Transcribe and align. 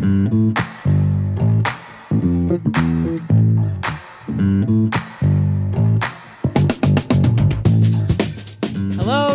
Hello, 0.00 0.06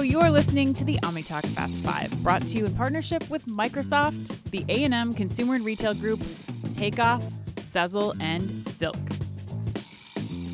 you're 0.02 0.32
listening 0.32 0.74
to 0.74 0.84
the 0.84 0.98
OmniTalk 1.04 1.46
Fast 1.50 1.84
Five, 1.84 2.12
brought 2.24 2.42
to 2.48 2.58
you 2.58 2.66
in 2.66 2.74
partnership 2.74 3.30
with 3.30 3.46
Microsoft, 3.46 4.42
the 4.50 4.66
A&M 4.68 5.14
Consumer 5.14 5.54
and 5.54 5.64
Retail 5.64 5.94
Group, 5.94 6.24
Takeoff, 6.76 7.22
Sezzle, 7.58 8.20
and 8.20 8.42
Silk. 8.42 8.96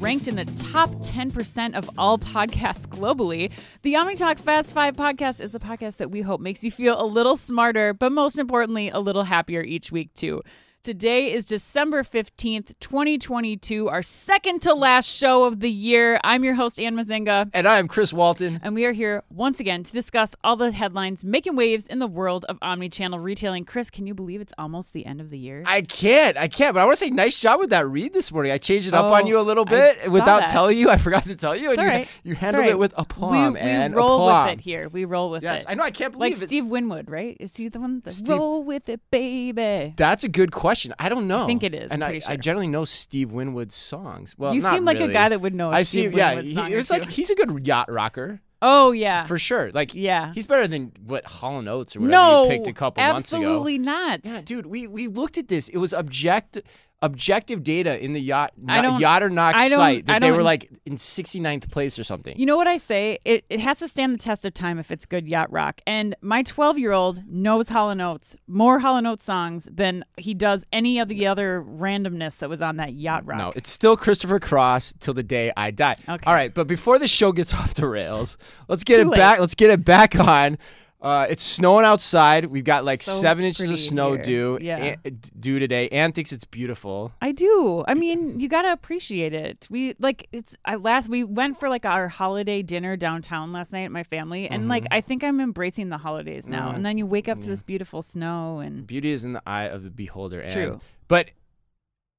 Ranked 0.02 0.28
in 0.28 0.36
the 0.36 0.46
top 0.46 0.90
10% 0.96 1.76
of 1.76 1.88
all 1.96 2.18
podcasts 2.18 2.88
globally, 2.88 3.52
the 3.84 3.94
OmniTalk 3.94 4.40
Fast 4.40 4.74
Five 4.74 4.96
podcast 4.96 5.40
is 5.40 5.52
the 5.52 5.60
podcast 5.60 5.98
that 5.98 6.10
we 6.10 6.22
hope 6.22 6.42
makes 6.42 6.64
you 6.64 6.72
feel 6.72 7.00
a 7.00 7.06
little 7.06 7.38
smarter, 7.38 7.94
but 7.94 8.12
most 8.12 8.40
importantly, 8.40 8.90
a 8.90 9.00
little 9.00 9.22
happier 9.22 9.62
each 9.62 9.92
week, 9.92 10.12
too. 10.16 10.42
Today 10.86 11.31
is 11.31 11.45
December 11.45 12.02
15th, 12.02 12.73
2022, 12.80 13.88
our 13.88 14.02
second 14.02 14.63
to 14.63 14.73
last 14.73 15.05
show 15.08 15.44
of 15.44 15.59
the 15.59 15.70
year. 15.70 16.20
I'm 16.23 16.44
your 16.44 16.55
host, 16.55 16.80
Ann 16.80 16.95
Mezzenga. 16.95 17.52
And 17.53 17.67
I 17.67 17.77
am 17.77 17.88
Chris 17.88 18.12
Walton. 18.12 18.59
And 18.63 18.73
we 18.73 18.86
are 18.86 18.91
here 18.91 19.22
once 19.30 19.59
again 19.59 19.84
to 19.84 19.94
discuss 19.94 20.36
all 20.44 20.55
the 20.55 20.72
headlines 20.72 21.23
making 21.23 21.55
waves 21.55 21.86
in 21.86 21.99
the 21.99 22.08
world 22.08 22.45
of 22.49 22.58
omni-channel 22.63 23.20
retailing. 23.20 23.63
Chris, 23.63 23.91
can 23.91 24.08
you 24.08 24.16
believe 24.16 24.41
it's 24.41 24.53
almost 24.58 24.91
the 24.94 25.05
end 25.05 25.22
of 25.22 25.30
the 25.30 25.38
year? 25.38 25.62
I 25.67 25.84
can't. 25.84 26.36
I 26.36 26.48
can't. 26.48 26.73
But 26.73 26.80
I 26.81 26.86
want 26.86 26.98
to 26.98 27.05
say, 27.05 27.11
nice 27.11 27.39
job 27.39 27.59
with 27.59 27.70
that 27.70 27.88
read 27.88 28.16
this 28.16 28.31
morning. 28.31 28.52
I 28.52 28.58
changed 28.58 28.88
it 28.88 28.95
up 28.95 29.05
Oh, 29.05 29.13
on 29.13 29.27
you 29.27 29.38
a 29.38 29.41
oh, 29.41 29.44
little 29.44 29.66
bit 29.66 30.00
without 30.11 30.39
that. 30.39 30.50
telling 30.50 30.80
you. 30.80 30.89
I 30.89 30.98
forgot 30.98 31.25
to 31.25 31.36
tell 31.36 31.55
you. 31.55 31.70
It's 31.70 31.77
and 31.77 31.86
you, 31.86 31.94
right. 31.94 32.08
you 32.23 32.34
handled 32.34 32.63
right. 32.63 32.72
it 32.72 32.80
with 32.80 32.95
aplomb 32.98 33.53
we, 33.53 33.59
and 33.59 33.94
we 33.94 33.98
roll 34.02 34.27
aplomb. 34.27 34.45
with 34.48 34.53
it 34.58 34.61
here. 34.61 34.89
We 34.89 35.05
roll 35.05 35.30
with 35.30 35.44
Yes, 35.44 35.59
it. 35.61 35.66
Yes, 35.66 35.66
I 35.70 35.75
know. 35.75 35.84
I 35.84 35.91
can't 35.91 36.11
believe 36.11 36.41
it. 36.41 36.48
Steve 36.48 36.66
Winwood, 36.66 37.08
right? 37.08 37.38
Is 37.39 37.55
he 37.55 37.67
the 37.70 37.80
one 37.80 38.00
that 38.03 38.09
Steve- 38.13 38.30
roll 38.31 38.63
with 38.63 38.89
it, 38.89 39.00
baby? 39.11 39.94
That's 39.95 40.23
a 40.23 40.27
good 40.27 40.52
question. 40.52 40.70
I 40.99 41.09
don't 41.09 41.27
know. 41.27 41.45
think 41.45 41.63
it 41.63 41.73
is, 41.73 41.91
And 41.91 42.03
I, 42.03 42.11
pretty 42.11 42.25
I 42.25 42.35
generally 42.38 42.67
know 42.67 42.85
Steve 42.85 43.31
Winwood's 43.31 43.75
songs. 43.75 44.36
Well, 44.38 44.53
you 44.53 44.61
seem 44.61 44.86
like 44.86 44.97
really. 44.97 45.11
a 45.11 45.13
guy 45.13 45.30
that 45.30 45.41
would 45.41 45.55
know. 45.55 45.72
I 45.72 45.83
Steve 45.83 46.11
see. 46.11 46.17
Yeah, 46.17 46.41
he, 46.41 46.73
it's 46.73 46.89
like 46.89 47.09
he's 47.09 47.30
a 47.30 47.36
good 47.36 47.66
yacht 47.66 47.91
rocker 47.91 48.41
oh 48.61 48.91
yeah, 48.91 49.25
for 49.25 49.38
sure. 49.38 49.72
Like 49.72 49.95
yeah. 49.95 50.33
he's 50.33 50.45
better 50.45 50.67
than 50.67 50.91
what 51.05 51.25
Hall 51.25 51.59
and 51.59 51.67
Oates 51.67 51.95
or 51.95 52.02
whatever 52.02 52.22
no, 52.22 52.44
you 52.44 52.50
picked 52.50 52.67
a 52.67 52.73
couple 52.73 53.03
months 53.03 53.31
ago. 53.31 53.41
absolutely 53.41 53.78
not. 53.78 54.22
Yeah, 54.23 54.41
dude, 54.44 54.66
we 54.66 54.88
we 54.88 55.08
looked 55.08 55.38
at 55.38 55.47
this. 55.47 55.69
It 55.69 55.78
was 55.78 55.94
object 55.94 56.61
objective 57.02 57.63
data 57.63 58.03
in 58.03 58.13
the 58.13 58.21
yacht 58.21 58.52
yacht 58.63 59.23
or 59.23 59.30
nyacht 59.30 59.69
site 59.69 60.05
that 60.05 60.21
they 60.21 60.31
were 60.31 60.44
like 60.44 60.69
in 60.85 60.95
69th 60.95 61.71
place 61.71 61.97
or 61.97 62.03
something. 62.03 62.38
You 62.38 62.45
know 62.45 62.57
what 62.57 62.67
I 62.67 62.77
say? 62.77 63.17
It, 63.25 63.44
it 63.49 63.59
has 63.59 63.80
to 63.80 63.88
stand 63.88 64.13
the 64.13 64.19
test 64.19 64.45
of 64.45 64.53
time 64.53 64.77
if 64.77 64.91
it's 64.91 65.05
good 65.05 65.27
yacht 65.27 65.52
rock. 65.52 65.81
And 65.88 66.16
my 66.22 66.44
12 66.44 66.77
year 66.77 66.91
old 66.91 67.23
knows 67.27 67.69
Hall 67.69 67.89
& 67.89 68.02
Oates, 68.02 68.35
more 68.47 68.79
Hall 68.79 69.05
& 69.05 69.07
Oates 69.07 69.23
songs 69.23 69.67
than 69.72 70.05
he 70.17 70.33
does 70.33 70.63
any 70.72 70.99
of 70.99 71.07
the 71.07 71.25
other 71.25 71.63
randomness 71.67 72.38
that 72.38 72.49
was 72.49 72.61
on 72.61 72.77
that 72.77 72.94
yacht 72.94 73.25
rock. 73.25 73.38
No, 73.38 73.53
it's 73.55 73.72
still 73.72 73.97
Christopher 73.97 74.39
Cross 74.39 74.95
till 74.99 75.13
the 75.13 75.23
day 75.23 75.52
I 75.57 75.72
die. 75.72 75.95
Okay. 76.07 76.23
All 76.27 76.33
right, 76.33 76.53
but 76.53 76.67
before 76.67 76.99
the 76.99 77.07
show 77.07 77.31
gets 77.31 77.53
off 77.61 77.73
the 77.73 77.88
rails, 77.88 78.38
let's 78.67 78.83
get 78.83 78.97
Too 78.97 79.03
it 79.03 79.07
late. 79.07 79.17
back. 79.17 79.39
Let's 79.39 79.55
get 79.55 79.72
it 79.72 79.83
back 79.83 80.16
on. 80.16 80.57
Uh, 81.02 81.25
it's 81.30 81.41
snowing 81.44 81.83
outside. 81.83 82.45
We've 82.45 82.63
got 82.63 82.85
like 82.85 83.02
So 83.02 83.13
seven 83.13 83.44
inches 83.44 83.71
of 83.71 83.80
snow 83.80 84.13
here. 84.13 84.21
due. 84.21 84.57
Yeah. 84.61 84.95
An- 85.03 85.19
due 85.39 85.57
today. 85.57 85.89
Ann 85.89 86.11
thinks 86.11 86.31
it's 86.31 86.44
beautiful. 86.45 87.11
I 87.21 87.31
do. 87.31 87.83
I 87.88 87.95
mean, 87.95 88.39
you 88.39 88.47
gotta 88.47 88.71
appreciate 88.71 89.33
it. 89.33 89.67
We 89.72 89.95
like 89.97 90.27
it's. 90.31 90.55
I 90.63 90.75
last 90.75 91.09
we 91.09 91.23
went 91.23 91.59
for 91.59 91.69
like 91.69 91.85
our 91.88 92.07
holiday 92.07 92.61
dinner 92.61 92.95
downtown 92.97 93.52
last 93.52 93.73
night 93.73 93.85
at 93.85 93.91
my 93.91 94.03
family, 94.03 94.47
and 94.47 94.67
like 94.67 94.83
Mm-hmm. 94.83 94.94
I 94.94 95.02
think 95.02 95.23
I'm 95.23 95.39
embracing 95.41 95.89
the 95.89 95.97
holidays 95.97 96.47
now. 96.47 96.69
And 96.69 96.85
then 96.85 96.97
you 96.99 97.05
wake 97.07 97.27
up 97.27 97.39
to 97.39 97.47
this 97.47 97.63
beautiful 97.63 98.02
snow, 98.03 98.59
and 98.59 98.85
Beauty 98.85 99.09
is 99.11 99.23
in 99.25 99.33
the 99.33 99.41
eye 99.47 99.63
of 99.63 99.81
the 99.83 99.89
beholder. 99.89 100.41
Ann. 100.44 100.49
True. 100.49 100.79
But 101.07 101.31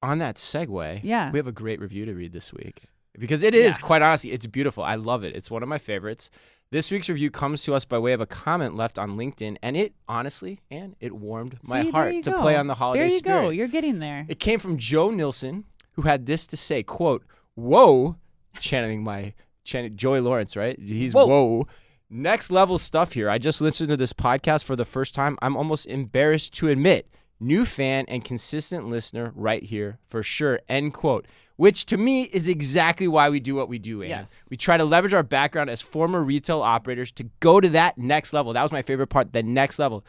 on 0.02 0.18
that 0.18 0.34
segue, 0.36 1.00
Yeah. 1.04 1.30
we 1.30 1.38
have 1.38 1.46
a 1.46 1.52
great 1.52 1.80
review 1.80 2.04
to 2.06 2.12
read 2.14 2.32
this 2.32 2.52
week 2.52 2.82
because 3.18 3.42
it 3.42 3.54
is 3.54 3.76
Yeah. 3.78 3.86
quite 3.86 4.02
honestly, 4.02 4.32
it's 4.32 4.46
beautiful. 4.46 4.82
I 4.84 4.94
love 4.96 5.24
it. 5.24 5.34
It's 5.36 5.50
one 5.50 5.62
of 5.62 5.68
my 5.68 5.78
favorites. 5.78 6.30
This 6.70 6.90
week's 6.90 7.08
review 7.10 7.30
comes 7.30 7.62
to 7.64 7.74
us 7.74 7.84
by 7.84 7.98
way 7.98 8.12
of 8.14 8.20
a 8.22 8.26
comment 8.26 8.74
left 8.76 8.98
on 8.98 9.16
LinkedIn, 9.16 9.56
and 9.62 9.76
it 9.76 9.94
honestly, 10.08 10.60
and 10.70 10.96
it 11.00 11.12
warmed 11.12 11.58
my 11.62 11.80
See, 11.82 11.90
there 11.90 11.92
heart 11.92 12.22
to 12.24 12.30
go. 12.30 12.40
play 12.40 12.56
on 12.56 12.66
the 12.66 12.74
holiday 12.74 13.00
There 13.00 13.10
you 13.12 13.18
spirit. 13.18 13.42
go. 13.42 13.48
You're 13.50 13.68
getting 13.68 13.98
there. 13.98 14.24
It 14.28 14.40
came 14.40 14.58
from 14.58 14.78
Joe 14.78 15.10
Nilsson, 15.10 15.64
who 15.92 16.02
had 16.02 16.24
this 16.24 16.46
to 16.46 16.56
say, 16.56 16.82
quote, 16.82 17.24
Whoa, 17.54 18.16
channeling 18.58 19.04
my 19.04 19.34
chan- 19.64 19.94
Joey 19.96 20.20
Lawrence, 20.20 20.56
right? 20.56 20.78
He's 20.80 21.12
Whoa. 21.12 21.26
whoa. 21.26 21.66
Next 22.08 22.50
level 22.50 22.78
stuff 22.78 23.12
here. 23.12 23.28
I 23.28 23.36
just 23.38 23.60
listened 23.60 23.88
to 23.90 23.96
this 23.96 24.12
podcast 24.14 24.64
for 24.64 24.74
the 24.76 24.84
first 24.86 25.14
time. 25.14 25.36
I'm 25.42 25.56
almost 25.56 25.84
embarrassed 25.86 26.54
to 26.54 26.68
admit. 26.68 27.08
New 27.42 27.64
fan 27.64 28.04
and 28.06 28.24
consistent 28.24 28.88
listener 28.88 29.32
right 29.34 29.64
here 29.64 29.98
for 30.06 30.22
sure. 30.22 30.60
End 30.68 30.94
quote. 30.94 31.26
Which 31.56 31.86
to 31.86 31.96
me 31.96 32.22
is 32.22 32.46
exactly 32.48 33.08
why 33.08 33.30
we 33.30 33.40
do 33.40 33.54
what 33.54 33.68
we 33.68 33.78
do. 33.78 34.02
Yes. 34.02 34.44
We 34.48 34.56
try 34.56 34.76
to 34.76 34.84
leverage 34.84 35.12
our 35.12 35.22
background 35.22 35.68
as 35.68 35.82
former 35.82 36.22
retail 36.22 36.62
operators 36.62 37.10
to 37.12 37.24
go 37.40 37.60
to 37.60 37.68
that 37.70 37.98
next 37.98 38.32
level. 38.32 38.52
That 38.52 38.62
was 38.62 38.72
my 38.72 38.82
favorite 38.82 39.08
part, 39.08 39.32
the 39.32 39.42
next 39.42 39.78
level. 39.78 40.04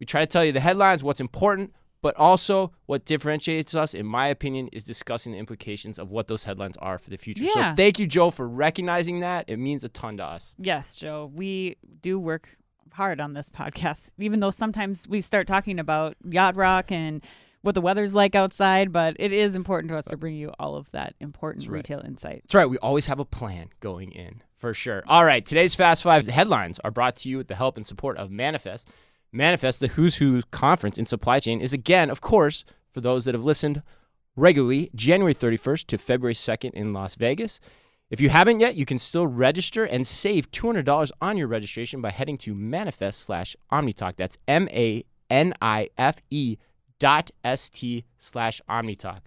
We 0.00 0.06
try 0.06 0.20
to 0.20 0.26
tell 0.26 0.44
you 0.44 0.52
the 0.52 0.60
headlines, 0.60 1.04
what's 1.04 1.20
important, 1.20 1.74
but 2.00 2.14
also 2.16 2.72
what 2.86 3.04
differentiates 3.04 3.74
us, 3.74 3.94
in 3.94 4.06
my 4.06 4.28
opinion, 4.28 4.68
is 4.72 4.84
discussing 4.84 5.32
the 5.32 5.38
implications 5.38 5.98
of 5.98 6.10
what 6.10 6.28
those 6.28 6.44
headlines 6.44 6.76
are 6.78 6.98
for 6.98 7.10
the 7.10 7.16
future. 7.16 7.44
Yeah. 7.44 7.72
So 7.72 7.76
thank 7.76 7.98
you, 7.98 8.06
Joe, 8.06 8.30
for 8.30 8.48
recognizing 8.48 9.20
that. 9.20 9.44
It 9.48 9.58
means 9.58 9.84
a 9.84 9.88
ton 9.88 10.16
to 10.18 10.24
us. 10.24 10.54
Yes, 10.58 10.96
Joe. 10.96 11.30
We 11.34 11.76
do 12.00 12.18
work 12.18 12.57
hard 12.92 13.20
on 13.20 13.34
this 13.34 13.50
podcast, 13.50 14.08
even 14.18 14.40
though 14.40 14.50
sometimes 14.50 15.08
we 15.08 15.20
start 15.20 15.46
talking 15.46 15.78
about 15.78 16.16
yacht 16.28 16.56
rock 16.56 16.90
and 16.90 17.24
what 17.62 17.74
the 17.74 17.80
weather's 17.80 18.14
like 18.14 18.34
outside. 18.34 18.92
But 18.92 19.16
it 19.18 19.32
is 19.32 19.56
important 19.56 19.90
to 19.90 19.96
us 19.96 20.06
to 20.06 20.16
bring 20.16 20.34
you 20.34 20.52
all 20.58 20.76
of 20.76 20.90
that 20.92 21.14
important 21.20 21.66
right. 21.66 21.76
retail 21.76 22.00
insight. 22.04 22.42
That's 22.44 22.54
right. 22.54 22.66
We 22.66 22.78
always 22.78 23.06
have 23.06 23.20
a 23.20 23.24
plan 23.24 23.70
going 23.80 24.12
in 24.12 24.42
for 24.56 24.74
sure. 24.74 25.02
All 25.06 25.24
right. 25.24 25.44
Today's 25.44 25.74
Fast 25.74 26.02
Five 26.02 26.26
headlines 26.26 26.78
are 26.80 26.90
brought 26.90 27.16
to 27.16 27.28
you 27.28 27.38
with 27.38 27.48
the 27.48 27.54
help 27.54 27.76
and 27.76 27.86
support 27.86 28.16
of 28.16 28.30
Manifest. 28.30 28.88
Manifest, 29.32 29.80
the 29.80 29.88
Who's 29.88 30.16
Who 30.16 30.40
conference 30.50 30.98
in 30.98 31.06
supply 31.06 31.40
chain, 31.40 31.60
is 31.60 31.72
again, 31.72 32.10
of 32.10 32.20
course, 32.20 32.64
for 32.92 33.00
those 33.00 33.24
that 33.26 33.34
have 33.34 33.44
listened 33.44 33.82
regularly, 34.36 34.90
January 34.94 35.34
31st 35.34 35.86
to 35.86 35.98
February 35.98 36.34
2nd 36.34 36.72
in 36.72 36.92
Las 36.92 37.14
Vegas. 37.14 37.60
If 38.10 38.20
you 38.22 38.30
haven't 38.30 38.60
yet, 38.60 38.74
you 38.74 38.86
can 38.86 38.98
still 38.98 39.26
register 39.26 39.84
and 39.84 40.06
save 40.06 40.50
$200 40.50 41.10
on 41.20 41.36
your 41.36 41.46
registration 41.46 42.00
by 42.00 42.10
heading 42.10 42.38
to 42.38 42.54
manifest 42.54 43.20
slash 43.20 43.54
omnitalk. 43.70 44.16
That's 44.16 44.38
M 44.48 44.66
A 44.70 45.04
N 45.28 45.52
I 45.60 45.90
F 45.98 46.16
E 46.30 46.56
dot 46.98 47.30
S 47.44 47.68
T 47.68 48.04
slash 48.16 48.60
omnitalk. 48.68 49.20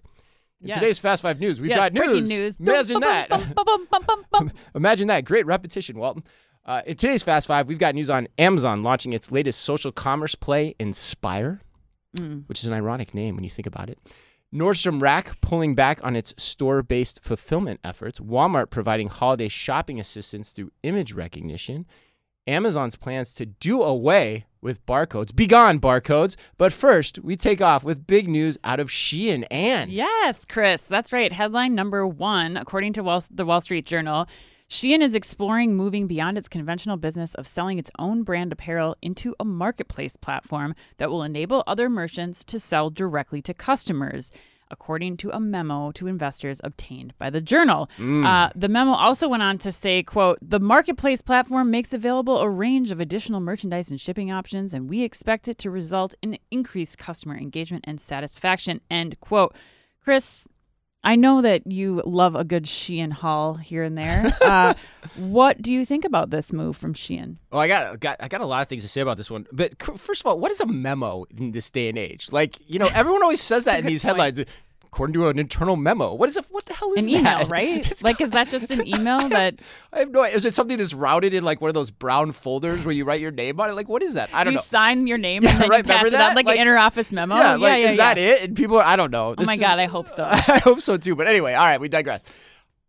In 0.60 0.68
Yes. 0.68 0.78
today's 0.78 0.98
Fast 0.98 1.22
Five 1.22 1.40
news, 1.40 1.60
we've 1.60 1.70
yes, 1.70 1.78
got 1.78 1.92
news. 1.92 2.28
news. 2.28 2.56
Imagine 2.60 3.00
that. 3.00 4.52
Imagine 4.74 5.08
that. 5.08 5.24
Great 5.24 5.46
repetition, 5.46 5.98
Walton. 5.98 6.24
Uh, 6.64 6.82
in 6.86 6.96
today's 6.96 7.22
Fast 7.22 7.46
Five, 7.48 7.66
we've 7.68 7.78
got 7.78 7.94
news 7.94 8.08
on 8.10 8.28
Amazon 8.38 8.82
launching 8.84 9.12
its 9.12 9.32
latest 9.32 9.60
social 9.62 9.90
commerce 9.92 10.34
play, 10.34 10.74
Inspire, 10.78 11.60
Mm. 12.16 12.46
which 12.46 12.60
is 12.62 12.66
an 12.68 12.74
ironic 12.74 13.14
name 13.14 13.36
when 13.36 13.42
you 13.44 13.48
think 13.48 13.64
about 13.66 13.88
it. 13.88 13.98
Nordstrom 14.52 15.00
Rack 15.00 15.40
pulling 15.40 15.74
back 15.74 16.04
on 16.04 16.14
its 16.14 16.34
store 16.36 16.82
based 16.82 17.24
fulfillment 17.24 17.80
efforts. 17.82 18.20
Walmart 18.20 18.68
providing 18.68 19.08
holiday 19.08 19.48
shopping 19.48 19.98
assistance 19.98 20.50
through 20.50 20.70
image 20.82 21.14
recognition. 21.14 21.86
Amazon's 22.46 22.96
plans 22.96 23.32
to 23.34 23.46
do 23.46 23.82
away 23.82 24.46
with 24.60 24.84
barcodes. 24.84 25.34
Begone 25.34 25.80
barcodes. 25.80 26.36
But 26.58 26.72
first, 26.72 27.18
we 27.20 27.36
take 27.36 27.62
off 27.62 27.82
with 27.84 28.06
big 28.06 28.28
news 28.28 28.58
out 28.64 28.80
of 28.80 28.88
Shein 28.88 29.34
and 29.34 29.52
Anne. 29.52 29.90
Yes, 29.90 30.44
Chris, 30.44 30.84
that's 30.84 31.12
right. 31.12 31.32
Headline 31.32 31.74
number 31.74 32.06
one, 32.06 32.56
according 32.56 32.92
to 32.94 33.02
Wall, 33.02 33.24
the 33.30 33.46
Wall 33.46 33.60
Street 33.60 33.86
Journal, 33.86 34.26
Shein 34.72 35.02
is 35.02 35.14
exploring 35.14 35.76
moving 35.76 36.06
beyond 36.06 36.38
its 36.38 36.48
conventional 36.48 36.96
business 36.96 37.34
of 37.34 37.46
selling 37.46 37.78
its 37.78 37.90
own 37.98 38.22
brand 38.22 38.52
apparel 38.52 38.96
into 39.02 39.36
a 39.38 39.44
marketplace 39.44 40.16
platform 40.16 40.74
that 40.96 41.10
will 41.10 41.22
enable 41.22 41.62
other 41.66 41.90
merchants 41.90 42.42
to 42.46 42.58
sell 42.58 42.88
directly 42.88 43.42
to 43.42 43.52
customers. 43.52 44.30
According 44.70 45.18
to 45.18 45.30
a 45.30 45.38
memo 45.38 45.92
to 45.92 46.06
investors 46.06 46.58
obtained 46.64 47.12
by 47.18 47.28
the 47.28 47.42
journal, 47.42 47.90
uh, 48.00 48.48
the 48.54 48.70
memo 48.70 48.92
also 48.92 49.28
went 49.28 49.42
on 49.42 49.58
to 49.58 49.70
say, 49.70 50.02
"quote 50.02 50.38
The 50.40 50.58
marketplace 50.58 51.20
platform 51.20 51.70
makes 51.70 51.92
available 51.92 52.38
a 52.38 52.48
range 52.48 52.90
of 52.90 52.98
additional 52.98 53.40
merchandise 53.40 53.90
and 53.90 54.00
shipping 54.00 54.32
options, 54.32 54.72
and 54.72 54.88
we 54.88 55.02
expect 55.02 55.48
it 55.48 55.58
to 55.58 55.70
result 55.70 56.14
in 56.22 56.38
increased 56.50 56.96
customer 56.96 57.36
engagement 57.36 57.84
and 57.86 58.00
satisfaction." 58.00 58.80
End 58.90 59.20
quote. 59.20 59.54
Chris, 60.02 60.48
I 61.04 61.16
know 61.16 61.42
that 61.42 61.66
you 61.66 62.00
love 62.04 62.36
a 62.36 62.44
good 62.44 62.64
Shein 62.64 63.10
haul 63.12 63.54
here 63.54 63.82
and 63.82 63.98
there. 63.98 64.32
Uh, 64.40 64.74
what 65.16 65.60
do 65.60 65.74
you 65.74 65.84
think 65.84 66.04
about 66.04 66.30
this 66.30 66.52
move 66.52 66.76
from 66.76 66.94
Shein? 66.94 67.38
Oh, 67.50 67.58
I 67.58 67.66
got, 67.66 67.98
got 67.98 68.16
I 68.20 68.28
got 68.28 68.40
a 68.40 68.46
lot 68.46 68.62
of 68.62 68.68
things 68.68 68.82
to 68.82 68.88
say 68.88 69.00
about 69.00 69.16
this 69.16 69.30
one. 69.30 69.46
But 69.52 69.82
first 69.98 70.22
of 70.22 70.26
all, 70.26 70.38
what 70.38 70.52
is 70.52 70.60
a 70.60 70.66
memo 70.66 71.24
in 71.36 71.50
this 71.52 71.70
day 71.70 71.88
and 71.88 71.98
age? 71.98 72.30
Like, 72.30 72.56
you 72.68 72.78
know, 72.78 72.88
everyone 72.94 73.22
always 73.22 73.40
says 73.40 73.64
that 73.64 73.80
in 73.80 73.86
these 73.86 74.04
point. 74.04 74.16
headlines. 74.16 74.44
According 74.92 75.14
to 75.14 75.26
an 75.28 75.38
internal 75.38 75.74
memo. 75.74 76.12
What 76.12 76.28
is 76.28 76.36
it? 76.36 76.44
What 76.50 76.66
the 76.66 76.74
hell 76.74 76.92
is 76.92 77.06
An 77.06 77.10
email, 77.10 77.22
that? 77.22 77.48
right? 77.48 77.90
It's 77.90 78.04
like, 78.04 78.20
is 78.20 78.32
that 78.32 78.50
just 78.50 78.70
an 78.70 78.86
email 78.86 79.26
that 79.30 79.54
I 79.90 80.00
have 80.00 80.10
no 80.10 80.22
idea. 80.22 80.36
Is 80.36 80.44
it 80.44 80.52
something 80.52 80.76
that's 80.76 80.92
routed 80.92 81.32
in 81.32 81.44
like 81.44 81.62
one 81.62 81.68
of 81.68 81.74
those 81.74 81.90
brown 81.90 82.32
folders 82.32 82.84
where 82.84 82.92
you 82.94 83.06
write 83.06 83.20
your 83.20 83.30
name 83.30 83.58
on 83.58 83.70
it? 83.70 83.72
Like, 83.72 83.88
what 83.88 84.02
is 84.02 84.12
that? 84.14 84.28
I 84.34 84.44
don't 84.44 84.52
you 84.52 84.56
know. 84.58 84.62
sign 84.62 85.06
your 85.06 85.16
name 85.16 85.42
Yeah, 85.44 85.52
and 85.52 85.60
then 85.62 85.68
right, 85.70 85.78
you 85.86 85.90
pass 85.90 86.06
it 86.06 86.14
out 86.14 86.36
like, 86.36 86.44
Like- 86.44 86.58
an 86.58 86.66
interoffice 86.66 87.10
memo? 87.10 87.36
yeah, 87.36 87.52
like, 87.54 87.60
yeah, 87.82 87.88
is 87.88 87.96
yeah. 87.96 88.14
that 88.14 88.18
it? 88.18 88.42
And 88.42 88.54
people, 88.56 88.76
are, 88.76 88.84
I 88.84 88.96
don't 88.96 89.10
know. 89.10 89.28
Oh 89.30 89.34
This 89.34 89.46
my 89.46 89.54
is- 89.54 89.60
god, 89.60 89.78
I 89.78 89.86
hope 89.86 90.10
so. 90.10 90.24
I 90.24 90.58
hope 90.62 90.82
so 90.82 90.98
too. 90.98 91.16
But 91.16 91.26
anyway, 91.26 91.54
all 91.54 91.64
right, 91.64 91.80
we 91.80 91.88
digress. 91.88 92.22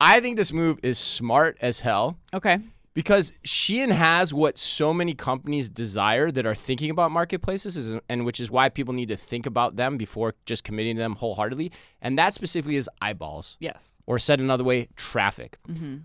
I 0.02 0.20
think 0.20 0.36
this 0.36 0.52
move 0.52 0.80
is 0.84 0.98
smart 1.00 1.58
as 1.62 1.80
hell 1.80 2.18
Okay. 2.34 2.58
Because 2.94 3.34
Shein 3.44 3.92
has 3.92 4.34
what 4.34 4.58
so 4.58 4.94
many 4.94 5.14
companies 5.14 5.70
desire 5.70 6.30
that 6.32 6.46
are 6.46 6.54
thinking 6.56 6.90
about 6.92 7.12
marketplaces, 7.12 7.96
and 8.08 8.26
which 8.26 8.40
is 8.40 8.52
why 8.52 8.70
people 8.70 8.94
need 8.94 9.08
to 9.08 9.16
think 9.18 9.46
about 9.46 9.76
them 9.76 9.98
before 9.98 10.36
just 10.46 10.64
committing 10.64 10.96
to 10.96 11.02
them 11.02 11.16
wholeheartedly. 11.16 11.72
And 12.02 12.18
that 12.20 12.34
specifically 12.34 12.76
is 12.76 12.90
eyeballs, 13.02 13.58
Yes. 13.60 14.00
or 14.06 14.20
said 14.20 14.40
another 14.40 14.64
way, 14.64 14.90
traffic. 14.96 15.58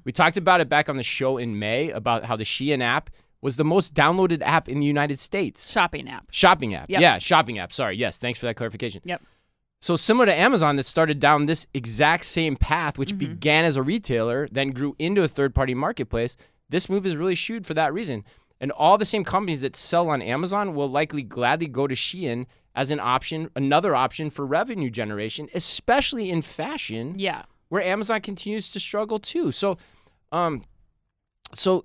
We 0.04 0.12
talked 0.12 0.36
about 0.36 0.60
it 0.60 0.68
back 0.68 0.88
on 0.88 0.96
the 0.96 1.02
show 1.02 1.36
in 1.36 1.58
May 1.58 1.90
about 1.90 2.24
how 2.24 2.36
the 2.36 2.44
Shein 2.44 2.80
app 2.82 3.10
was 3.40 3.56
the 3.56 3.64
most 3.64 3.94
downloaded 3.94 4.42
app 4.42 4.68
in 4.68 4.78
the 4.80 4.86
United 4.86 5.18
States. 5.18 5.70
Shopping 5.70 6.08
app. 6.08 6.26
Shopping 6.30 6.74
app. 6.74 6.88
Yep. 6.90 7.00
Yeah, 7.00 7.18
shopping 7.18 7.58
app. 7.58 7.72
Sorry. 7.72 7.96
Yes, 7.96 8.18
thanks 8.18 8.38
for 8.38 8.46
that 8.46 8.54
clarification. 8.56 9.00
Yep. 9.04 9.22
So 9.80 9.94
similar 9.94 10.26
to 10.26 10.34
Amazon 10.34 10.74
that 10.74 10.82
started 10.86 11.20
down 11.20 11.46
this 11.46 11.64
exact 11.72 12.24
same 12.24 12.56
path, 12.56 12.98
which 12.98 13.10
Mm-hmm. 13.10 13.18
began 13.34 13.64
as 13.64 13.76
a 13.76 13.82
retailer, 13.82 14.48
then 14.50 14.70
grew 14.70 14.96
into 14.98 15.22
a 15.22 15.28
third-party 15.28 15.74
marketplace, 15.74 16.36
this 16.68 16.88
move 16.88 17.06
is 17.06 17.16
really 17.16 17.34
shooed 17.34 17.66
for 17.66 17.74
that 17.74 17.92
reason. 17.92 18.24
And 18.60 18.72
all 18.72 18.98
the 18.98 19.04
same 19.04 19.24
companies 19.24 19.62
that 19.62 19.76
sell 19.76 20.08
on 20.10 20.20
Amazon 20.20 20.74
will 20.74 20.88
likely 20.88 21.22
gladly 21.22 21.66
go 21.68 21.86
to 21.86 21.94
Shein 21.94 22.46
as 22.74 22.90
an 22.90 23.00
option, 23.00 23.50
another 23.56 23.94
option 23.94 24.30
for 24.30 24.44
revenue 24.46 24.90
generation, 24.90 25.48
especially 25.54 26.30
in 26.30 26.42
fashion, 26.42 27.14
Yeah. 27.18 27.42
where 27.68 27.82
Amazon 27.82 28.20
continues 28.20 28.70
to 28.70 28.80
struggle 28.80 29.18
too. 29.18 29.52
So, 29.52 29.78
um, 30.32 30.64
so 31.54 31.84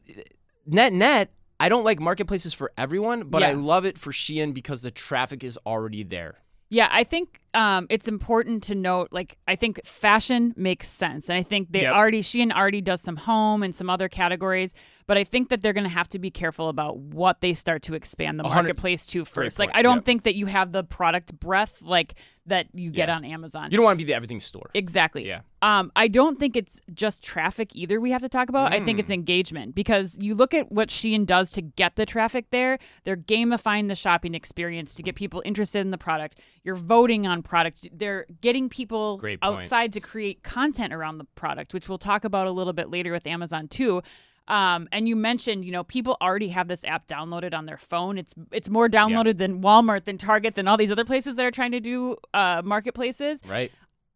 net 0.65 0.93
net, 0.93 1.31
I 1.59 1.69
don't 1.69 1.83
like 1.83 1.99
marketplaces 1.99 2.53
for 2.53 2.71
everyone, 2.77 3.23
but 3.29 3.43
I 3.43 3.53
love 3.53 3.85
it 3.85 3.97
for 3.97 4.11
Shein 4.11 4.53
because 4.53 4.81
the 4.81 4.91
traffic 4.91 5.43
is 5.43 5.57
already 5.65 6.03
there. 6.03 6.39
Yeah, 6.69 6.89
I 6.91 7.03
think 7.03 7.39
um, 7.53 7.87
it's 7.89 8.07
important 8.07 8.63
to 8.63 8.75
note. 8.75 9.09
Like, 9.11 9.37
I 9.47 9.55
think 9.55 9.85
fashion 9.85 10.53
makes 10.57 10.87
sense, 10.87 11.29
and 11.29 11.37
I 11.37 11.43
think 11.43 11.71
they 11.71 11.81
Yep. 11.83 11.93
already 11.95 12.23
and 12.41 12.51
already 12.53 12.81
does 12.81 13.01
some 13.01 13.15
home 13.17 13.63
and 13.63 13.75
some 13.75 13.89
other 13.89 14.09
categories. 14.09 14.73
But 15.05 15.17
I 15.17 15.25
think 15.25 15.49
that 15.49 15.61
they're 15.61 15.73
going 15.73 15.83
to 15.83 15.89
have 15.89 16.07
to 16.09 16.19
be 16.19 16.31
careful 16.31 16.69
about 16.69 16.97
what 16.97 17.41
they 17.41 17.53
start 17.53 17.81
to 17.83 17.93
expand 17.93 18.39
the 18.39 18.43
marketplace 18.43 19.05
to 19.07 19.25
first. 19.25 19.59
Like, 19.59 19.69
I 19.73 19.81
don't 19.81 19.97
yep. 19.97 20.05
think 20.05 20.23
that 20.23 20.35
you 20.35 20.45
have 20.45 20.71
the 20.71 20.83
product 20.85 21.37
breadth 21.39 21.81
like 21.81 22.13
that 22.45 22.67
you 22.73 22.89
get 22.89 23.09
Yeah. 23.09 23.15
on 23.17 23.25
Amazon. 23.25 23.69
You 23.71 23.77
don't 23.77 23.83
want 23.83 23.99
to 23.99 24.05
be 24.05 24.07
the 24.07 24.15
everything 24.15 24.39
store. 24.39 24.69
Exactly. 24.73 25.27
Yeah. 25.27 25.41
Um, 25.61 25.91
I 25.95 26.07
don't 26.07 26.39
think 26.39 26.55
it's 26.55 26.81
just 26.93 27.21
traffic 27.23 27.75
either 27.75 27.99
we 27.99 28.11
have 28.11 28.21
to 28.21 28.29
talk 28.29 28.47
about. 28.49 28.73
I 28.73 28.79
think 28.81 28.97
Mm. 28.97 28.99
it's 29.01 29.09
engagement 29.09 29.75
because 29.75 30.17
you 30.21 30.35
look 30.35 30.53
at 30.53 30.71
what 30.71 30.87
Shein 30.89 31.25
does 31.25 31.51
to 31.51 31.61
get 31.61 31.95
the 31.97 32.05
traffic 32.05 32.49
there. 32.51 32.79
They're 33.03 33.17
gamifying 33.17 33.89
the 33.89 33.95
shopping 33.95 34.33
experience 34.35 34.95
to 34.95 35.03
get 35.03 35.15
people 35.15 35.41
interested 35.45 35.79
in 35.81 35.91
the 35.91 35.97
product. 35.97 36.39
You're 36.63 36.75
voting 36.75 37.27
on 37.27 37.42
product. 37.43 37.87
They're 37.91 38.25
getting 38.41 38.69
people 38.69 39.19
outside 39.41 39.93
to 39.93 39.99
create 39.99 40.43
content 40.43 40.93
around 40.93 41.17
the 41.17 41.25
product, 41.35 41.73
which 41.73 41.87
we'll 41.89 41.97
talk 41.97 42.23
about 42.23 42.47
a 42.47 42.51
little 42.51 42.73
bit 42.73 42.89
later 42.89 43.11
with 43.11 43.27
Amazon 43.27 43.67
too. 43.67 44.01
Um, 44.47 44.89
and 44.91 45.07
you 45.07 45.15
mentioned, 45.15 45.63
you 45.63 45.71
know, 45.71 45.83
people 45.83 46.17
already 46.21 46.49
have 46.49 46.67
this 46.67 46.83
app 46.83 47.07
downloaded 47.07 47.53
on 47.53 47.65
their 47.65 47.77
phone. 47.77 48.17
It's 48.17 48.33
it's 48.51 48.69
more 48.69 48.89
downloaded 48.89 49.37
than 49.37 49.61
Walmart, 49.61 50.03
than 50.03 50.17
Target, 50.17 50.55
than 50.55 50.67
all 50.67 50.75
these 50.75 50.91
other 50.91 51.05
places 51.05 51.35
that 51.37 51.45
are 51.45 51.51
trying 51.51 51.71
to 51.71 51.79
do 51.79 52.17
uh, 52.33 52.61
marketplaces. 52.65 53.41
Right. 53.47 53.71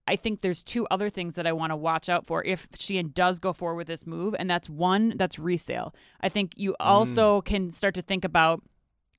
I 0.08 0.16
think 0.16 0.42
there's 0.42 0.64
two 0.64 0.88
other 0.90 1.10
things 1.10 1.36
that 1.36 1.46
I 1.46 1.52
want 1.52 1.72
to 1.72 1.76
watch 1.76 2.08
out 2.08 2.26
for 2.26 2.44
if 2.44 2.70
Shein 2.72 3.14
does 3.14 3.40
go 3.40 3.52
forward 3.52 3.76
with 3.76 3.88
this 3.88 4.08
move, 4.08 4.36
and 4.40 4.50
that's 4.50 4.70
one, 4.70 5.14
that's 5.18 5.38
resale. 5.38 5.94
I 6.22 6.30
think 6.30 6.54
you 6.56 6.76
also 6.80 7.42
can 7.42 7.72
start 7.72 7.94
to 7.96 8.02
think 8.02 8.24
about 8.24 8.64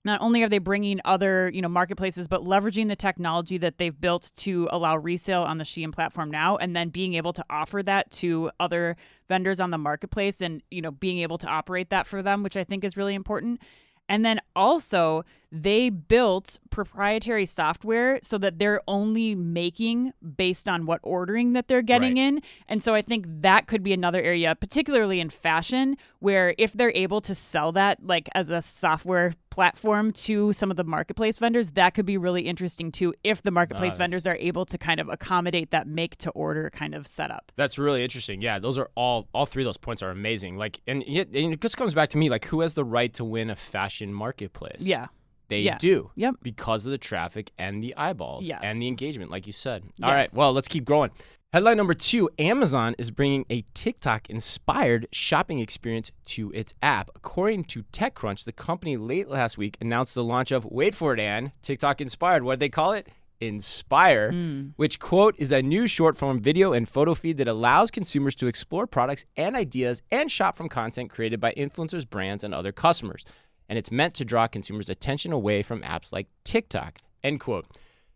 not 0.04 0.20
only 0.22 0.42
are 0.42 0.48
they 0.48 0.58
bringing 0.58 1.00
other 1.04 1.50
you 1.52 1.62
know 1.62 1.68
marketplaces, 1.68 2.28
but 2.28 2.44
leveraging 2.44 2.88
the 2.88 2.96
technology 2.96 3.58
that 3.58 3.78
they've 3.78 4.00
built 4.00 4.32
to 4.36 4.68
allow 4.70 4.96
resale 4.96 5.42
on 5.42 5.58
the 5.58 5.64
Shein 5.64 5.92
platform 5.92 6.30
now, 6.30 6.56
and 6.56 6.74
then 6.74 6.88
being 6.88 7.14
able 7.14 7.32
to 7.32 7.44
offer 7.50 7.82
that 7.82 8.10
to 8.12 8.50
other 8.60 8.96
vendors 9.28 9.60
on 9.60 9.70
the 9.70 9.78
marketplace, 9.78 10.40
and 10.40 10.62
you 10.70 10.82
know 10.82 10.90
being 10.90 11.18
able 11.18 11.38
to 11.38 11.46
operate 11.46 11.90
that 11.90 12.06
for 12.06 12.22
them, 12.22 12.42
which 12.42 12.56
I 12.56 12.64
think 12.64 12.84
is 12.84 12.96
really 12.96 13.14
important. 13.14 13.60
And 14.08 14.24
then 14.24 14.40
also, 14.56 15.24
they 15.50 15.88
built 15.88 16.58
proprietary 16.70 17.46
software 17.46 18.18
so 18.22 18.36
that 18.38 18.58
they're 18.58 18.82
only 18.86 19.34
making 19.34 20.12
based 20.36 20.68
on 20.68 20.84
what 20.84 21.00
ordering 21.02 21.54
that 21.54 21.68
they're 21.68 21.80
getting 21.82 22.16
Right. 22.16 22.22
in. 22.26 22.42
And 22.68 22.82
so 22.82 22.94
I 22.94 23.00
think 23.02 23.24
that 23.26 23.66
could 23.66 23.82
be 23.82 23.92
another 23.94 24.20
area, 24.20 24.54
particularly 24.54 25.20
in 25.20 25.30
fashion, 25.30 25.96
where 26.18 26.54
if 26.58 26.72
they're 26.74 26.92
able 26.94 27.20
to 27.22 27.34
sell 27.34 27.72
that 27.72 28.04
like 28.06 28.28
as 28.34 28.50
a 28.50 28.60
software 28.60 29.32
platform 29.50 30.12
to 30.12 30.52
some 30.52 30.70
of 30.70 30.76
the 30.76 30.84
marketplace 30.84 31.38
vendors, 31.38 31.70
that 31.72 31.94
could 31.94 32.04
be 32.06 32.18
really 32.18 32.42
interesting 32.42 32.92
too 32.92 33.14
if 33.24 33.42
the 33.42 33.50
marketplace 33.50 33.92
that's- 33.92 33.96
vendors 33.96 34.26
are 34.26 34.36
able 34.36 34.66
to 34.66 34.76
kind 34.76 35.00
of 35.00 35.08
accommodate 35.08 35.70
that 35.70 35.86
make 35.86 36.16
to 36.18 36.30
order 36.30 36.68
kind 36.70 36.94
of 36.94 37.06
setup. 37.06 37.50
That's 37.56 37.78
really 37.78 38.02
interesting. 38.04 38.42
Yeah, 38.42 38.58
those 38.58 38.76
are 38.78 38.90
all 38.94 39.28
all 39.32 39.46
three 39.46 39.62
of 39.62 39.66
those 39.66 39.78
points 39.78 40.02
are 40.02 40.10
amazing. 40.10 40.56
Like, 40.58 40.80
and, 40.86 41.02
and 41.02 41.34
it 41.54 41.60
just 41.60 41.76
comes 41.76 41.94
back 41.94 42.10
to 42.10 42.18
me 42.18 42.28
like, 42.28 42.44
who 42.44 42.60
has 42.60 42.74
the 42.74 42.84
right 42.84 43.12
to 43.14 43.24
win 43.24 43.48
a 43.50 43.56
fashion 43.56 44.12
marketplace? 44.12 44.82
Yeah. 44.82 45.06
They 45.48 45.60
yeah. 45.60 45.78
do. 45.78 46.10
Yep. 46.14 46.36
Because 46.42 46.86
of 46.86 46.92
the 46.92 46.98
traffic 46.98 47.50
and 47.58 47.82
the 47.82 47.96
eyeballs 47.96 48.46
Yes. 48.46 48.60
and 48.62 48.80
the 48.80 48.88
engagement, 48.88 49.30
like 49.30 49.46
you 49.46 49.52
said. 49.52 49.84
All 50.02 50.10
right, 50.10 50.32
well, 50.34 50.52
let's 50.52 50.68
keep 50.68 50.84
growing. 50.84 51.10
Headline 51.52 51.78
number 51.78 51.94
two: 51.94 52.28
Amazon 52.38 52.94
is 52.98 53.10
bringing 53.10 53.46
a 53.48 53.64
TikTok-inspired 53.72 55.08
shopping 55.12 55.60
experience 55.60 56.12
to 56.26 56.52
its 56.52 56.74
app. 56.82 57.10
According 57.16 57.64
to 57.64 57.84
TechCrunch, 57.84 58.44
the 58.44 58.52
company 58.52 58.98
late 58.98 59.28
last 59.28 59.56
week 59.56 59.78
announced 59.80 60.14
the 60.14 60.22
launch 60.22 60.52
of 60.52 60.66
wait 60.66 60.94
for 60.94 61.14
it, 61.14 61.20
Ann, 61.20 61.52
TikTok-inspired. 61.62 62.42
What 62.42 62.54
did 62.54 62.60
they 62.60 62.68
call 62.68 62.92
it? 62.92 63.08
Inspire, 63.40 64.32
hmm. 64.32 64.68
which 64.76 64.98
quote 64.98 65.36
is 65.38 65.52
a 65.52 65.62
new 65.62 65.86
short 65.86 66.16
form 66.16 66.40
video 66.40 66.72
and 66.72 66.88
photo 66.88 67.14
feed 67.14 67.38
that 67.38 67.48
allows 67.48 67.90
consumers 67.90 68.34
to 68.34 68.46
explore 68.48 68.86
products 68.86 69.24
and 69.36 69.54
ideas 69.54 70.02
and 70.10 70.30
shop 70.30 70.56
from 70.56 70.68
content 70.68 71.08
created 71.08 71.40
by 71.40 71.52
influencers, 71.56 72.08
brands, 72.08 72.42
and 72.42 72.52
other 72.52 72.72
customers. 72.72 73.24
And 73.68 73.78
it's 73.78 73.90
meant 73.90 74.14
to 74.14 74.24
draw 74.24 74.46
consumers' 74.46 74.88
attention 74.88 75.32
away 75.32 75.62
from 75.62 75.82
apps 75.82 76.12
like 76.12 76.28
TikTok. 76.44 76.98
End 77.22 77.40
quote. 77.40 77.66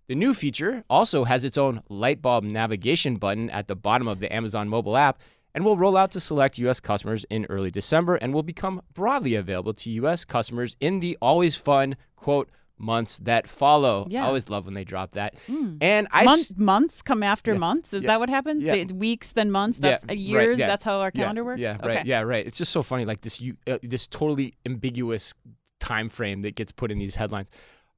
The 0.09 0.15
new 0.15 0.35
feature 0.35 0.85
also 0.91 1.25
has 1.25 1.45
its 1.45 1.57
own 1.57 1.83
light 1.89 2.21
bulb 2.21 2.45
navigation 2.45 3.17
button 3.17 3.51
at 3.51 3.69
the 3.69 3.77
bottom 3.77 4.09
of 4.09 4.21
the 4.21 4.33
Amazon 4.33 4.69
mobile 4.69 4.97
app 4.97 5.21
and 5.55 5.65
will 5.65 5.77
roll 5.77 5.97
out 5.97 6.11
to 6.13 6.21
select 6.21 6.59
US 6.59 6.81
customers 6.81 7.25
in 7.31 7.47
early 7.47 7.71
December 7.71 8.17
and 8.17 8.33
will 8.35 8.43
become 8.43 8.83
broadly 8.95 9.35
available 9.35 9.75
to 9.75 9.91
US 9.91 10.25
customers 10.25 10.77
in 10.81 11.01
the 11.01 11.17
always 11.21 11.57
fun 11.57 11.97
quote 12.17 12.51
months 12.83 13.17
that 13.19 13.47
follow. 13.49 14.07
Yeah. 14.11 14.25
I 14.25 14.27
always 14.27 14.51
love 14.51 14.65
when 14.67 14.75
they 14.75 14.85
drop 14.85 15.13
that. 15.13 15.35
And 15.81 16.09
I 16.11 16.25
Month, 16.25 16.41
s- 16.41 16.53
months 16.57 17.01
come 17.03 17.23
after 17.23 17.55
months. 17.55 17.93
Is 17.93 18.03
Yeah. 18.03 18.09
that 18.09 18.21
what 18.21 18.29
happens? 18.29 18.65
Yeah. 18.65 18.85
The 18.85 18.95
weeks, 18.95 19.33
then 19.33 19.51
months. 19.51 19.79
Yeah, 19.81 19.91
That's 19.91 20.05
uh, 20.05 20.07
right, 20.09 20.19
years. 20.19 20.59
yeah. 20.59 20.67
That's 20.67 20.85
how 20.85 20.99
our 21.01 21.13
Yeah, 21.15 21.23
calendar 21.23 21.45
works. 21.45 21.61
Yeah, 21.61 21.77
right. 21.85 22.05
Yeah, 22.05 22.21
right. 22.23 22.47
It's 22.47 22.59
just 22.59 22.73
so 22.73 22.83
funny, 22.83 23.05
like 23.05 23.21
this 23.23 23.41
you 23.41 23.57
uh, 23.67 23.79
this 23.83 24.07
totally 24.07 24.55
ambiguous 24.67 25.33
time 25.81 26.09
frame 26.09 26.43
that 26.43 26.55
gets 26.57 26.73
put 26.73 26.91
in 26.91 26.99
these 26.99 27.15
headlines. 27.15 27.49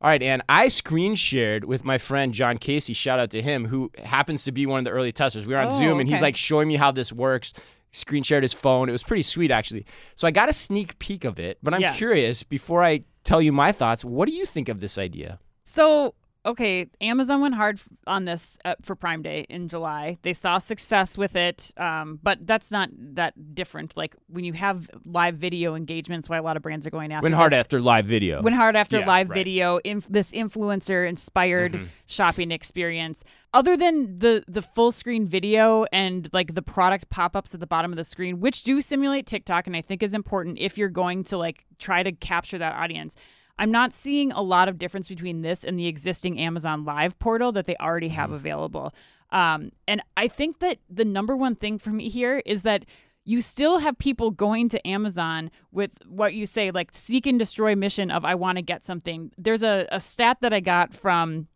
All 0.00 0.10
right, 0.10 0.22
and 0.22 0.42
I 0.50 0.68
screen 0.68 1.14
shared 1.14 1.64
with 1.64 1.82
my 1.84 1.96
friend 1.96 2.34
John 2.34 2.58
Casey. 2.58 2.92
Shout 2.92 3.18
out 3.18 3.30
to 3.30 3.40
him, 3.40 3.64
who 3.66 3.90
happens 4.04 4.44
to 4.44 4.52
be 4.52 4.66
one 4.66 4.80
of 4.80 4.84
the 4.84 4.90
early 4.90 5.12
testers. 5.12 5.46
We 5.46 5.54
were 5.54 5.60
on 5.60 5.68
Oh, 5.68 5.78
Zoom, 5.78 5.98
and 6.00 6.08
he's 6.08 6.20
like 6.20 6.36
showing 6.36 6.68
me 6.68 6.76
how 6.76 6.90
this 6.90 7.10
works. 7.10 7.54
Screen 7.92 8.22
shared 8.22 8.42
his 8.42 8.52
phone. 8.52 8.88
It 8.88 8.92
was 8.92 9.02
pretty 9.04 9.22
sweet, 9.22 9.50
actually. 9.50 9.86
So 10.16 10.26
I 10.26 10.30
got 10.32 10.48
a 10.50 10.52
sneak 10.52 10.98
peek 10.98 11.24
of 11.24 11.38
it. 11.38 11.58
But 11.62 11.72
I'm 11.74 11.80
Yeah. 11.80 11.94
curious. 11.94 12.42
Before 12.42 12.82
I 12.82 13.04
tell 13.24 13.42
you 13.42 13.52
my 13.52 13.72
thoughts, 13.72 14.04
what 14.04 14.28
do 14.28 14.34
you 14.34 14.46
think 14.46 14.68
of 14.68 14.80
this 14.80 14.98
idea? 14.98 15.40
So, 15.64 16.14
okay, 16.46 16.86
Amazon 17.00 17.40
went 17.40 17.54
hard 17.54 17.80
on 18.06 18.24
this 18.26 18.58
uh, 18.64 18.74
for 18.82 18.94
Prime 18.94 19.22
Day 19.22 19.46
in 19.48 19.68
July. 19.68 20.18
They 20.22 20.32
saw 20.32 20.58
success 20.58 21.16
with 21.16 21.36
it, 21.36 21.72
um, 21.76 22.18
but 22.22 22.46
that's 22.46 22.70
not 22.70 22.90
that 23.14 23.54
different. 23.54 23.96
Like 23.96 24.14
when 24.28 24.44
you 24.44 24.52
have 24.52 24.90
live 25.06 25.36
video 25.36 25.74
engagements, 25.74 26.28
why 26.28 26.36
a 26.36 26.42
lot 26.42 26.56
of 26.56 26.62
brands 26.62 26.86
are 26.86 26.90
going 26.90 27.12
after 27.12 27.24
Went 27.24 27.34
hard 27.34 27.52
this. 27.52 27.58
after 27.60 27.80
live 27.80 28.06
video. 28.06 28.42
Went 28.42 28.56
hard 28.56 28.76
after 28.76 28.98
Yeah, 28.98 29.06
live 29.06 29.30
right. 29.30 29.34
video, 29.34 29.78
inf- 29.84 30.08
this 30.08 30.32
influencer 30.32 31.08
inspired 31.08 31.72
Mm-hmm. 31.72 31.84
shopping 32.06 32.50
experience. 32.50 33.24
Other 33.54 33.76
than 33.76 34.18
the 34.18 34.44
the 34.48 34.62
full 34.62 34.92
screen 34.92 35.26
video 35.26 35.84
and 35.92 36.28
like 36.32 36.54
the 36.54 36.62
product 36.62 37.08
pop 37.08 37.34
ups 37.36 37.54
at 37.54 37.60
the 37.60 37.66
bottom 37.66 37.92
of 37.92 37.96
the 37.96 38.04
screen, 38.04 38.40
which 38.40 38.64
do 38.64 38.80
simulate 38.80 39.26
TikTok, 39.26 39.66
and 39.66 39.76
I 39.76 39.80
think 39.80 40.02
is 40.02 40.12
important 40.12 40.58
if 40.58 40.76
you're 40.76 40.88
going 40.88 41.24
to 41.24 41.38
like 41.38 41.64
try 41.78 42.02
to 42.02 42.12
capture 42.12 42.58
that 42.58 42.74
audience. 42.74 43.16
I'm 43.58 43.70
not 43.70 43.92
seeing 43.92 44.32
a 44.32 44.42
lot 44.42 44.68
of 44.68 44.78
difference 44.78 45.08
between 45.08 45.42
this 45.42 45.64
and 45.64 45.78
the 45.78 45.86
existing 45.86 46.40
Amazon 46.40 46.84
Live 46.84 47.18
portal 47.18 47.52
that 47.52 47.66
they 47.66 47.76
already 47.76 48.08
have 48.08 48.26
Mm-hmm. 48.30 48.34
available. 48.36 48.94
Um, 49.30 49.70
and 49.88 50.02
I 50.16 50.28
think 50.28 50.60
that 50.60 50.78
the 50.88 51.04
number 51.04 51.36
one 51.36 51.54
thing 51.56 51.78
for 51.78 51.90
me 51.90 52.08
here 52.08 52.42
is 52.46 52.62
that 52.62 52.84
you 53.24 53.40
still 53.40 53.78
have 53.78 53.96
people 53.98 54.30
going 54.30 54.68
to 54.68 54.86
Amazon 54.86 55.50
with 55.72 55.90
what 56.06 56.34
you 56.34 56.46
say, 56.46 56.70
like 56.70 56.90
seek 56.92 57.26
and 57.26 57.38
destroy 57.38 57.74
mission 57.74 58.10
of 58.10 58.24
I 58.24 58.34
want 58.34 58.58
to 58.58 58.62
get 58.62 58.84
something. 58.84 59.32
There's 59.38 59.62
a, 59.62 59.88
a 59.90 59.98
stat 59.98 60.38
that 60.42 60.52
I 60.52 60.60
got 60.60 60.94
from 60.94 61.48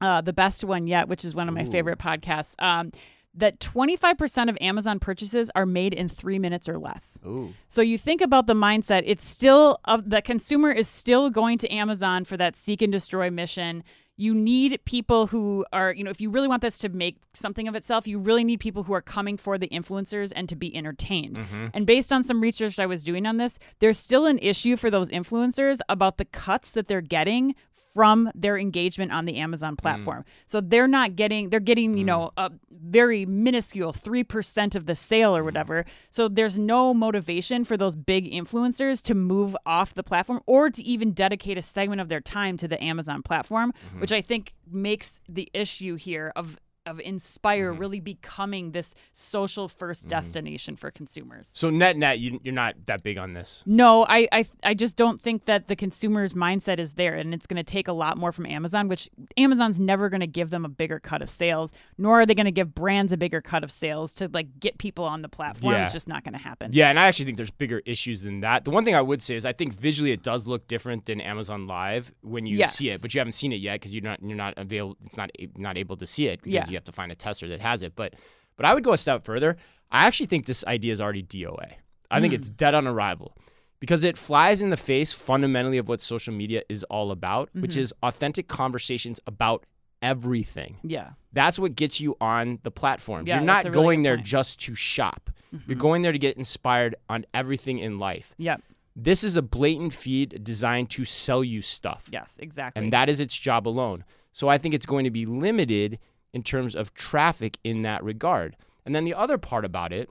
uh, 0.00 0.20
the 0.20 0.32
best 0.32 0.62
one 0.62 0.86
yet, 0.86 1.08
which 1.08 1.24
is 1.24 1.34
one 1.34 1.48
of 1.48 1.54
my 1.54 1.64
favorite 1.64 1.98
podcasts. 1.98 2.54
Um, 2.62 2.92
that 3.36 3.60
25% 3.60 4.48
of 4.48 4.56
Amazon 4.60 4.98
purchases 4.98 5.50
are 5.54 5.66
made 5.66 5.92
in 5.92 6.08
three 6.08 6.38
minutes 6.38 6.68
or 6.68 6.78
less. 6.78 7.18
Ooh. 7.26 7.52
So 7.68 7.82
you 7.82 7.98
think 7.98 8.20
about 8.20 8.46
the 8.46 8.54
mindset, 8.54 9.02
it's 9.04 9.28
still, 9.28 9.78
uh, 9.84 10.00
the 10.04 10.22
consumer 10.22 10.70
is 10.70 10.88
still 10.88 11.30
going 11.30 11.58
to 11.58 11.72
Amazon 11.72 12.24
for 12.24 12.36
that 12.36 12.56
seek 12.56 12.82
and 12.82 12.90
destroy 12.92 13.30
mission. 13.30 13.84
You 14.18 14.34
need 14.34 14.80
people 14.86 15.26
who 15.26 15.66
are, 15.74 15.92
you 15.92 16.02
know, 16.02 16.10
if 16.10 16.22
you 16.22 16.30
really 16.30 16.48
want 16.48 16.62
this 16.62 16.78
to 16.78 16.88
make 16.88 17.18
something 17.34 17.68
of 17.68 17.74
itself, 17.74 18.08
you 18.08 18.18
really 18.18 18.44
need 18.44 18.60
people 18.60 18.84
who 18.84 18.94
are 18.94 19.02
coming 19.02 19.36
for 19.36 19.58
the 19.58 19.68
influencers 19.68 20.32
and 20.34 20.48
to 20.48 20.56
be 20.56 20.74
entertained. 20.74 21.36
And 21.74 21.84
based 21.86 22.10
on 22.10 22.24
some 22.24 22.40
research 22.40 22.78
I 22.78 22.86
was 22.86 23.04
doing 23.04 23.26
on 23.26 23.36
this, 23.36 23.58
there's 23.78 23.98
still 23.98 24.24
an 24.24 24.38
issue 24.38 24.76
for 24.76 24.88
those 24.90 25.10
influencers 25.10 25.80
about 25.90 26.16
the 26.16 26.24
cuts 26.24 26.70
that 26.70 26.88
they're 26.88 27.02
getting 27.02 27.54
from 27.96 28.30
their 28.34 28.58
engagement 28.58 29.10
on 29.10 29.24
the 29.24 29.38
Amazon 29.38 29.74
mm. 29.74 29.78
platform. 29.78 30.22
So 30.44 30.60
they're 30.60 30.86
not 30.86 31.16
getting 31.16 31.48
they're 31.48 31.60
getting, 31.60 31.96
you 31.96 32.04
mm. 32.04 32.08
know, 32.08 32.32
a 32.36 32.52
very 32.70 33.24
minuscule 33.24 33.94
3% 33.94 34.76
of 34.76 34.84
the 34.84 34.94
sale 34.94 35.34
or 35.34 35.40
mm. 35.40 35.46
whatever. 35.46 35.86
So 36.10 36.28
there's 36.28 36.58
no 36.58 36.92
motivation 36.92 37.64
for 37.64 37.78
those 37.78 37.96
big 37.96 38.30
influencers 38.30 39.02
to 39.04 39.14
move 39.14 39.56
off 39.64 39.94
the 39.94 40.02
platform 40.02 40.42
or 40.44 40.68
to 40.68 40.82
even 40.82 41.12
dedicate 41.12 41.56
a 41.56 41.62
segment 41.62 42.02
of 42.02 42.10
their 42.10 42.20
time 42.20 42.58
to 42.58 42.68
the 42.68 42.82
Amazon 42.84 43.22
platform, 43.22 43.72
mm-hmm. 43.72 44.00
which 44.00 44.12
I 44.12 44.20
think 44.20 44.52
makes 44.70 45.22
the 45.26 45.48
issue 45.54 45.94
here 45.94 46.32
of 46.36 46.58
of 46.86 47.00
Inspire 47.00 47.72
mm-hmm. 47.72 47.80
really 47.80 48.00
becoming 48.00 48.72
this 48.72 48.94
social 49.12 49.68
1st 49.68 49.76
mm-hmm. 49.76 50.08
destination 50.08 50.76
for 50.76 50.90
consumers. 50.90 51.50
So 51.52 51.70
net 51.70 51.96
net, 51.96 52.18
you, 52.18 52.40
you're 52.42 52.54
not 52.54 52.74
that 52.86 53.02
big 53.02 53.18
on 53.18 53.30
this. 53.30 53.62
No, 53.66 54.06
I, 54.08 54.28
I 54.32 54.44
I 54.62 54.74
just 54.74 54.96
don't 54.96 55.20
think 55.20 55.44
that 55.44 55.66
the 55.66 55.76
consumer's 55.76 56.34
mindset 56.34 56.78
is 56.78 56.94
there, 56.94 57.14
and 57.14 57.34
it's 57.34 57.46
going 57.46 57.56
to 57.56 57.64
take 57.64 57.88
a 57.88 57.92
lot 57.92 58.16
more 58.16 58.32
from 58.32 58.46
Amazon. 58.46 58.88
Which 58.88 59.10
Amazon's 59.36 59.80
never 59.80 60.08
going 60.08 60.20
to 60.20 60.26
give 60.26 60.50
them 60.50 60.64
a 60.64 60.68
bigger 60.68 61.00
cut 61.00 61.22
of 61.22 61.28
sales, 61.28 61.72
nor 61.98 62.20
are 62.20 62.26
they 62.26 62.34
going 62.34 62.46
to 62.46 62.52
give 62.52 62.74
brands 62.74 63.12
a 63.12 63.16
bigger 63.16 63.40
cut 63.40 63.64
of 63.64 63.70
sales 63.70 64.14
to 64.14 64.28
like 64.32 64.60
get 64.60 64.78
people 64.78 65.04
on 65.04 65.22
the 65.22 65.28
platform. 65.28 65.74
Yeah. 65.74 65.84
It's 65.84 65.92
just 65.92 66.08
not 66.08 66.24
going 66.24 66.34
to 66.34 66.40
happen. 66.40 66.70
Yeah, 66.72 66.88
and 66.88 66.98
I 66.98 67.06
actually 67.06 67.26
think 67.26 67.36
there's 67.36 67.50
bigger 67.50 67.82
issues 67.84 68.22
than 68.22 68.40
that. 68.40 68.64
The 68.64 68.70
one 68.70 68.84
thing 68.84 68.94
I 68.94 69.00
would 69.02 69.22
say 69.22 69.34
is 69.34 69.44
I 69.44 69.52
think 69.52 69.74
visually 69.74 70.12
it 70.12 70.22
does 70.22 70.46
look 70.46 70.68
different 70.68 71.06
than 71.06 71.20
Amazon 71.20 71.66
Live 71.66 72.12
when 72.22 72.46
you 72.46 72.66
see 72.68 72.90
it, 72.90 73.02
but 73.02 73.14
you 73.14 73.20
haven't 73.20 73.32
seen 73.32 73.52
it 73.52 73.56
yet 73.56 73.74
because 73.80 73.94
you're 73.94 74.02
not 74.02 74.22
you're 74.22 74.36
not 74.36 74.54
available. 74.56 74.96
It's 75.04 75.16
not 75.16 75.30
not 75.56 75.76
able 75.76 75.96
to 75.96 76.06
see 76.06 76.28
it 76.28 76.42
because 76.42 76.70
Yeah. 76.70 76.75
You 76.76 76.78
have 76.78 76.84
to 76.84 76.92
find 76.92 77.10
a 77.10 77.14
tester 77.14 77.48
that 77.48 77.60
has 77.60 77.82
it. 77.82 77.94
But 77.96 78.14
but 78.56 78.66
I 78.66 78.74
would 78.74 78.84
go 78.84 78.92
a 78.92 78.98
step 78.98 79.24
further. 79.24 79.56
I 79.90 80.06
actually 80.06 80.26
think 80.26 80.46
this 80.46 80.64
idea 80.66 80.92
is 80.92 81.00
already 81.00 81.22
DOA. 81.22 81.72
I 82.10 82.20
think 82.20 82.32
it's 82.32 82.48
dead 82.48 82.74
on 82.74 82.86
arrival 82.86 83.36
because 83.80 84.04
it 84.04 84.16
flies 84.16 84.60
in 84.60 84.70
the 84.70 84.76
face 84.76 85.12
fundamentally 85.12 85.78
of 85.78 85.88
what 85.88 86.00
social 86.00 86.32
media 86.32 86.62
is 86.68 86.84
all 86.84 87.10
about, 87.10 87.50
which 87.52 87.76
is 87.76 87.92
authentic 88.02 88.48
conversations 88.48 89.20
about 89.26 89.64
everything. 90.02 90.78
Yeah. 90.82 91.10
That's 91.32 91.58
what 91.58 91.74
gets 91.74 92.00
you 92.00 92.16
on 92.20 92.58
the 92.62 92.70
platforms. 92.70 93.28
Yeah, 93.28 93.36
You're 93.36 93.44
not 93.44 93.64
really 93.64 93.74
going 93.74 94.02
there 94.02 94.16
point. 94.16 94.24
Mm-hmm. 94.24 94.30
just 94.30 94.60
to 94.60 94.74
shop. 94.74 95.30
You're 95.66 95.76
going 95.76 96.02
there 96.02 96.12
to 96.12 96.18
get 96.18 96.36
inspired 96.36 96.96
on 97.08 97.24
everything 97.32 97.78
in 97.78 97.98
life. 97.98 98.34
Yep. 98.38 98.62
This 98.94 99.24
is 99.24 99.36
a 99.36 99.42
blatant 99.42 99.92
feed 99.92 100.42
designed 100.42 100.90
to 100.90 101.04
sell 101.04 101.42
you 101.42 101.62
stuff. 101.62 102.08
Yes. 102.12 102.38
Exactly. 102.40 102.82
And 102.82 102.92
that 102.92 103.08
is 103.08 103.20
its 103.20 103.36
job 103.36 103.66
alone. 103.66 104.04
So 104.32 104.48
I 104.48 104.58
think 104.58 104.74
it's 104.74 104.86
going 104.86 105.04
to 105.04 105.10
be 105.10 105.24
limited 105.26 105.98
in 106.32 106.42
terms 106.42 106.74
of 106.74 106.94
traffic 106.94 107.58
in 107.64 107.82
that 107.82 108.02
regard. 108.04 108.56
And 108.84 108.94
then 108.94 109.04
the 109.04 109.14
other 109.14 109.38
part 109.38 109.64
about 109.64 109.92
it, 109.92 110.08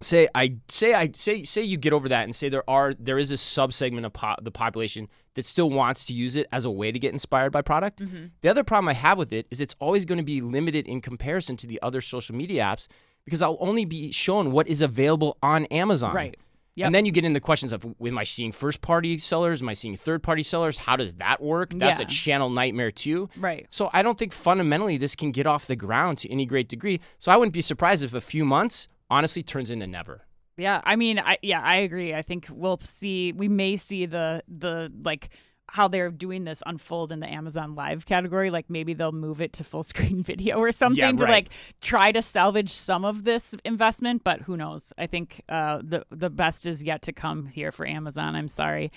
say 0.00 0.28
I 0.34 0.56
say 0.68 0.94
I 0.94 1.10
say 1.12 1.42
say 1.44 1.62
you 1.62 1.76
get 1.76 1.92
over 1.92 2.08
that 2.08 2.24
and 2.24 2.34
say 2.34 2.48
there 2.48 2.68
are 2.68 2.94
there 2.94 3.18
is 3.18 3.30
a 3.30 3.34
subsegment 3.34 4.04
of 4.04 4.12
po- 4.12 4.36
the 4.40 4.50
population 4.50 5.08
that 5.34 5.44
still 5.44 5.70
wants 5.70 6.04
to 6.06 6.14
use 6.14 6.36
it 6.36 6.46
as 6.52 6.64
a 6.64 6.70
way 6.70 6.92
to 6.92 6.98
get 6.98 7.12
inspired 7.12 7.52
by 7.52 7.62
product. 7.62 8.00
Mm-hmm. 8.00 8.26
The 8.40 8.48
other 8.48 8.64
problem 8.64 8.88
I 8.88 8.94
have 8.94 9.18
with 9.18 9.32
it 9.32 9.46
is 9.50 9.60
it's 9.60 9.74
always 9.78 10.04
going 10.04 10.18
to 10.18 10.24
be 10.24 10.40
limited 10.40 10.86
in 10.86 11.00
comparison 11.00 11.56
to 11.58 11.66
the 11.66 11.80
other 11.82 12.00
social 12.00 12.34
media 12.34 12.62
apps 12.62 12.86
because 13.24 13.42
I'll 13.42 13.58
only 13.60 13.84
be 13.84 14.10
shown 14.10 14.52
what 14.52 14.68
is 14.68 14.82
available 14.82 15.36
on 15.42 15.66
Amazon. 15.66 16.14
Right. 16.14 16.36
Yep. 16.78 16.86
And 16.86 16.94
then 16.94 17.04
you 17.04 17.10
get 17.10 17.24
into 17.24 17.40
questions 17.40 17.72
of 17.72 17.84
am 17.84 18.18
I 18.18 18.22
seeing 18.22 18.52
first 18.52 18.80
party 18.80 19.18
sellers? 19.18 19.62
Am 19.62 19.68
I 19.68 19.74
seeing 19.74 19.96
third 19.96 20.22
party 20.22 20.44
sellers? 20.44 20.78
How 20.78 20.94
does 20.94 21.14
that 21.14 21.42
work? 21.42 21.72
That's 21.74 21.98
a 21.98 22.04
channel 22.04 22.50
nightmare 22.50 22.92
too. 22.92 23.28
Right. 23.36 23.66
So 23.68 23.90
I 23.92 24.02
don't 24.02 24.16
think 24.16 24.32
fundamentally 24.32 24.96
this 24.96 25.16
can 25.16 25.32
get 25.32 25.44
off 25.44 25.66
the 25.66 25.74
ground 25.74 26.18
to 26.18 26.30
any 26.30 26.46
great 26.46 26.68
degree. 26.68 27.00
So 27.18 27.32
I 27.32 27.36
wouldn't 27.36 27.52
be 27.52 27.62
surprised 27.62 28.04
if 28.04 28.14
a 28.14 28.20
few 28.20 28.44
months 28.44 28.86
honestly 29.10 29.42
turns 29.42 29.72
into 29.72 29.88
never. 29.88 30.22
Yeah, 30.56 30.80
I 30.84 30.94
mean, 30.94 31.18
I 31.18 31.38
yeah, 31.42 31.60
I 31.60 31.76
agree. 31.78 32.14
I 32.14 32.22
think 32.22 32.46
we'll 32.48 32.78
see. 32.78 33.32
We 33.32 33.48
may 33.48 33.74
see 33.76 34.06
the 34.06 34.44
the 34.46 34.92
like 35.02 35.30
how 35.68 35.88
they're 35.88 36.10
doing 36.10 36.44
this 36.44 36.62
unfold 36.66 37.12
in 37.12 37.20
the 37.20 37.26
Amazon 37.26 37.74
Live 37.74 38.06
category. 38.06 38.50
Like 38.50 38.70
maybe 38.70 38.94
they'll 38.94 39.12
move 39.12 39.40
it 39.40 39.52
to 39.54 39.64
full 39.64 39.82
screen 39.82 40.22
video 40.24 40.58
or 40.58 40.72
something 40.72 41.16
to 41.16 41.24
right. 41.24 41.30
like 41.30 41.48
try 41.80 42.12
to 42.12 42.22
salvage 42.22 42.70
some 42.70 43.04
of 43.04 43.24
this 43.24 43.54
investment. 43.64 44.24
But 44.24 44.42
who 44.42 44.56
knows? 44.56 44.92
I 44.98 45.06
think 45.06 45.42
uh, 45.48 45.80
the 45.82 46.04
the 46.10 46.30
best 46.30 46.66
is 46.66 46.82
yet 46.82 47.02
to 47.02 47.12
come 47.12 47.46
here 47.46 47.72
for 47.72 47.86
Amazon. 47.86 48.34
I'm 48.34 48.48
sorry. 48.48 48.90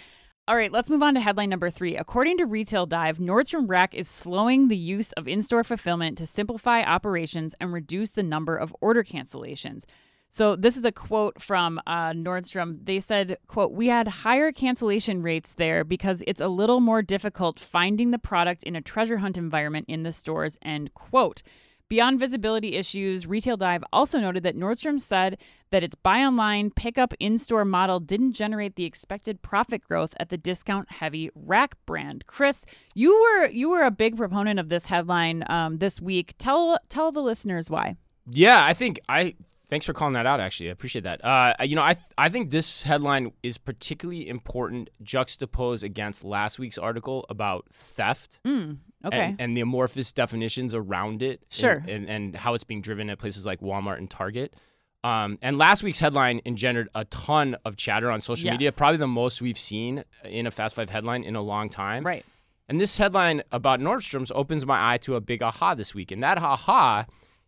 All 0.48 0.56
right, 0.56 0.72
let's 0.72 0.90
move 0.90 1.04
on 1.04 1.14
to 1.14 1.22
headline 1.22 1.50
number 1.50 1.70
three. 1.70 1.96
According 1.96 2.38
to 2.40 2.46
Retail 2.46 2.88
Dive, 2.88 3.20
Nordstrom 3.20 3.70
Rack 3.70 3.94
is 3.94 4.10
slowing 4.10 4.68
the 4.68 4.76
use 4.76 5.12
of 5.14 5.28
in 5.28 5.44
store 5.44 5.64
fulfillment 5.64 6.18
to 6.18 6.26
simplify 6.26 6.82
operations 6.82 7.54
and 7.62 7.72
reduce 7.72 8.12
the 8.12 8.24
number 8.24 8.58
of 8.58 8.76
order 8.82 9.04
cancellations. 9.04 9.86
So 10.32 10.56
this 10.56 10.78
is 10.78 10.86
a 10.86 10.92
quote 10.92 11.42
from 11.42 11.80
uh, 11.86 12.12
Nordstrom. 12.12 12.86
They 12.86 13.00
said, 13.02 13.38
"quote 13.48 13.74
We 13.74 13.88
had 13.88 14.08
higher 14.08 14.52
cancellation 14.52 15.22
rates 15.22 15.54
there 15.54 15.84
because 15.84 16.24
it's 16.26 16.42
a 16.42 16.48
little 16.48 16.80
more 16.80 17.02
difficult 17.02 17.60
finding 17.60 18.12
the 18.12 18.20
product 18.20 18.64
in 18.64 18.76
a 18.76 18.82
treasure 18.82 19.18
hunt 19.18 19.38
environment 19.38 19.86
in 19.90 20.04
the 20.04 20.12
stores." 20.12 20.58
End 20.62 20.94
quote. 20.94 21.44
Beyond 21.92 22.22
visibility 22.22 22.76
issues, 22.76 23.28
Retail 23.28 23.58
Dive 23.58 23.84
also 23.92 24.22
noted 24.22 24.44
that 24.44 24.56
Nordstrom 24.56 25.02
said 25.02 25.38
that 25.72 25.84
its 25.84 25.94
buy 25.94 26.20
online, 26.20 26.72
pick 26.72 26.98
up 26.98 27.14
in 27.20 27.38
store 27.38 27.66
model 27.66 28.00
didn't 28.00 28.32
generate 28.32 28.78
the 28.78 28.86
expected 28.86 29.42
profit 29.42 29.82
growth 29.84 30.14
at 30.18 30.30
the 30.30 30.38
discount 30.38 30.90
heavy 30.90 31.30
rack 31.36 31.76
brand. 31.86 32.26
Chris, 32.28 32.66
you 32.96 33.12
were 33.22 33.50
you 33.50 33.70
were 33.70 33.84
a 33.84 33.92
big 33.92 34.16
proponent 34.16 34.58
of 34.58 34.70
this 34.70 34.86
headline 34.86 35.44
um, 35.48 35.80
this 35.80 36.00
week. 36.00 36.34
Tell 36.38 36.80
tell 36.88 37.12
the 37.12 37.22
listeners 37.22 37.70
why. 37.70 37.98
Yeah, 38.30 38.66
I 38.66 38.74
think 38.74 39.02
I. 39.10 39.36
Thanks 39.72 39.86
for 39.86 39.94
calling 39.94 40.14
that 40.14 40.26
out. 40.28 40.40
Actually, 40.40 40.70
I 40.70 40.74
appreciate 40.74 41.04
that. 41.06 41.24
Uh, 41.26 41.54
you 41.64 41.76
know, 41.76 41.82
I 41.82 41.96
I 42.18 42.30
think 42.30 42.52
this 42.52 42.84
headline 42.84 43.32
is 43.42 43.58
particularly 43.58 44.28
important 44.28 44.90
juxtaposed 45.02 45.84
against 45.84 46.24
last 46.24 46.60
week's 46.60 46.78
article 46.78 47.26
about 47.30 47.66
theft. 47.72 48.40
Okay. 48.46 48.68
and, 49.04 49.42
and 49.42 49.58
the 49.58 49.62
amorphous 49.62 50.14
definitions 50.14 50.76
around 50.76 51.24
it 51.24 51.40
and- 51.40 51.52
Sure. 51.54 51.84
and, 51.88 52.08
and, 52.08 52.36
how 52.36 52.54
it's 52.54 52.64
being 52.64 52.82
driven 52.82 53.10
at 53.10 53.18
places 53.18 53.48
like 53.48 53.60
Walmart 53.62 53.98
and 53.98 54.08
Target. 54.08 54.56
Um, 55.04 55.40
and 55.42 55.58
last 55.58 55.82
week's 55.82 56.00
headline 56.00 56.40
engendered 56.46 56.88
a 56.94 57.06
ton 57.06 57.56
of 57.66 57.76
chatter 57.78 58.12
on 58.12 58.22
social 58.22 58.52
media, 58.52 58.72
probably 58.72 58.98
the 58.98 59.08
most 59.08 59.42
we've 59.42 59.58
seen 59.58 60.04
in 60.24 60.46
a 60.46 60.52
Fast 60.52 60.76
Five 60.76 60.92
headline 60.92 61.24
in 61.24 61.36
a 61.36 61.42
long 61.42 61.70
time. 61.70 62.06
right. 62.06 62.24
And 62.70 62.80
this 62.80 62.96
headline 62.98 63.42
about 63.52 63.80
Nordstrom's 63.80 64.32
opens 64.36 64.66
my 64.66 64.94
eye 64.94 64.98
to 65.00 65.16
a 65.16 65.22
big 65.22 65.42
aha 65.42 65.74
this 65.74 65.96
week. 65.96 66.12
And 66.12 66.22
that 66.24 66.38
aha 66.38 67.06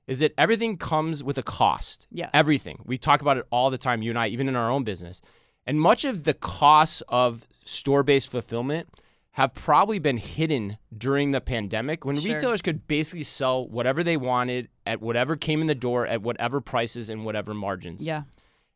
is 0.07 0.19
that 0.19 0.33
everything 0.37 0.77
comes 0.77 1.23
with 1.23 1.37
a 1.37 1.43
cost. 1.43 2.07
Yes. 2.11 2.29
Everything. 2.33 2.81
We 2.85 2.97
talk 2.97 3.21
about 3.21 3.37
it 3.37 3.45
all 3.51 3.69
the 3.69 3.77
time, 3.77 4.01
you 4.01 4.09
and 4.11 4.19
I, 4.19 4.27
even 4.27 4.47
in 4.47 4.55
our 4.55 4.69
own 4.69 4.83
business. 4.83 5.21
And 5.65 5.79
much 5.79 6.03
of 6.03 6.23
the 6.23 6.33
costs 6.33 7.01
of 7.07 7.47
store 7.63 8.03
based 8.03 8.29
fulfillment 8.29 8.89
have 9.31 9.53
probably 9.53 9.97
been 9.97 10.17
hidden 10.17 10.77
during 10.95 11.31
the 11.31 11.41
pandemic 11.41 12.05
when 12.05 12.19
Sure. 12.19 12.33
retailers 12.33 12.61
could 12.61 12.87
basically 12.87 13.23
sell 13.23 13.67
whatever 13.67 14.03
they 14.03 14.17
wanted 14.17 14.69
at 14.85 15.01
whatever 15.01 15.35
came 15.35 15.59
in 15.61 15.67
the 15.67 15.73
door 15.73 16.05
at 16.05 16.21
whatever 16.21 16.61
prices 16.61 17.09
and 17.09 17.25
whatever 17.25 17.53
margins. 17.53 18.05
Yeah. 18.05 18.23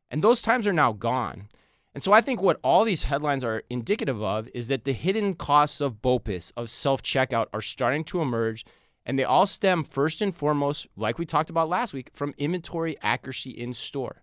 And 0.10 0.24
those 0.24 0.42
times 0.42 0.66
are 0.66 0.74
now 0.74 0.94
gone. 0.94 1.50
And 1.94 2.04
so 2.04 2.14
I 2.14 2.22
think 2.22 2.42
what 2.42 2.60
all 2.64 2.84
these 2.86 3.04
headlines 3.04 3.44
are 3.44 3.64
indicative 3.70 4.22
of 4.22 4.48
is 4.54 4.68
that 4.70 4.86
the 4.86 4.94
hidden 4.94 5.34
costs 5.36 5.82
of 5.82 6.02
BOPIS, 6.02 6.52
of 6.56 6.70
self 6.70 7.04
checkout, 7.04 7.48
are 7.54 7.62
starting 7.62 8.04
to 8.06 8.22
emerge. 8.22 8.66
And 9.08 9.18
they 9.18 9.24
all 9.24 9.48
stem 9.48 9.84
first 9.86 10.22
and 10.22 10.36
foremost, 10.36 10.86
like 10.98 11.18
we 11.18 11.26
talked 11.26 11.50
about 11.50 11.70
last 11.70 11.94
week, 11.94 12.12
from 12.14 12.34
inventory 12.38 12.98
accuracy 13.02 13.52
in 13.52 13.74
store, 13.74 14.22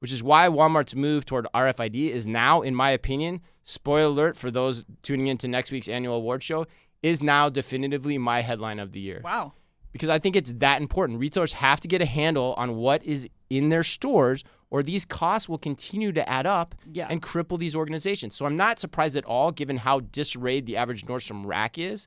which 0.00 0.12
is 0.12 0.22
why 0.22 0.46
Walmart's 0.48 0.94
move 0.94 1.24
toward 1.24 1.46
RFID 1.54 2.10
is 2.10 2.26
now, 2.26 2.60
in 2.60 2.74
my 2.74 2.90
opinion, 2.90 3.40
spoiler 3.64 4.06
alert 4.08 4.36
for 4.36 4.50
those 4.50 4.84
tuning 5.02 5.28
into 5.28 5.48
next 5.48 5.72
week's 5.72 5.88
annual 5.88 6.16
award 6.16 6.42
show, 6.42 6.66
is 7.02 7.22
now 7.22 7.48
definitively 7.48 8.18
my 8.18 8.42
headline 8.42 8.78
of 8.78 8.92
the 8.92 9.00
year 9.00 9.22
Wow. 9.24 9.54
because 9.92 10.10
I 10.10 10.18
think 10.18 10.36
it's 10.36 10.52
that 10.58 10.82
important. 10.82 11.18
Retailers 11.18 11.54
have 11.54 11.80
to 11.80 11.88
get 11.88 12.02
a 12.02 12.06
handle 12.06 12.54
on 12.58 12.76
what 12.76 13.02
is 13.04 13.28
in 13.48 13.70
their 13.70 13.82
stores, 13.84 14.44
or 14.68 14.82
these 14.82 15.06
costs 15.06 15.48
will 15.48 15.56
continue 15.56 16.12
to 16.12 16.28
add 16.28 16.44
up 16.44 16.74
Yeah. 16.92 17.06
and 17.08 17.22
cripple 17.22 17.58
these 17.58 17.74
organizations. 17.74 18.36
So 18.36 18.44
I'm 18.44 18.56
not 18.58 18.78
surprised 18.78 19.16
at 19.16 19.24
all, 19.24 19.50
given 19.50 19.78
how 19.78 20.00
disarrayed 20.00 20.66
the 20.66 20.76
average 20.76 21.06
Nordstrom 21.06 21.46
rack 21.46 21.78
is, 21.78 22.06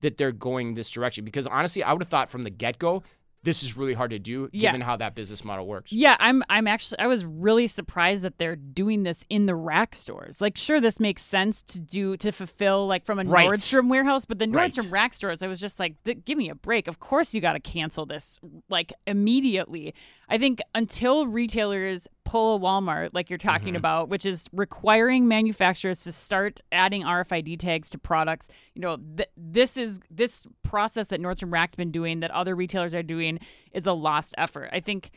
that 0.00 0.16
they're 0.16 0.32
going 0.32 0.74
this 0.74 0.90
direction. 0.90 1.24
Because 1.24 1.46
honestly, 1.46 1.82
I 1.82 1.92
would 1.92 2.02
have 2.02 2.08
thought 2.08 2.30
from 2.30 2.44
the 2.44 2.50
get 2.50 2.78
go 2.78 3.02
this 3.44 3.62
is 3.62 3.76
really 3.76 3.94
hard 3.94 4.10
to 4.10 4.18
do 4.18 4.48
Yeah. 4.52 4.72
given 4.72 4.80
how 4.80 4.96
that 4.96 5.14
business 5.14 5.44
model 5.44 5.64
works. 5.64 5.92
Yeah, 5.92 6.16
I'm 6.18 6.42
I'm 6.50 6.66
actually 6.66 6.98
I 6.98 7.06
was 7.06 7.24
really 7.24 7.68
surprised 7.68 8.24
that 8.24 8.36
they're 8.36 8.56
doing 8.56 9.04
this 9.04 9.24
in 9.30 9.46
the 9.46 9.54
rack 9.54 9.94
stores. 9.94 10.40
Like 10.40 10.56
sure 10.58 10.80
this 10.80 10.98
makes 10.98 11.22
sense 11.22 11.62
to 11.62 11.78
do 11.78 12.16
to 12.16 12.32
fulfill 12.32 12.88
like 12.88 13.04
from 13.06 13.20
a 13.20 13.22
Right. 13.24 13.48
Nordstrom 13.48 13.88
warehouse, 13.88 14.24
but 14.26 14.40
the 14.40 14.48
Right. 14.48 14.72
Nordstrom 14.72 14.90
rack 14.90 15.14
stores 15.14 15.40
I 15.40 15.46
was 15.46 15.60
just 15.60 15.78
like 15.78 15.94
give 16.24 16.36
me 16.36 16.50
a 16.50 16.56
break. 16.56 16.88
Of 16.88 16.98
course 16.98 17.32
you 17.32 17.40
got 17.40 17.52
to 17.52 17.60
cancel 17.60 18.06
this 18.06 18.40
like 18.68 18.92
immediately. 19.06 19.94
I 20.28 20.36
think 20.36 20.60
until 20.74 21.28
retailers 21.28 22.08
pull 22.28 22.56
a 22.56 22.58
Walmart 22.60 23.10
like 23.12 23.30
you're 23.30 23.38
talking 23.38 23.68
Mm-hmm. 23.68 23.76
about, 23.76 24.08
which 24.08 24.26
is 24.26 24.48
requiring 24.52 25.26
manufacturers 25.28 26.04
to 26.04 26.12
start 26.12 26.60
adding 26.70 27.02
RFID 27.02 27.58
tags 27.58 27.90
to 27.90 27.98
products, 27.98 28.48
you 28.74 28.82
know, 28.82 28.98
th- 29.16 29.30
this 29.36 29.76
is 29.76 29.98
this 30.10 30.46
process 30.62 31.06
that 31.08 31.20
Nordstrom 31.20 31.52
Rack's 31.52 31.74
been 31.74 31.90
doing 31.90 32.20
that 32.20 32.30
other 32.30 32.54
retailers 32.54 32.94
are 32.94 33.02
doing 33.02 33.38
is 33.72 33.86
a 33.86 33.92
lost 33.92 34.34
effort. 34.36 34.68
I 34.72 34.80
think 34.80 35.10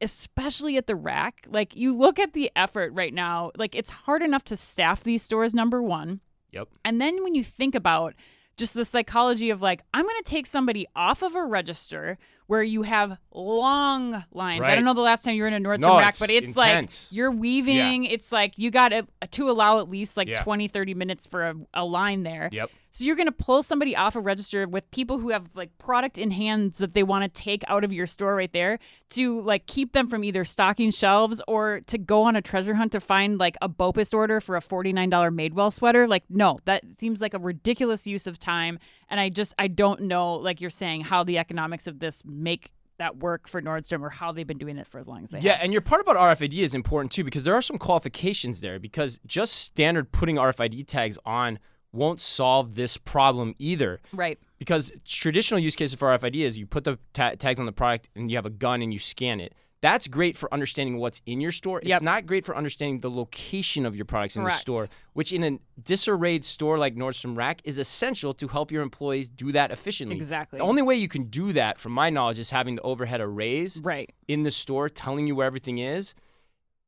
especially 0.00 0.76
at 0.76 0.88
the 0.88 0.96
rack, 0.96 1.46
like 1.48 1.76
you 1.76 1.96
look 1.96 2.18
at 2.18 2.32
the 2.32 2.50
effort 2.56 2.92
right 2.92 3.14
now, 3.14 3.52
like 3.56 3.74
it's 3.76 3.90
hard 3.90 4.22
enough 4.22 4.42
to 4.44 4.56
staff 4.56 5.04
these 5.04 5.22
stores 5.22 5.54
number 5.54 5.80
1. 5.80 6.20
Yep. 6.52 6.68
And 6.84 7.00
then 7.00 7.22
when 7.22 7.34
you 7.34 7.44
think 7.44 7.74
about 7.74 8.14
just 8.56 8.74
the 8.74 8.84
psychology 8.84 9.50
of 9.50 9.60
like, 9.62 9.82
I'm 9.92 10.04
going 10.04 10.16
to 10.22 10.30
take 10.30 10.46
somebody 10.46 10.86
off 10.96 11.22
of 11.22 11.34
a 11.34 11.44
register 11.44 12.18
where 12.46 12.62
you 12.62 12.82
have 12.82 13.18
long 13.32 14.24
lines. 14.32 14.62
I 14.62 14.74
don't 14.76 14.84
know 14.84 14.94
the 14.94 15.00
last 15.00 15.24
time 15.24 15.34
you 15.34 15.42
were 15.42 15.48
in 15.48 15.54
a 15.54 15.60
Nordstrom 15.68 15.80
No, 15.80 15.98
rack, 15.98 16.10
it's 16.10 16.20
but 16.20 16.30
it's 16.30 16.48
intense. 16.56 17.08
like 17.10 17.16
you're 17.16 17.30
weaving. 17.32 18.04
It's 18.04 18.30
like 18.30 18.56
you 18.56 18.70
got 18.70 18.90
to, 18.90 19.06
to 19.32 19.50
allow 19.50 19.78
at 19.80 19.90
least 19.90 20.16
like 20.16 20.28
Yeah. 20.28 20.42
20, 20.42 20.68
30 20.68 20.94
minutes 20.94 21.26
for 21.26 21.42
a, 21.44 21.54
a 21.74 21.84
line 21.84 22.22
there. 22.22 22.48
Yep. 22.52 22.70
So 22.96 23.04
you're 23.04 23.16
going 23.16 23.26
to 23.26 23.32
pull 23.32 23.62
somebody 23.62 23.94
off 23.94 24.16
a 24.16 24.20
register 24.20 24.66
with 24.66 24.90
people 24.90 25.18
who 25.18 25.28
have 25.28 25.50
like 25.52 25.76
product 25.76 26.16
in 26.16 26.30
hands 26.30 26.78
that 26.78 26.94
they 26.94 27.02
want 27.02 27.24
to 27.24 27.42
take 27.42 27.62
out 27.68 27.84
of 27.84 27.92
your 27.92 28.06
store 28.06 28.34
right 28.34 28.50
there 28.50 28.78
to 29.10 29.42
like 29.42 29.66
keep 29.66 29.92
them 29.92 30.08
from 30.08 30.24
either 30.24 30.44
stocking 30.44 30.90
shelves 30.90 31.42
or 31.46 31.82
to 31.88 31.98
go 31.98 32.22
on 32.22 32.36
a 32.36 32.40
treasure 32.40 32.72
hunt 32.72 32.92
to 32.92 33.00
find 33.00 33.36
like 33.36 33.58
a 33.60 33.68
BOPIS 33.68 34.14
order 34.14 34.40
for 34.40 34.56
a 34.56 34.62
$49 34.62 35.10
Madewell 35.10 35.70
sweater. 35.70 36.08
Like 36.08 36.24
no, 36.30 36.58
that 36.64 36.84
seems 36.98 37.20
like 37.20 37.34
a 37.34 37.38
ridiculous 37.38 38.06
use 38.06 38.26
of 38.26 38.38
time 38.38 38.78
and 39.10 39.20
I 39.20 39.28
just 39.28 39.52
I 39.58 39.68
don't 39.68 40.00
know 40.00 40.36
like 40.36 40.62
you're 40.62 40.70
saying 40.70 41.02
how 41.02 41.22
the 41.22 41.36
economics 41.36 41.86
of 41.86 41.98
this 41.98 42.22
make 42.24 42.72
that 42.96 43.18
work 43.18 43.46
for 43.46 43.60
Nordstrom 43.60 44.00
or 44.00 44.08
how 44.08 44.32
they've 44.32 44.46
been 44.46 44.56
doing 44.56 44.78
it 44.78 44.86
for 44.86 44.98
as 44.98 45.06
long 45.06 45.22
as 45.22 45.28
they 45.28 45.36
have. 45.36 45.44
Yeah, 45.44 45.56
have. 45.56 45.64
and 45.64 45.72
your 45.74 45.82
part 45.82 46.00
about 46.00 46.16
RFID 46.16 46.54
is 46.60 46.74
important 46.74 47.12
too 47.12 47.24
because 47.24 47.44
there 47.44 47.54
are 47.54 47.60
some 47.60 47.76
qualifications 47.76 48.62
there 48.62 48.78
because 48.78 49.20
just 49.26 49.54
standard 49.54 50.12
putting 50.12 50.36
RFID 50.36 50.86
tags 50.86 51.18
on 51.26 51.58
won't 51.96 52.20
solve 52.20 52.74
this 52.76 52.96
problem 52.96 53.54
either. 53.58 54.00
Right. 54.12 54.38
Because 54.58 54.92
traditional 55.04 55.58
use 55.60 55.76
cases 55.76 55.98
for 55.98 56.08
RFID 56.08 56.36
is 56.36 56.58
you 56.58 56.66
put 56.66 56.84
the 56.84 56.98
ta- 57.12 57.34
tags 57.38 57.58
on 57.60 57.66
the 57.66 57.72
product 57.72 58.08
and 58.14 58.30
you 58.30 58.36
have 58.36 58.46
a 58.46 58.50
gun 58.50 58.82
and 58.82 58.92
you 58.92 58.98
scan 58.98 59.40
it. 59.40 59.54
That's 59.82 60.08
great 60.08 60.36
for 60.38 60.52
understanding 60.54 60.96
what's 60.96 61.20
in 61.26 61.40
your 61.40 61.52
store. 61.52 61.80
It's 61.80 61.88
Yep. 61.90 62.02
not 62.02 62.26
great 62.26 62.46
for 62.46 62.56
understanding 62.56 63.00
the 63.00 63.10
location 63.10 63.84
of 63.84 63.94
your 63.94 64.06
products 64.06 64.34
in 64.34 64.42
Correct. 64.42 64.56
the 64.56 64.60
store, 64.60 64.88
which 65.12 65.32
in 65.34 65.44
a 65.44 65.58
disarrayed 65.80 66.44
store 66.46 66.78
like 66.78 66.96
Nordstrom 66.96 67.36
Rack 67.36 67.60
is 67.62 67.78
essential 67.78 68.32
to 68.34 68.48
help 68.48 68.72
your 68.72 68.82
employees 68.82 69.28
do 69.28 69.52
that 69.52 69.70
efficiently. 69.70 70.16
Exactly. 70.16 70.58
The 70.58 70.64
only 70.64 70.80
way 70.82 70.96
you 70.96 71.08
can 71.08 71.24
do 71.24 71.52
that, 71.52 71.78
from 71.78 71.92
my 71.92 72.08
knowledge, 72.08 72.38
is 72.38 72.50
having 72.50 72.76
the 72.76 72.82
overhead 72.82 73.20
arrays 73.20 73.80
Right. 73.84 74.10
in 74.26 74.42
the 74.44 74.50
store 74.50 74.88
telling 74.88 75.26
you 75.26 75.34
where 75.36 75.46
everything 75.46 75.76
is. 75.78 76.14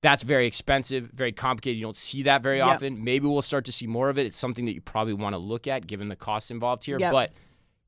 That's 0.01 0.23
very 0.23 0.47
expensive, 0.47 1.11
very 1.13 1.33
complicated. 1.33 1.79
You 1.79 1.85
don't 1.85 1.97
see 1.97 2.23
that 2.25 2.43
very 2.43 2.59
Yep. 2.59 2.67
often. 2.67 3.03
Maybe 3.05 3.27
we'll 3.27 3.43
start 3.43 3.65
to 3.65 3.73
see 3.73 3.87
more 3.87 4.11
of 4.11 4.19
it. 4.19 4.27
It's 4.27 4.37
something 4.37 4.65
that 4.67 4.75
you 4.75 4.81
probably 4.81 5.15
want 5.15 5.35
to 5.35 5.39
look 5.39 5.67
at 5.67 5.87
given 5.87 6.09
the 6.09 6.17
costs 6.17 6.51
involved 6.53 6.85
here. 6.85 6.99
Yep. 7.01 7.13
But 7.13 7.33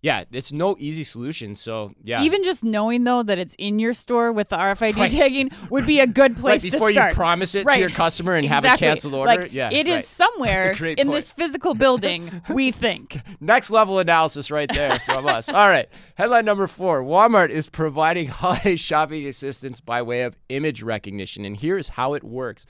yeah, 0.02 0.24
it's 0.32 0.50
no 0.52 0.76
easy 0.78 1.04
solution. 1.04 1.54
So 1.54 1.92
yeah. 2.02 2.22
Even 2.22 2.42
just 2.42 2.64
knowing 2.64 3.04
though 3.04 3.22
that 3.22 3.38
it's 3.38 3.54
in 3.58 3.78
your 3.78 3.92
store 3.92 4.32
with 4.32 4.48
the 4.48 4.56
RFID 4.56 4.96
Right. 4.96 5.12
tagging 5.12 5.50
would 5.68 5.86
be 5.86 6.00
a 6.00 6.06
good 6.06 6.32
right 6.36 6.40
place 6.60 6.62
before 6.70 6.88
to 6.88 6.94
start. 6.94 7.10
Before 7.10 7.22
you 7.24 7.26
promise 7.26 7.54
it 7.54 7.66
Right. 7.66 7.74
to 7.74 7.80
your 7.80 7.90
customer 7.90 8.34
and 8.34 8.46
have 8.48 8.64
a 8.64 8.68
Exactly. 8.68 8.86
canceled 8.86 9.14
order. 9.14 9.42
Like, 9.42 9.52
yeah. 9.52 9.70
it 9.70 9.86
is 9.86 9.94
right. 9.96 10.04
somewhere 10.06 10.62
That's 10.64 10.76
a 10.78 10.80
great 10.80 10.98
in 10.98 11.08
point. 11.08 11.16
this 11.16 11.32
physical 11.32 11.74
building. 11.74 12.30
we 12.50 12.72
think. 12.72 13.18
Next 13.40 13.70
level 13.70 13.98
analysis 13.98 14.50
right 14.50 14.70
there 14.72 14.98
from 15.00 15.26
us. 15.26 15.48
All 15.50 15.68
right. 15.68 15.88
Headline 16.14 16.46
number 16.46 16.66
four 16.66 17.02
Walmart 17.02 17.50
is 17.50 17.68
providing 17.68 18.28
holiday 18.28 18.76
shopping 18.76 19.26
assistance 19.26 19.80
by 19.80 20.00
way 20.00 20.22
of 20.22 20.36
image 20.48 20.82
recognition. 20.82 21.44
And 21.44 21.56
here's 21.56 21.90
how 21.90 22.14
it 22.14 22.24
works. 22.24 22.64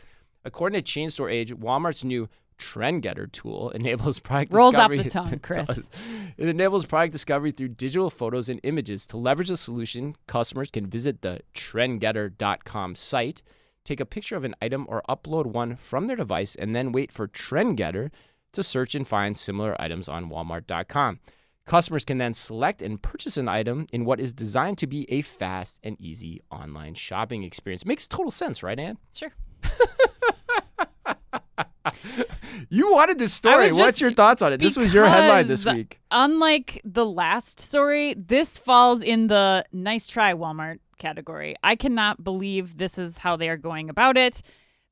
According 0.45 0.79
to 0.79 0.83
Chain 0.83 1.11
Store 1.11 1.29
Age, 1.29 1.55
Walmart's 1.55 2.03
new 2.03 2.29
Trend 2.61 3.03
Getter 3.03 3.27
tool 3.27 3.71
enables 3.75 4.21
product 4.21 4.53
Rolls 4.53 4.77
off 4.77 4.91
discovery. 4.91 5.03
the 5.03 5.11
tongue, 5.11 5.39
Chris. 5.43 5.89
It 6.37 6.49
enables 6.49 6.87
product 6.87 7.13
discovery 7.13 7.51
through 7.51 7.69
digital 7.69 8.11
photos 8.11 8.49
and 8.49 8.61
images. 8.63 9.07
To 9.07 9.17
leverage 9.17 9.49
the 9.49 9.57
solution, 9.57 10.15
customers 10.29 10.71
can 10.71 10.87
visit 10.87 11.23
the 11.23 11.41
trendgetter.com 11.55 12.95
site, 12.95 13.43
take 13.85 13.99
a 13.99 14.07
picture 14.07 14.37
of 14.37 14.45
an 14.45 14.55
item 14.63 14.87
or 14.89 15.03
upload 15.09 15.47
one 15.47 15.75
from 15.75 16.07
their 16.07 16.17
device, 16.17 16.55
and 16.55 16.77
then 16.77 16.93
wait 16.93 17.11
for 17.11 17.27
TrendGetter 17.27 18.11
to 18.53 18.63
search 18.63 18.95
and 18.95 19.09
find 19.09 19.37
similar 19.37 19.81
items 19.81 20.09
on 20.09 20.31
walmart.com. 20.31 21.19
Customers 21.67 22.05
can 22.05 22.19
then 22.19 22.35
select 22.35 22.83
and 22.83 23.01
purchase 23.01 23.37
an 23.37 23.49
item 23.49 23.87
in 23.93 24.05
what 24.05 24.19
is 24.21 24.33
designed 24.33 24.79
to 24.79 24.87
be 24.87 25.11
a 25.11 25.23
fast 25.23 25.79
and 25.85 26.01
easy 26.01 26.41
online 26.51 26.95
shopping 26.95 27.45
experience. 27.45 27.87
Makes 27.87 28.09
total 28.09 28.31
sense, 28.31 28.63
right, 28.63 28.79
Ann? 28.79 28.99
Sure. 29.13 29.33
You 32.69 32.93
wanted 32.93 33.19
this 33.19 33.33
story. 33.33 33.67
was 33.67 33.77
What's 33.77 34.01
your 34.01 34.11
thoughts 34.11 34.43
on 34.43 34.53
it? 34.53 34.59
This 34.59 34.77
was 34.77 34.93
your 34.93 35.07
headline 35.07 35.47
this 35.47 35.65
week. 35.65 36.01
Unlike 36.11 36.83
the 36.85 37.07
last 37.07 37.61
story, 37.61 38.15
this 38.15 38.59
falls 38.59 39.03
in 39.03 39.29
the 39.29 39.65
nice 39.73 40.09
try 40.09 40.35
Walmart 40.35 40.79
category. 40.99 41.57
I 41.65 41.77
cannot 41.77 42.23
believe 42.23 42.77
this 42.77 42.99
is 42.99 43.19
how 43.19 43.37
they 43.37 43.49
are 43.49 43.57
going 43.57 43.91
about 43.91 44.17
it. 44.17 44.43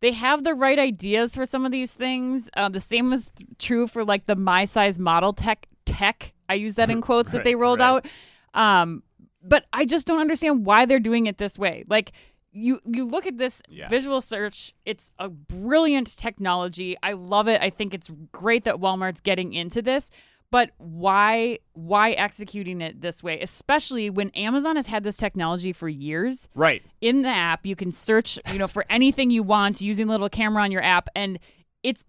They 0.01 0.13
have 0.13 0.45
the 0.45 0.55
right 0.55 0.79
ideas 0.79 1.35
for 1.35 1.45
some 1.45 1.67
of 1.67 1.73
these 1.73 1.93
things. 1.93 2.49
Uh, 2.55 2.69
the 2.69 2.81
same 2.81 3.11
was 3.11 3.31
true 3.59 3.87
for 3.87 4.05
like 4.05 4.27
the 4.27 4.37
my 4.37 4.65
size 4.65 4.99
model 4.99 5.33
tech 5.33 5.67
tech. 5.85 6.33
I 6.49 6.55
use 6.55 6.77
that 6.77 6.91
in 6.91 7.01
quotes 7.03 7.33
that 7.33 7.45
they 7.45 7.55
rolled 7.55 7.81
right. 7.81 8.05
out. 8.05 8.07
Um, 8.55 9.03
but 9.43 9.67
I 9.73 9.85
just 9.85 10.07
don't 10.07 10.21
understand 10.21 10.65
why 10.65 10.87
they're 10.87 11.01
doing 11.01 11.27
it 11.27 11.39
this 11.39 11.59
way. 11.59 11.85
Like 11.89 12.13
you 12.53 12.81
you 12.87 13.05
look 13.07 13.27
at 13.27 13.39
this 13.39 13.63
Yeah. 13.69 13.89
visual 13.89 14.21
search, 14.21 14.73
it's 14.85 15.11
a 15.19 15.29
brilliant 15.29 16.17
technology. 16.17 16.97
I 17.03 17.13
love 17.13 17.49
it. 17.49 17.61
I 17.61 17.71
think 17.71 17.93
it's 17.95 18.11
great 18.33 18.65
that 18.65 18.77
Walmart's 18.77 19.21
getting 19.21 19.53
into 19.53 19.83
this. 19.83 20.11
But 20.51 20.71
why 20.79 21.59
why 21.75 22.13
executing 22.13 22.81
it 22.81 23.03
this 23.03 23.23
way? 23.23 23.39
Especially 23.41 24.09
when 24.09 24.31
Amazon 24.31 24.77
has 24.77 24.87
had 24.87 25.05
this 25.05 25.19
technology 25.19 25.73
for 25.75 25.89
years. 25.91 26.49
Right. 26.55 26.83
In 27.03 27.21
the 27.23 27.29
app, 27.29 27.67
you 27.67 27.77
can 27.77 27.93
search, 27.93 28.39
you 28.51 28.59
know, 28.59 28.67
for 28.69 28.87
anything 28.89 29.29
you 29.31 29.43
want 29.43 29.81
using 29.83 30.09
a 30.09 30.11
little 30.11 30.31
camera 30.31 30.63
on 30.63 30.73
your 30.73 30.83
app 30.83 31.09
and 31.15 31.39
it's 31.83 32.05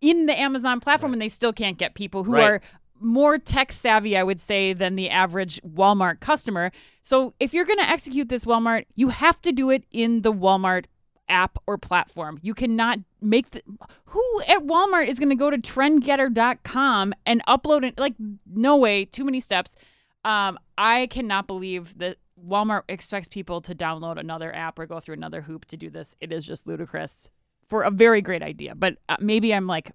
in 0.00 0.26
the 0.26 0.38
Amazon 0.38 0.80
platform 0.80 1.12
and 1.12 1.22
they 1.22 1.28
still 1.28 1.52
can't 1.52 1.78
get 1.78 1.94
people 1.94 2.24
who 2.24 2.32
Right. 2.34 2.44
are 2.44 2.60
more 3.04 3.38
tech 3.38 3.70
savvy, 3.70 4.16
I 4.16 4.22
would 4.22 4.40
say, 4.40 4.72
than 4.72 4.96
the 4.96 5.10
average 5.10 5.60
Walmart 5.62 6.20
customer. 6.20 6.72
So 7.02 7.34
if 7.38 7.52
you're 7.52 7.64
going 7.64 7.78
to 7.78 7.88
execute 7.88 8.28
this 8.28 8.44
Walmart, 8.44 8.86
you 8.94 9.08
have 9.08 9.40
to 9.42 9.52
do 9.52 9.70
it 9.70 9.84
in 9.90 10.22
the 10.22 10.32
Walmart 10.32 10.86
app 11.28 11.58
or 11.66 11.78
platform. 11.78 12.38
You 12.42 12.54
cannot 12.54 12.98
make 13.20 13.50
the 13.50 13.62
who 14.06 14.40
at 14.46 14.60
Walmart 14.60 15.08
is 15.08 15.18
going 15.18 15.30
to 15.30 15.34
go 15.34 15.50
to 15.50 15.58
trendgetter.com 15.58 17.14
and 17.24 17.44
upload 17.46 17.84
it 17.84 17.98
like 17.98 18.14
no 18.46 18.76
way, 18.76 19.04
too 19.04 19.24
many 19.24 19.40
steps. 19.40 19.76
Um 20.24 20.58
I 20.76 21.06
cannot 21.06 21.46
believe 21.46 21.98
that 21.98 22.18
Walmart 22.42 22.82
expects 22.88 23.28
people 23.28 23.60
to 23.62 23.74
download 23.74 24.18
another 24.18 24.54
app 24.54 24.78
or 24.78 24.86
go 24.86 25.00
through 25.00 25.14
another 25.14 25.42
hoop 25.42 25.64
to 25.66 25.76
do 25.76 25.88
this. 25.88 26.14
It 26.20 26.32
is 26.32 26.44
just 26.44 26.66
ludicrous 26.66 27.28
for 27.68 27.82
a 27.82 27.90
very 27.90 28.20
great 28.20 28.42
idea. 28.42 28.74
But 28.74 28.98
uh, 29.08 29.16
maybe 29.20 29.54
I'm 29.54 29.66
like 29.66 29.92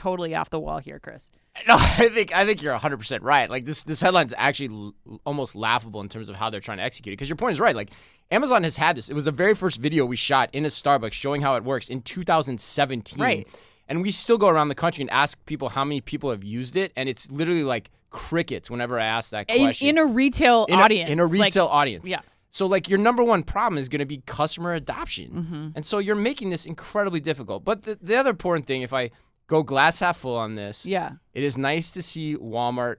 totally 0.00 0.34
off 0.34 0.50
the 0.50 0.58
wall 0.60 0.78
here, 0.78 0.98
Chris. 0.98 1.30
No, 1.68 1.74
I 1.76 2.08
think 2.08 2.34
I 2.34 2.46
think 2.46 2.62
you're 2.62 2.72
100 2.72 2.96
percent 2.96 3.22
right. 3.22 3.50
Like 3.50 3.64
this 3.66 3.82
this 3.84 4.00
headline's 4.00 4.32
actually 4.36 4.68
l- 4.74 5.20
almost 5.26 5.54
laughable 5.56 6.00
in 6.00 6.08
terms 6.08 6.28
of 6.28 6.36
how 6.36 6.48
they're 6.48 6.60
trying 6.60 6.78
to 6.78 6.84
execute 6.84 7.12
it. 7.12 7.16
Because 7.16 7.28
your 7.28 7.36
point 7.36 7.52
is 7.52 7.60
right. 7.60 7.74
Like 7.76 7.90
Amazon 8.30 8.62
has 8.62 8.76
had 8.76 8.96
this. 8.96 9.10
It 9.10 9.14
was 9.14 9.24
the 9.24 9.32
very 9.32 9.54
first 9.54 9.78
video 9.80 10.06
we 10.06 10.16
shot 10.16 10.48
in 10.52 10.64
a 10.64 10.68
Starbucks 10.68 11.12
showing 11.12 11.42
how 11.42 11.56
it 11.56 11.64
works 11.64 11.88
in 11.90 12.00
2017. 12.02 13.18
Right. 13.20 13.48
And 13.88 14.02
we 14.02 14.10
still 14.12 14.38
go 14.38 14.48
around 14.48 14.68
the 14.68 14.74
country 14.76 15.02
and 15.02 15.10
ask 15.10 15.44
people 15.46 15.68
how 15.68 15.84
many 15.84 16.00
people 16.00 16.30
have 16.30 16.44
used 16.44 16.76
it, 16.76 16.92
and 16.96 17.08
it's 17.08 17.28
literally 17.30 17.64
like 17.64 17.90
crickets 18.10 18.70
whenever 18.70 18.98
I 19.00 19.04
ask 19.06 19.30
that 19.30 19.48
question. 19.48 19.88
in 19.88 19.98
a 19.98 20.04
retail 20.04 20.64
in 20.68 20.78
a, 20.78 20.82
audience. 20.82 21.10
in 21.10 21.18
a 21.18 21.24
like- 21.24 21.32
retail 21.32 21.66
audience. 21.66 22.06
yeah. 22.06 22.20
So 22.52 22.66
like 22.66 22.88
your 22.88 22.98
number 22.98 23.22
one 23.24 23.42
problem 23.42 23.78
is 23.78 23.88
going 23.88 23.98
to 24.00 24.04
be 24.06 24.22
customer 24.26 24.74
adoption, 24.74 25.30
Mm-hmm. 25.30 25.68
and 25.76 25.84
so 25.86 25.98
you're 25.98 26.16
making 26.16 26.50
this 26.50 26.66
incredibly 26.66 27.20
difficult. 27.20 27.64
But 27.64 27.82
the, 27.82 27.98
the 28.00 28.16
other 28.16 28.30
important 28.30 28.66
thing, 28.66 28.82
if 28.82 28.92
I 28.92 29.10
go 29.50 29.64
glass 29.64 29.98
half 29.98 30.16
full 30.16 30.36
on 30.36 30.54
this, 30.54 30.86
yeah. 30.86 31.14
it 31.34 31.42
is 31.42 31.58
nice 31.58 31.90
to 31.90 32.02
see 32.02 32.36
Walmart 32.36 32.98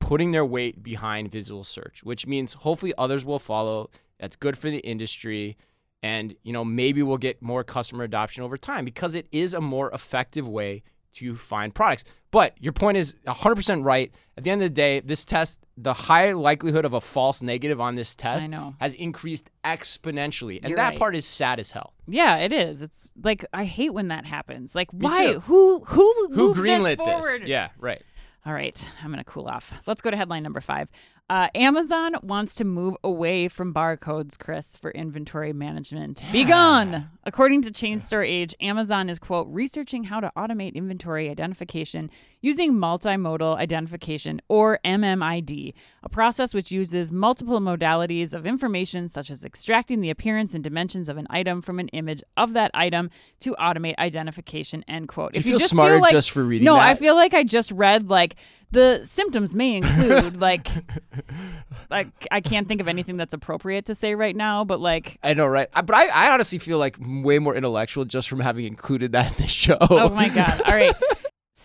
putting 0.00 0.32
their 0.32 0.44
weight 0.44 0.82
behind 0.82 1.30
visual 1.30 1.62
search, 1.62 2.02
which 2.02 2.26
means 2.26 2.52
hopefully 2.52 2.92
others 2.98 3.24
will 3.24 3.38
follow. 3.38 3.88
That's 4.18 4.34
good 4.34 4.58
for 4.58 4.70
the 4.70 4.80
industry. 4.80 5.56
And, 6.02 6.34
you 6.42 6.52
know, 6.52 6.64
maybe 6.64 7.00
we'll 7.04 7.16
get 7.16 7.40
more 7.40 7.62
customer 7.62 8.02
adoption 8.02 8.42
over 8.42 8.56
time 8.56 8.84
because 8.84 9.14
it 9.14 9.28
is 9.30 9.54
a 9.54 9.60
more 9.60 9.88
effective 9.92 10.48
way 10.48 10.82
to 11.14 11.36
find 11.36 11.74
products. 11.74 12.04
But 12.30 12.54
your 12.58 12.72
point 12.72 12.96
is 12.96 13.14
100% 13.26 13.84
right. 13.84 14.10
At 14.38 14.44
the 14.44 14.50
end 14.50 14.62
of 14.62 14.66
the 14.66 14.74
day, 14.74 15.00
this 15.00 15.24
test, 15.26 15.58
the 15.76 15.92
high 15.92 16.32
likelihood 16.32 16.84
of 16.86 16.94
a 16.94 17.00
false 17.00 17.42
negative 17.42 17.80
on 17.80 17.94
this 17.94 18.14
test 18.16 18.50
has 18.80 18.94
increased 18.94 19.50
exponentially. 19.64 20.58
And 20.62 20.70
You're 20.70 20.76
that 20.76 20.90
right. 20.90 20.98
part 20.98 21.14
is 21.14 21.26
sad 21.26 21.60
as 21.60 21.70
hell. 21.72 21.92
Yeah, 22.06 22.38
it 22.38 22.52
is. 22.52 22.82
It's 22.82 23.10
like 23.22 23.44
I 23.52 23.64
hate 23.64 23.92
when 23.92 24.08
that 24.08 24.24
happens. 24.24 24.74
Like, 24.74 24.92
Me 24.92 25.00
why? 25.06 25.32
too. 25.32 25.40
Who 25.40 25.84
who 25.84 26.28
Who 26.32 26.48
moved 26.48 26.60
greenlit 26.60 26.96
this 26.96 27.06
forward? 27.06 27.46
Yeah, 27.46 27.68
right. 27.78 28.02
All 28.44 28.52
right, 28.52 28.88
I'm 29.02 29.12
going 29.12 29.18
to 29.22 29.30
cool 29.30 29.46
off. 29.46 29.72
Let's 29.86 30.02
go 30.02 30.10
to 30.10 30.16
headline 30.16 30.42
number 30.42 30.60
five. 30.60 30.88
Uh, 31.32 31.48
Amazon 31.54 32.14
wants 32.22 32.56
to 32.56 32.62
move 32.62 32.94
away 33.02 33.48
from 33.48 33.72
barcodes, 33.72 34.38
Chris, 34.38 34.76
for 34.76 34.90
inventory 34.90 35.54
management. 35.54 36.22
Be 36.30 36.44
gone. 36.44 37.08
According 37.24 37.62
to 37.62 37.70
Chain 37.70 38.00
Store 38.00 38.22
Age, 38.22 38.54
Amazon 38.60 39.08
is, 39.08 39.18
quote, 39.18 39.46
researching 39.48 40.04
how 40.04 40.20
to 40.20 40.30
automate 40.36 40.74
inventory 40.74 41.30
identification 41.30 42.10
using 42.42 42.74
multimodal 42.74 43.56
identification 43.56 44.42
or 44.48 44.78
MMID, 44.84 45.72
a 46.02 46.08
process 46.10 46.52
which 46.52 46.70
uses 46.70 47.10
multiple 47.10 47.60
modalities 47.60 48.34
of 48.34 48.44
information 48.44 49.08
such 49.08 49.30
as 49.30 49.42
extracting 49.42 50.02
the 50.02 50.10
appearance 50.10 50.52
and 50.52 50.62
dimensions 50.62 51.08
of 51.08 51.16
an 51.16 51.26
item 51.30 51.62
from 51.62 51.78
an 51.78 51.88
image 51.88 52.22
of 52.36 52.52
that 52.52 52.70
item 52.74 53.08
to 53.40 53.52
automate 53.52 53.94
identification, 53.98 54.84
end 54.86 55.08
quote. 55.08 55.32
Do 55.32 55.38
you 55.38 55.40
If 55.40 55.44
feel 55.46 55.58
just 55.60 55.70
smarter 55.70 55.98
like, 55.98 56.10
just 56.10 56.30
for 56.32 56.44
reading 56.44 56.66
No, 56.66 56.74
that? 56.74 56.82
I 56.90 56.94
feel 56.96 57.14
like 57.14 57.32
I 57.32 57.42
just 57.44 57.70
read 57.70 58.10
like 58.10 58.34
the 58.72 59.04
symptoms 59.04 59.54
may 59.54 59.76
include 59.76 60.40
like 60.40 60.66
like 61.90 62.08
I 62.30 62.40
can't 62.40 62.68
think 62.68 62.80
of 62.80 62.88
anything 62.88 63.16
that's 63.16 63.34
appropriate 63.34 63.86
to 63.86 63.94
say 63.94 64.14
right 64.14 64.34
now, 64.36 64.64
but 64.64 64.80
like 64.80 65.18
I 65.22 65.34
know, 65.34 65.46
right? 65.46 65.68
I- 65.74 65.82
But 65.82 65.96
I, 65.96 66.08
I 66.08 66.32
honestly 66.34 66.58
feel 66.58 66.78
like 66.78 66.96
way 67.00 67.38
more 67.38 67.54
intellectual 67.54 68.04
just 68.04 68.28
from 68.28 68.40
having 68.40 68.64
included 68.66 69.12
that 69.12 69.36
in 69.38 69.42
the 69.44 69.48
show. 69.48 69.78
oh 69.80 70.08
my 70.10 70.28
god. 70.28 70.60
All 70.62 70.74
right. 70.74 70.94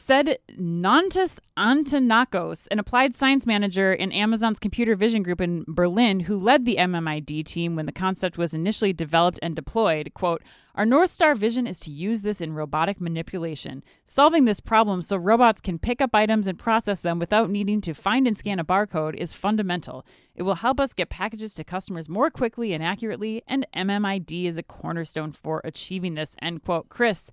Said 0.07 0.37
Nontas 0.57 1.37
Antonakos, 1.57 2.69
an 2.71 2.79
applied 2.79 3.13
science 3.13 3.45
manager 3.45 3.91
in 3.91 4.13
Amazon's 4.13 4.57
computer 4.57 4.95
vision 4.95 5.21
group 5.21 5.41
in 5.41 5.65
Berlin, 5.67 6.21
who 6.21 6.37
led 6.37 6.63
the 6.63 6.77
MMID 6.77 7.43
team 7.43 7.75
when 7.75 7.87
the 7.87 7.91
concept 7.91 8.37
was 8.37 8.53
initially 8.53 8.93
developed 8.93 9.37
and 9.41 9.53
deployed, 9.53 10.13
quote, 10.13 10.41
Our 10.75 10.85
North 10.85 11.11
Star 11.11 11.35
vision 11.35 11.67
is 11.67 11.81
to 11.81 11.91
use 11.91 12.21
this 12.21 12.39
in 12.39 12.53
robotic 12.53 13.01
manipulation, 13.01 13.83
solving 14.05 14.45
this 14.45 14.61
problem 14.61 15.01
so 15.01 15.17
robots 15.17 15.59
can 15.59 15.77
pick 15.77 16.01
up 16.01 16.15
items 16.15 16.47
and 16.47 16.57
process 16.57 17.01
them 17.01 17.19
without 17.19 17.49
needing 17.49 17.81
to 17.81 17.93
find 17.93 18.27
and 18.27 18.37
scan 18.37 18.59
a 18.59 18.63
barcode 18.63 19.15
is 19.15 19.33
fundamental. 19.33 20.05
It 20.35 20.43
will 20.43 20.55
help 20.55 20.79
us 20.79 20.93
get 20.93 21.09
packages 21.09 21.53
to 21.55 21.65
customers 21.65 22.07
more 22.07 22.29
quickly 22.29 22.71
and 22.71 22.81
accurately, 22.81 23.43
and 23.45 23.67
MMID 23.75 24.45
is 24.45 24.57
a 24.57 24.63
cornerstone 24.63 25.33
for 25.33 25.59
achieving 25.65 26.13
this, 26.13 26.33
end 26.41 26.63
quote. 26.63 26.87
Chris, 26.87 27.29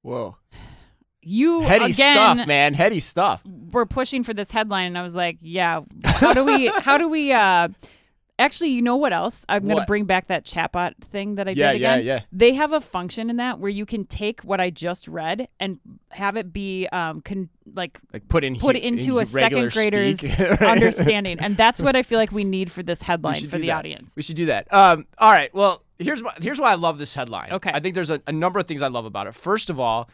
Whoa. 0.00 0.36
You 1.26 1.62
Heady 1.62 1.86
again 1.86 2.36
stuff, 2.36 2.46
man. 2.46 2.72
Heady 2.74 3.00
stuff. 3.00 3.42
We're 3.44 3.84
pushing 3.86 4.22
for 4.24 4.32
this 4.32 4.50
headline 4.50 4.86
and 4.86 4.96
I 4.98 5.02
was 5.02 5.14
like, 5.16 5.38
yeah, 5.40 5.80
how 6.04 6.32
do 6.32 6.44
we 6.44 6.66
how 6.80 6.96
do 6.98 7.08
we 7.08 7.32
uh 7.32 7.68
Actually, 8.38 8.68
you 8.68 8.82
know 8.82 8.96
what 8.96 9.14
else? 9.14 9.46
I'm 9.48 9.64
going 9.66 9.78
to 9.78 9.86
bring 9.86 10.04
back 10.04 10.26
that 10.26 10.44
chatbot 10.44 10.92
thing 11.10 11.36
that 11.36 11.48
I 11.48 11.52
Yeah, 11.52 11.68
did 11.72 11.76
again. 11.76 12.04
yeah. 12.04 12.20
They 12.30 12.52
have 12.52 12.72
a 12.72 12.82
function 12.82 13.30
in 13.30 13.36
that 13.36 13.60
where 13.60 13.70
you 13.70 13.86
can 13.86 14.04
take 14.04 14.42
what 14.42 14.60
I 14.60 14.68
just 14.68 15.08
read 15.08 15.48
and 15.58 15.80
have 16.10 16.36
it 16.36 16.52
be 16.52 16.86
um 16.88 17.22
con- 17.22 17.48
like 17.74 17.98
Like 18.12 18.28
put 18.28 18.44
in 18.44 18.56
put 18.56 18.76
he- 18.76 18.82
into 18.86 19.16
in 19.16 19.22
a 19.22 19.26
second 19.26 19.72
grader's 19.72 20.22
understanding. 20.60 21.38
And 21.40 21.56
that's 21.56 21.80
what 21.80 21.96
I 21.96 22.02
feel 22.02 22.18
like 22.18 22.30
we 22.30 22.44
need 22.56 22.70
for 22.70 22.82
this 22.82 23.00
headline 23.00 23.40
for 23.48 23.56
the 23.56 23.68
that. 23.68 23.78
audience. 23.78 24.14
We 24.14 24.22
should 24.22 24.36
do 24.36 24.46
that. 24.46 24.72
Um, 24.72 25.06
all 25.16 25.32
right. 25.32 25.52
Well, 25.54 25.82
here's 25.98 26.22
why, 26.22 26.34
here's 26.42 26.60
why 26.60 26.72
I 26.72 26.74
love 26.74 26.98
this 26.98 27.14
headline. 27.14 27.52
Okay. 27.52 27.70
I 27.72 27.80
think 27.80 27.94
there's 27.94 28.10
a, 28.10 28.20
a 28.26 28.32
number 28.32 28.58
of 28.58 28.66
things 28.66 28.82
I 28.82 28.88
love 28.88 29.06
about 29.06 29.26
it. 29.28 29.34
First 29.34 29.70
of 29.70 29.80
all, 29.80 30.10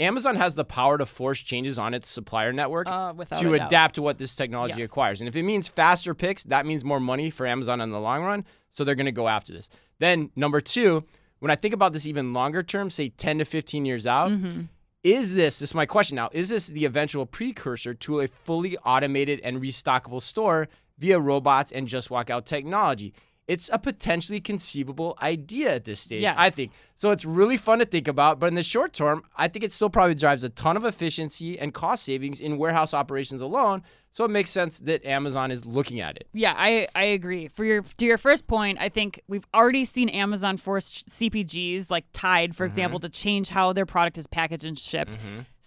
Amazon 0.00 0.36
has 0.36 0.54
the 0.54 0.64
power 0.64 0.96
to 0.98 1.04
force 1.06 1.40
changes 1.40 1.78
on 1.78 1.92
its 1.92 2.08
supplier 2.08 2.52
network 2.52 2.86
Uh, 2.88 3.12
to 3.40 3.54
adapt 3.54 3.96
to 3.96 4.02
what 4.02 4.18
this 4.18 4.36
technology 4.36 4.78
Yes. 4.80 4.90
acquires. 4.90 5.20
And 5.20 5.28
if 5.28 5.34
it 5.34 5.42
means 5.42 5.68
faster 5.68 6.14
picks, 6.14 6.44
that 6.44 6.66
means 6.66 6.84
more 6.84 7.00
money 7.00 7.30
for 7.30 7.46
Amazon 7.46 7.80
in 7.80 7.90
the 7.90 7.98
long 8.00 8.22
run. 8.22 8.44
So 8.68 8.84
they're 8.84 8.94
going 8.94 9.06
to 9.06 9.12
go 9.12 9.28
after 9.28 9.52
this. 9.52 9.68
Then, 9.98 10.30
number 10.36 10.60
two, 10.60 11.04
when 11.40 11.50
I 11.50 11.56
think 11.56 11.74
about 11.74 11.92
this 11.92 12.06
even 12.06 12.32
longer 12.32 12.62
term, 12.62 12.90
say 12.90 13.08
10 13.08 13.38
to 13.38 13.44
15 13.44 13.84
years 13.84 14.06
out, 14.06 14.30
Mm-hmm. 14.30 14.62
is 15.02 15.34
this, 15.34 15.58
this 15.58 15.70
is 15.70 15.74
my 15.74 15.86
question 15.86 16.14
now, 16.16 16.28
is 16.32 16.48
this 16.50 16.68
the 16.68 16.84
eventual 16.84 17.26
precursor 17.26 17.94
to 17.94 18.20
a 18.20 18.28
fully 18.28 18.76
automated 18.78 19.40
and 19.42 19.60
restockable 19.60 20.22
store 20.22 20.68
via 20.98 21.18
robots 21.18 21.72
and 21.72 21.88
just 21.88 22.08
walk 22.10 22.30
out 22.30 22.46
technology? 22.46 23.12
It's 23.48 23.70
a 23.72 23.78
potentially 23.78 24.40
conceivable 24.40 25.16
idea 25.22 25.74
at 25.76 25.84
this 25.86 26.00
stage, 26.00 26.20
Yes. 26.20 26.34
I 26.38 26.50
think. 26.50 26.70
So 26.96 27.12
it's 27.12 27.24
really 27.24 27.56
fun 27.56 27.78
to 27.78 27.86
think 27.86 28.06
about, 28.06 28.38
but 28.38 28.46
in 28.48 28.54
the 28.54 28.62
short 28.62 28.92
term, 28.92 29.22
I 29.36 29.48
think 29.48 29.64
it 29.64 29.72
still 29.72 29.88
probably 29.88 30.14
drives 30.14 30.44
a 30.44 30.50
ton 30.50 30.76
of 30.76 30.84
efficiency 30.84 31.58
and 31.58 31.72
cost 31.72 32.02
savings 32.04 32.40
in 32.40 32.58
warehouse 32.58 32.92
operations 32.92 33.40
alone. 33.40 33.82
So 34.10 34.24
it 34.24 34.30
makes 34.30 34.50
sense 34.50 34.80
that 34.80 35.02
Amazon 35.06 35.50
is 35.50 35.64
looking 35.64 35.98
at 36.00 36.16
it. 36.16 36.28
Yeah, 36.34 36.54
I, 36.56 36.88
I 36.94 37.04
agree. 37.04 37.48
For 37.48 37.64
your 37.64 37.82
to 37.82 38.04
your 38.04 38.18
first 38.18 38.46
point, 38.48 38.78
I 38.80 38.88
think 38.90 39.20
we've 39.28 39.46
already 39.54 39.84
seen 39.86 40.08
Amazon 40.10 40.56
force 40.58 41.04
CPGs 41.08 41.90
like 41.90 42.04
Tide, 42.12 42.50
Mm-hmm. 42.50 42.56
for 42.56 42.64
example, 42.66 43.00
to 43.00 43.08
change 43.08 43.48
how 43.48 43.72
their 43.72 43.86
product 43.86 44.18
is 44.18 44.26
packaged 44.26 44.64
and 44.64 44.78
shipped. 44.78 45.16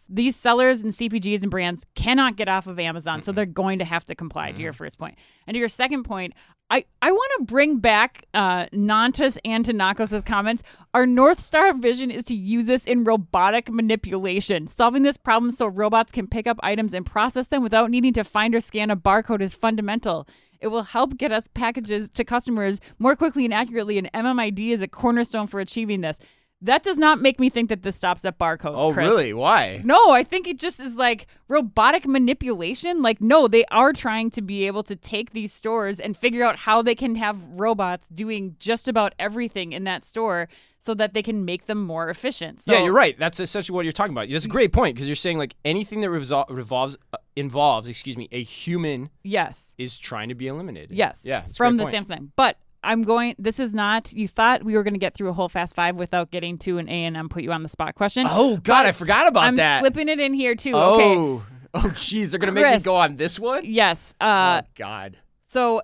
These 0.10 0.36
sellers 0.36 0.82
and 0.82 0.94
CPGs 0.94 1.42
and 1.42 1.52
brands 1.52 1.86
cannot 1.96 2.36
get 2.36 2.50
off 2.50 2.68
of 2.68 2.80
Amazon, 2.80 3.22
so 3.22 3.32
they're 3.32 3.46
going 3.46 3.80
to 3.80 3.86
have 3.86 4.06
to 4.06 4.16
comply. 4.16 4.52
To 4.52 4.62
your 4.62 4.74
first 4.74 4.98
point, 4.98 5.18
and 5.48 5.56
to 5.56 5.60
your 5.60 5.68
second 5.68 6.04
point, 6.04 6.34
I, 6.70 6.86
I 7.02 7.12
want 7.12 7.32
to 7.38 7.46
bring 7.46 7.80
back 7.80 8.26
uh, 8.34 8.66
Nontas 8.72 9.38
Antonakos' 9.46 10.26
comments. 10.26 10.64
Our 10.94 11.06
North 11.06 11.40
Star 11.40 11.74
vision 11.74 12.10
is 12.10 12.24
to 12.26 12.36
use 12.36 12.66
this 12.66 12.86
in 12.86 13.04
robotic 13.04 13.70
manipulation. 13.70 14.68
Solving 14.68 15.04
this 15.04 15.18
problem 15.18 15.52
so 15.52 15.68
robots 15.68 16.12
can 16.12 16.28
pick 16.28 16.48
up 16.48 16.60
items 16.64 16.94
and 16.94 17.06
process 17.06 17.48
them 17.48 17.62
without 17.62 17.92
needing 17.92 18.14
to 18.14 18.24
find 18.24 18.56
or 18.56 18.62
scan 18.62 18.90
a 18.90 18.96
barcode 18.96 19.42
is 19.42 19.54
fundamental. 19.54 20.28
It 20.62 20.68
will 20.68 20.84
help 20.84 21.18
get 21.18 21.32
us 21.32 21.48
packages 21.54 22.08
to 22.14 22.24
customers 22.24 22.80
more 23.00 23.16
quickly 23.16 23.44
and 23.46 23.54
accurately, 23.54 23.98
and 23.98 24.12
MMID 24.14 24.70
is 24.70 24.82
a 24.82 24.88
cornerstone 24.88 25.48
for 25.48 25.60
achieving 25.60 26.02
this. 26.02 26.20
That 26.64 26.84
does 26.84 26.98
not 27.00 27.20
make 27.20 27.40
me 27.40 27.50
think 27.50 27.70
that 27.70 27.82
this 27.82 27.96
stops 27.96 28.24
at 28.24 28.38
barcodes. 28.38 28.76
Oh, 28.76 28.94
Chris. 28.94 29.08
really? 29.10 29.34
Why? 29.34 29.82
No, 29.84 30.12
I 30.12 30.24
think 30.24 30.48
it 30.48 30.60
just 30.60 30.80
is 30.80 30.96
like 30.96 31.26
robotic 31.48 32.06
manipulation. 32.08 33.02
Like, 33.02 33.20
no, 33.20 33.48
they 33.48 33.66
are 33.72 33.94
trying 33.94 34.30
to 34.32 34.42
be 34.42 34.68
able 34.68 34.84
to 34.84 34.96
take 34.96 35.32
these 35.32 35.52
stores 35.52 36.00
and 36.00 36.16
figure 36.16 36.44
out 36.44 36.58
how 36.58 36.82
they 36.82 36.94
can 36.96 37.16
have 37.16 37.38
robots 37.54 38.08
doing 38.10 38.56
just 38.60 38.88
about 38.88 39.14
everything 39.18 39.74
in 39.74 39.86
that 39.86 40.06
store 40.06 40.48
so 40.84 40.94
that 40.96 41.14
they 41.14 41.22
can 41.22 41.46
make 41.46 41.66
them 41.68 41.84
more 41.84 42.10
efficient. 42.10 42.62
So, 42.62 42.74
yeah, 42.74 42.84
you're 42.84 42.94
right. 42.94 43.18
That's 43.18 43.40
essentially 43.40 43.76
what 43.76 43.86
you're 43.86 43.92
talking 43.92 44.14
about. 44.14 44.30
That's 44.30 44.46
a 44.46 44.50
great 44.50 44.72
point 44.74 44.96
because 44.96 45.08
you're 45.08 45.16
saying 45.16 45.38
like 45.38 45.56
anything 45.66 46.02
that 46.02 46.08
revol- 46.10 46.46
revolves 46.50 46.98
uh, 47.14 47.18
involves, 47.36 47.88
excuse 47.88 48.18
me, 48.18 48.28
a 48.32 48.42
human 48.42 49.10
Yes. 49.24 49.74
is 49.78 49.98
trying 50.00 50.30
to 50.30 50.36
be 50.36 50.48
eliminated. 50.48 50.92
Yes. 50.98 51.22
Yeah. 51.24 51.44
From 51.56 51.78
the. 51.78 51.86
Samsung. 51.86 52.30
But 52.36 52.58
I'm 52.84 53.04
going. 53.04 53.36
This 53.38 53.60
is 53.60 53.74
not. 53.74 54.12
You 54.14 54.28
thought 54.28 54.64
we 54.64 54.76
were 54.76 54.84
going 54.84 54.94
to 54.94 55.00
get 55.00 55.14
through 55.14 55.30
a 55.30 55.34
whole 55.34 55.50
Fast 55.50 55.76
Five 55.76 55.96
without 55.96 56.32
getting 56.32 56.58
to 56.60 56.78
an 56.78 56.90
A 56.90 57.06
and 57.06 57.16
M 57.16 57.30
put 57.30 57.44
you 57.44 57.52
on 57.52 57.64
the 57.64 57.70
spot 57.70 57.96
question. 57.96 58.26
Oh 58.30 58.58
God, 58.58 58.86
I 58.86 58.92
forgot 58.92 59.28
about 59.28 59.56
that. 59.56 59.78
I'm 59.78 59.82
slipping 59.82 60.10
it 60.10 60.20
in 60.20 60.34
here 60.34 60.56
too. 60.56 60.76
Okay. 60.76 61.16
Oh. 61.16 61.44
Oh, 61.74 61.80
jeez, 61.94 62.32
they're 62.32 62.40
gonna 62.40 62.52
make 62.52 62.70
me 62.70 62.80
go 62.82 62.96
on 62.96 63.16
this 63.16 63.40
one. 63.40 63.64
Yes. 63.64 64.14
Uh, 64.20 64.62
oh 64.64 64.68
God. 64.76 65.18
So 65.48 65.82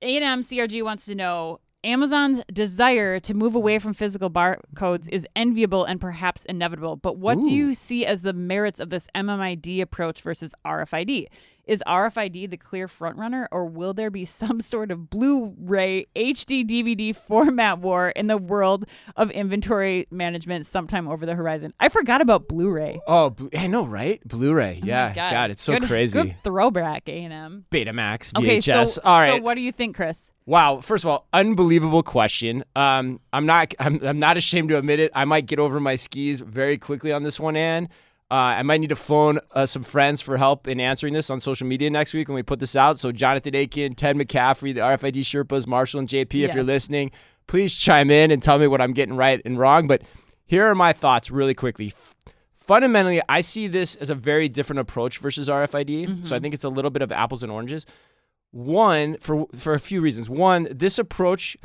A&M 0.00 0.42
CRG 0.42 0.82
wants 0.84 1.06
to 1.06 1.14
know 1.16 1.58
Amazon's 1.82 2.42
desire 2.52 3.20
to 3.20 3.34
move 3.34 3.54
away 3.54 3.78
from 3.78 3.94
physical 3.94 4.30
barcodes 4.30 5.08
is 5.08 5.26
enviable 5.36 5.84
and 5.84 6.00
perhaps 6.00 6.44
inevitable. 6.44 6.96
But 6.96 7.18
what 7.18 7.40
do 7.40 7.50
you 7.52 7.74
see 7.74 8.06
as 8.06 8.22
the 8.22 8.32
merits 8.32 8.80
of 8.80 8.90
this 8.90 9.06
MMID 9.14 9.82
approach 9.82 10.22
versus 10.22 10.54
RFID? 10.64 11.26
Is 11.66 11.82
RFID 11.86 12.50
the 12.50 12.56
clear 12.56 12.88
frontrunner, 12.88 13.46
or 13.50 13.64
will 13.66 13.94
there 13.94 14.10
be 14.10 14.24
some 14.26 14.60
sort 14.60 14.90
of 14.90 15.08
Blu-ray 15.08 16.06
HD 16.14 16.66
DVD 16.66 17.16
format 17.16 17.78
war 17.78 18.10
in 18.10 18.26
the 18.26 18.36
world 18.36 18.84
of 19.16 19.30
inventory 19.30 20.06
management 20.10 20.66
sometime 20.66 21.08
over 21.08 21.24
the 21.24 21.34
horizon? 21.34 21.72
I 21.80 21.88
forgot 21.88 22.20
about 22.20 22.48
Blu-ray. 22.48 23.00
Oh, 23.06 23.30
Blu- 23.30 23.50
I 23.56 23.66
know, 23.66 23.86
right? 23.86 24.20
Blu-ray. 24.26 24.80
Oh 24.82 24.86
my 24.86 24.86
yeah. 24.86 25.14
God. 25.30 25.50
it's 25.50 25.62
so 25.62 25.78
Good- 25.78 25.88
crazy. 25.88 26.20
Good 26.22 26.36
throwback, 26.42 27.08
A&M. 27.08 27.64
Betamax, 27.70 28.38
Okay, 28.38 28.58
VHS. 28.58 28.88
so, 28.88 29.00
All 29.04 29.18
right. 29.18 29.36
so 29.38 29.42
what 29.42 29.54
do 29.54 29.60
you 29.62 29.72
think, 29.72 29.96
Chris? 29.96 30.30
Wow. 30.46 30.80
First 30.82 31.04
of 31.04 31.08
all, 31.10 31.26
unbelievable 31.32 32.02
question. 32.02 32.64
Um, 32.76 33.20
I'm 33.32 33.46
not. 33.46 33.72
I'm, 33.78 33.98
I'm 34.04 34.18
not 34.18 34.36
ashamed 34.36 34.68
to 34.68 34.76
admit 34.76 35.00
it. 35.00 35.10
I 35.14 35.24
might 35.24 35.46
get 35.46 35.58
over 35.58 35.80
my 35.80 35.96
skis 35.96 36.40
very 36.42 36.76
quickly 36.76 37.12
on 37.12 37.22
this 37.22 37.40
one, 37.40 37.56
Ann. 37.56 37.88
Uh, 38.34 38.58
I 38.58 38.64
might 38.64 38.80
need 38.80 38.88
to 38.88 38.96
phone 38.96 39.38
uh, 39.52 39.64
some 39.64 39.84
friends 39.84 40.20
for 40.20 40.36
help 40.36 40.66
in 40.66 40.80
answering 40.80 41.14
this 41.14 41.30
on 41.30 41.38
social 41.38 41.68
media 41.68 41.88
next 41.88 42.12
week 42.12 42.26
when 42.26 42.34
we 42.34 42.42
put 42.42 42.58
this 42.58 42.74
out. 42.74 42.98
So 42.98 43.12
Jonathan 43.12 43.54
Aiken, 43.54 43.94
Ted 43.94 44.16
McCaffrey, 44.16 44.74
the 44.74 44.80
RFID 44.80 45.18
Sherpas, 45.18 45.68
Marshall 45.68 46.00
and 46.00 46.08
JP, 46.08 46.42
if 46.42 46.52
you're 46.52 46.64
listening, 46.64 47.12
please 47.46 47.76
chime 47.76 48.10
in 48.10 48.32
and 48.32 48.42
tell 48.42 48.58
me 48.58 48.66
what 48.66 48.80
I'm 48.80 48.92
getting 48.92 49.14
right 49.14 49.40
and 49.44 49.56
wrong. 49.56 49.86
But 49.86 50.02
here 50.46 50.66
are 50.66 50.74
my 50.74 50.92
thoughts 50.92 51.30
really 51.30 51.54
quickly. 51.54 51.92
Fundamentally, 52.56 53.22
I 53.28 53.40
see 53.40 53.68
this 53.68 53.94
as 53.94 54.10
a 54.10 54.16
very 54.16 54.48
different 54.48 54.80
approach 54.80 55.18
versus 55.18 55.48
RFID. 55.48 56.26
So 56.26 56.34
I 56.34 56.40
think 56.40 56.54
it's 56.54 56.64
a 56.64 56.68
little 56.68 56.90
bit 56.90 57.02
of 57.02 57.12
apples 57.12 57.44
and 57.44 57.52
oranges. 57.52 57.86
One, 58.50 59.16
for 59.18 59.46
for 59.54 59.74
a 59.74 59.78
few 59.78 60.00
reasons. 60.00 60.28
One, 60.28 60.66
this 60.72 60.98
approach 60.98 61.56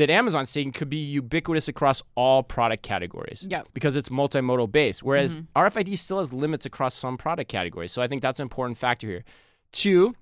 that 0.00 0.08
Amazon's 0.10 0.48
saying 0.50 0.72
could 0.72 0.88
be 0.88 0.96
ubiquitous 0.96 1.68
across 1.68 2.02
all 2.14 2.42
product 2.42 2.82
categories. 2.82 3.46
Yep. 3.48 3.68
Because 3.74 3.96
it's 3.96 4.08
multimodal 4.08 4.72
based, 4.72 5.02
whereas 5.02 5.36
Mhm. 5.36 5.46
RFID 5.54 5.96
still 5.96 6.18
has 6.18 6.32
limits 6.32 6.64
across 6.66 6.94
some 6.94 7.16
product 7.18 7.50
categories. 7.50 7.92
So 7.92 8.00
I 8.00 8.08
think 8.08 8.22
that's 8.22 8.40
an 8.40 8.44
important 8.44 8.78
factor 8.78 9.06
here. 9.06 9.24
Two, 9.72 10.14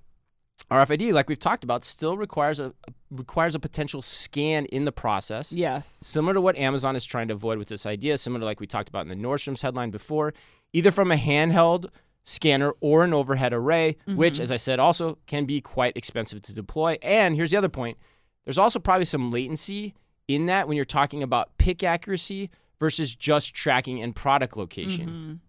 RFID, 0.69 1.13
like 1.13 1.29
we've 1.29 1.39
talked 1.39 1.63
about, 1.63 1.83
still 1.85 2.17
requires 2.17 2.59
a 2.59 2.73
requires 3.09 3.55
a 3.55 3.59
potential 3.59 4.01
scan 4.03 4.65
in 4.65 4.83
the 4.83 4.91
process. 4.91 5.51
Yes. 5.51 5.97
Similar 6.03 6.35
to 6.35 6.41
what 6.41 6.55
Amazon 6.57 6.95
is 6.95 7.05
trying 7.05 7.27
to 7.29 7.33
avoid 7.33 7.57
with 7.57 7.69
this 7.69 7.85
idea, 7.87 8.17
similar 8.19 8.41
to 8.41 8.45
like 8.45 8.59
we 8.59 8.67
talked 8.67 8.87
about 8.89 9.07
in 9.07 9.09
the 9.09 9.15
Nordstrom's 9.27 9.61
headline 9.63 9.89
before, 9.89 10.33
either 10.73 10.91
from 10.91 11.11
a 11.11 11.15
handheld 11.15 11.87
scanner 12.23 12.73
or 12.81 13.03
an 13.03 13.13
overhead 13.13 13.51
array, 13.53 13.95
which, 14.05 14.35
Mhm. 14.35 14.41
as 14.41 14.51
I 14.51 14.57
said, 14.57 14.77
also 14.77 15.17
can 15.25 15.45
be 15.45 15.59
quite 15.61 15.97
expensive 15.97 16.43
to 16.43 16.53
deploy. 16.53 16.97
And 17.01 17.35
here's 17.35 17.49
the 17.49 17.57
other 17.57 17.69
point 17.69 17.97
there's 18.45 18.57
also 18.57 18.79
probably 18.79 19.05
some 19.05 19.31
latency 19.31 19.93
in 20.27 20.45
that 20.47 20.67
when 20.67 20.75
you're 20.75 20.85
talking 20.85 21.23
about 21.23 21.57
pick 21.57 21.83
accuracy 21.83 22.49
versus 22.79 23.15
just 23.15 23.53
tracking 23.53 24.01
and 24.01 24.15
product 24.15 24.55
location, 24.55 25.09
Mhm. 25.09 25.39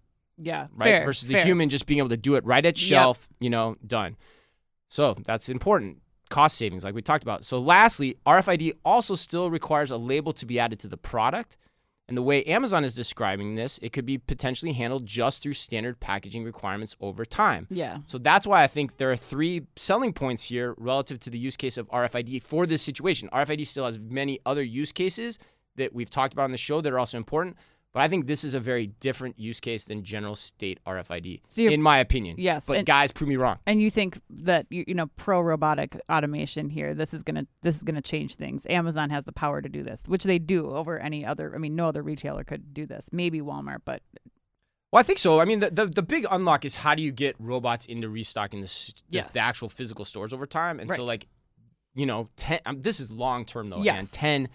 Yeah. 0.45 0.67
right? 0.75 0.85
Fair, 0.91 1.05
versus 1.05 1.29
the 1.29 1.35
fair. 1.35 1.45
human 1.45 1.69
just 1.69 1.87
being 1.87 1.99
able 1.99 2.09
to 2.09 2.17
do 2.17 2.35
it 2.35 2.45
right 2.45 2.65
at 2.65 2.81
Yep. 2.81 2.89
shelf, 2.89 3.29
you 3.41 3.51
know, 3.51 3.77
done. 3.87 4.17
So 4.89 5.15
that's 5.25 5.49
important. 5.49 5.99
Cost 6.31 6.57
savings, 6.57 6.85
like 6.85 6.95
we 6.95 7.03
talked 7.03 7.23
about. 7.25 7.45
So, 7.45 7.59
lastly, 7.59 8.17
RFID 8.25 8.73
also 8.85 9.15
still 9.17 9.51
requires 9.51 9.91
a 9.91 9.97
label 9.97 10.33
to 10.35 10.47
be 10.47 10.59
added 10.61 10.79
to 10.81 10.89
the 10.89 10.97
product. 10.97 11.57
And 12.11 12.17
the 12.17 12.23
way 12.23 12.43
Amazon 12.43 12.85
is 12.85 12.93
describing 12.93 13.55
this, 13.55 13.79
it 13.83 13.93
could 13.93 14.05
be 14.05 14.19
potentially 14.19 14.73
handled 14.73 15.07
just 15.07 15.45
through 15.45 15.53
standard 15.53 16.01
packaging 16.01 16.43
requirements 16.43 16.97
over 17.01 17.25
time. 17.25 17.69
Yeah. 17.71 17.99
So 18.05 18.19
that's 18.19 18.49
why 18.49 18.65
I 18.65 18.67
think 18.67 18.97
there 18.97 19.13
are 19.13 19.17
three 19.17 19.69
selling 19.77 20.13
points 20.13 20.43
here 20.43 20.75
relative 20.77 21.21
to 21.21 21.31
the 21.31 21.39
use 21.39 21.57
case 21.57 21.79
of 21.79 21.89
RFID 21.91 22.43
for 22.43 22.67
this 22.67 22.83
situation. 22.83 23.29
RFID 23.33 23.65
still 23.65 23.85
has 23.85 24.01
many 24.01 24.41
other 24.45 24.65
use 24.65 24.91
cases 24.91 25.39
that 25.77 25.95
we've 25.95 26.11
talked 26.11 26.33
about 26.33 26.43
on 26.43 26.51
the 26.51 26.59
show 26.59 26.81
that 26.81 26.93
are 26.93 26.99
also 26.99 27.17
important, 27.17 27.57
but 27.93 28.01
I 28.01 28.09
think 28.09 28.27
this 28.27 28.45
is 28.45 28.55
a 28.55 28.61
very 28.61 28.87
different 29.01 29.39
use 29.39 29.59
case 29.61 29.85
than 29.87 30.05
general 30.05 30.37
state 30.37 30.79
RFID, 30.87 31.41
So 31.49 31.63
in 31.63 31.83
my 31.83 31.99
opinion. 31.99 32.37
Yes, 32.39 32.67
But 32.67 32.79
and- 32.79 32.87
guys, 32.87 33.11
prove 33.13 33.29
me 33.29 33.37
wrong. 33.37 33.59
And 33.67 33.81
you 33.83 33.91
think 33.91 34.21
that 34.31 34.67
you, 34.71 34.85
you 34.87 34.95
know 34.95 35.07
pro 35.17 35.41
robotic 35.41 36.01
automation 36.11 36.69
here 36.71 36.95
this 36.95 37.13
is 37.15 37.23
gonna 37.23 37.47
this 37.63 37.77
is 37.77 37.83
gonna 37.83 38.01
change 38.03 38.37
things. 38.37 38.67
Amazon 38.71 39.11
has 39.11 39.25
the 39.25 39.33
power 39.33 39.61
to 39.61 39.69
do 39.69 39.83
this, 39.83 40.03
which 40.07 40.25
they 40.25 40.39
do 40.39 40.71
over 40.71 40.99
any 40.99 41.25
other. 41.25 41.53
I 41.55 41.59
mean, 41.59 41.75
no 41.75 41.87
other 41.89 42.03
retailer 42.03 42.45
could 42.45 42.73
do 42.73 42.87
this. 42.87 43.09
Maybe 43.13 43.41
Walmart, 43.41 43.81
but 43.85 44.03
Well, 44.93 45.01
I 45.01 45.03
think 45.05 45.19
so. 45.19 45.41
I 45.41 45.45
mean, 45.45 45.61
the, 45.61 45.71
the, 45.71 45.87
the 45.87 46.03
big 46.03 46.27
unlock 46.31 46.65
is 46.65 46.77
how 46.77 46.95
do 46.97 47.03
you 47.03 47.13
get 47.13 47.37
robots 47.39 47.87
into 47.87 48.09
restocking 48.09 48.61
the, 48.61 48.93
Yes. 49.09 49.29
the 49.29 49.39
actual 49.41 49.69
physical 49.69 50.05
stores 50.05 50.33
over 50.33 50.47
time? 50.47 50.81
And 50.81 50.91
so, 50.91 51.05
like, 51.05 51.29
you 51.95 52.07
know, 52.07 52.29
10, 52.37 52.61
um, 52.67 52.81
this 52.83 52.99
is 52.99 53.13
long 53.13 53.45
term, 53.45 53.71
though, 53.71 53.77
and 53.77 53.85
Yes. 53.85 54.11
10, 54.11 54.49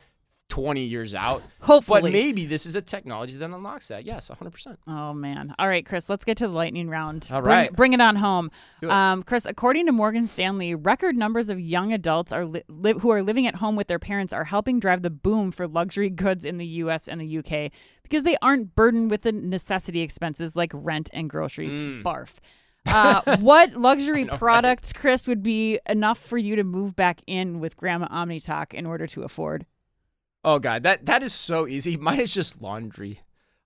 20 0.49 0.83
years 0.83 1.13
out. 1.13 1.43
hopefully. 1.59 2.01
But 2.01 2.11
maybe 2.11 2.45
this 2.45 2.65
is 2.65 2.75
a 2.75 2.81
technology 2.81 3.35
that 3.37 3.49
unlocks 3.49 3.87
that. 3.89 4.05
Yes, 4.05 4.29
100%. 4.29 4.77
Oh 4.87 5.13
man! 5.13 5.53
All 5.59 5.67
right, 5.67 5.85
Chris, 5.85 6.09
let's 6.09 6.23
get 6.23 6.37
to 6.37 6.47
the 6.47 6.53
lightning 6.53 6.89
round. 6.89 7.29
All 7.31 7.41
bring, 7.41 7.73
bring 7.73 7.93
it 7.93 8.01
on 8.01 8.15
home. 8.15 8.51
It. 8.81 8.89
Um, 8.89 9.23
Chris, 9.23 9.45
according 9.45 9.87
to 9.87 9.91
Morgan 9.91 10.27
Stanley, 10.27 10.75
record 10.75 11.17
numbers 11.17 11.49
of 11.49 11.59
young 11.59 11.91
adults 11.93 12.31
are 12.31 12.45
li- 12.45 12.63
li- 12.67 12.93
who 12.99 13.09
are 13.11 13.21
living 13.21 13.47
at 13.47 13.55
home 13.55 13.75
with 13.75 13.87
their 13.87 13.99
parents 13.99 14.33
are 14.33 14.45
helping 14.45 14.79
drive 14.79 15.01
the 15.01 15.09
boom 15.09 15.51
for 15.51 15.67
luxury 15.67 16.09
goods 16.09 16.45
in 16.45 16.57
the 16.57 16.65
U.S. 16.65 17.07
and 17.07 17.19
the 17.19 17.25
U.K. 17.25 17.71
because 18.03 18.23
they 18.23 18.37
aren't 18.41 18.75
burdened 18.75 19.11
with 19.11 19.23
the 19.23 19.31
necessity 19.31 20.01
expenses 20.01 20.55
like 20.55 20.71
rent 20.73 21.09
and 21.11 21.29
groceries. 21.29 21.73
Mm. 21.73 22.03
Barf. 22.03 22.33
Uh, 22.85 23.37
what 23.39 23.73
luxury 23.75 24.25
know, 24.25 24.37
right? 24.39 24.93
Chris, 24.95 25.27
would 25.27 25.43
be 25.43 25.79
enough 25.87 26.19
for 26.19 26.37
you 26.37 26.55
to 26.55 26.63
move 26.63 26.95
back 26.95 27.21
in 27.27 27.59
with 27.59 27.75
Grandma 27.75 28.07
Omnitalk 28.07 28.73
in 28.73 28.85
order 28.85 29.07
to 29.07 29.23
afford? 29.23 29.65
Oh 30.45 30.59
god, 30.59 30.83
that 30.83 31.07
that 31.07 31.23
is 31.23 31.33
so 31.33 31.67
easy. 31.67 31.97
Mine 32.01 32.21
is 32.21 32.33
just 32.33 32.61
laundry. 32.61 33.19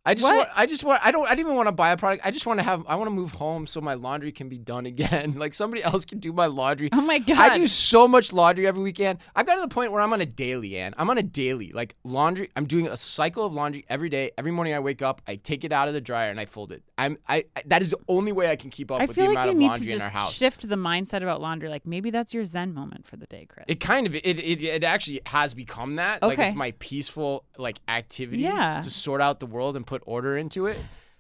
I 0.06 0.14
just 0.14 0.24
What? 0.24 0.36
want 0.38 0.50
I 0.56 0.66
just 0.66 0.84
want 0.86 1.06
I 1.06 1.12
don't 1.12 1.26
I 1.26 1.32
don't 1.32 1.40
even 1.42 1.56
want 1.56 1.68
to 1.68 1.74
buy 1.74 1.92
a 1.92 1.98
product. 1.98 2.26
I 2.26 2.32
just 2.32 2.46
want 2.48 2.60
to 2.60 2.64
have 2.64 2.86
I 2.88 2.96
want 2.96 3.08
to 3.08 3.14
move 3.14 3.34
home 3.34 3.68
so 3.68 3.82
my 3.82 3.96
laundry 3.96 4.32
can 4.32 4.48
be 4.48 4.58
done 4.58 4.86
again. 4.94 5.34
like 5.38 5.54
somebody 5.54 5.84
else 5.84 6.06
can 6.06 6.20
do 6.20 6.32
my 6.32 6.46
laundry. 6.46 6.90
Oh 6.94 7.02
my 7.02 7.20
God! 7.20 7.38
I 7.38 7.58
do 7.58 7.68
so 7.68 8.08
much 8.08 8.32
laundry 8.32 8.66
every 8.66 8.82
weekend. 8.82 9.20
I've 9.36 9.46
got 9.46 9.56
to 9.56 9.62
the 9.62 9.68
point 9.68 9.92
where 9.92 10.02
I'm 10.02 10.14
on 10.14 10.22
a 10.22 10.26
daily, 10.26 10.78
Ann. 10.78 10.94
I'm 10.98 11.10
on 11.10 11.18
a 11.18 11.24
daily. 11.24 11.72
Like 11.74 11.96
laundry, 12.06 12.50
I'm 12.56 12.66
doing 12.66 12.88
a 12.88 12.96
cycle 12.96 13.46
of 13.46 13.54
laundry 13.54 13.86
every 13.90 14.08
day. 14.10 14.32
Every 14.38 14.52
morning 14.52 14.74
I 14.74 14.80
wake 14.80 15.02
up, 15.02 15.22
I 15.28 15.36
take 15.36 15.66
it 15.66 15.74
out 15.74 15.90
of 15.90 15.94
the 15.94 16.02
dryer 16.02 16.32
and 16.32 16.40
I 16.40 16.46
fold 16.46 16.72
it. 16.72 16.82
I'm 16.98 17.18
I 17.28 17.44
I- 17.58 17.64
that 17.66 17.82
is 17.82 17.90
the 17.90 18.00
only 18.08 18.32
way 18.32 18.50
I 18.50 18.56
can 18.56 18.70
keep 18.70 18.92
up 18.92 19.02
I 19.02 19.06
with 19.06 19.18
the 19.18 19.24
like 19.24 19.32
amount 19.32 19.50
of 19.50 19.58
laundry 19.58 19.88
in 19.92 19.94
our 20.02 20.08
just 20.08 20.14
house. 20.14 20.34
shift 20.34 20.68
the 20.68 20.76
mindset 20.78 21.24
about 21.24 21.42
laundry. 21.42 21.68
Like 21.68 21.86
maybe 21.86 22.10
that's 22.10 22.34
your 22.34 22.46
Zen 22.46 22.74
moment 22.74 23.06
for 23.06 23.18
the 23.18 23.26
day, 23.28 23.46
Chris. 23.50 23.66
It 23.68 23.82
kind 23.82 24.08
of 24.08 24.16
it, 24.16 24.26
it 24.26 24.64
it 24.64 24.84
actually 24.86 25.20
has 25.26 25.54
become 25.54 25.98
that. 25.98 26.22
Like 26.22 26.40
Okay. 26.40 26.48
it's 26.48 26.56
my 26.56 26.72
peaceful 26.80 27.44
like 27.58 27.80
activity 27.90 28.44
Yeah. 28.44 28.80
to 28.82 28.90
sort 28.90 29.20
out 29.20 29.42
the 29.42 29.46
world 29.46 29.76
and 29.76 29.86
put 29.90 30.02
order 30.06 30.38
into 30.38 30.68
it 30.68 30.78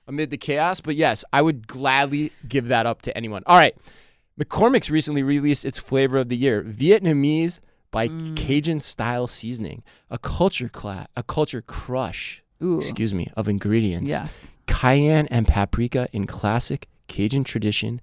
amid 0.07 0.29
the 0.29 0.37
chaos. 0.37 0.79
But 0.79 0.95
yes, 0.95 1.25
I 1.33 1.41
would 1.41 1.67
gladly 1.67 2.31
give 2.47 2.67
that 2.67 2.85
up 2.85 3.01
to 3.03 3.17
anyone. 3.17 3.41
All 3.47 3.57
right. 3.57 3.75
McCormick's 4.39 4.89
recently 4.89 5.23
released 5.23 5.65
its 5.65 5.79
flavor 5.79 6.17
of 6.17 6.29
the 6.29 6.37
year, 6.37 6.63
Vietnamese 6.63 7.59
by 7.91 8.07
Mm. 8.07 8.35
Cajun 8.37 8.79
style 8.79 9.27
seasoning, 9.27 9.83
a 10.09 10.17
culture 10.17 10.69
class, 10.69 11.07
a 11.15 11.23
culture 11.23 11.61
crush, 11.61 12.43
Ooh. 12.63 12.77
excuse 12.77 13.13
me, 13.13 13.27
of 13.35 13.47
ingredients. 13.49 14.09
Yes. 14.11 14.57
Cayenne 14.67 15.27
and 15.31 15.47
paprika 15.47 16.07
in 16.13 16.25
classic 16.27 16.87
Cajun 17.07 17.43
tradition, 17.43 17.99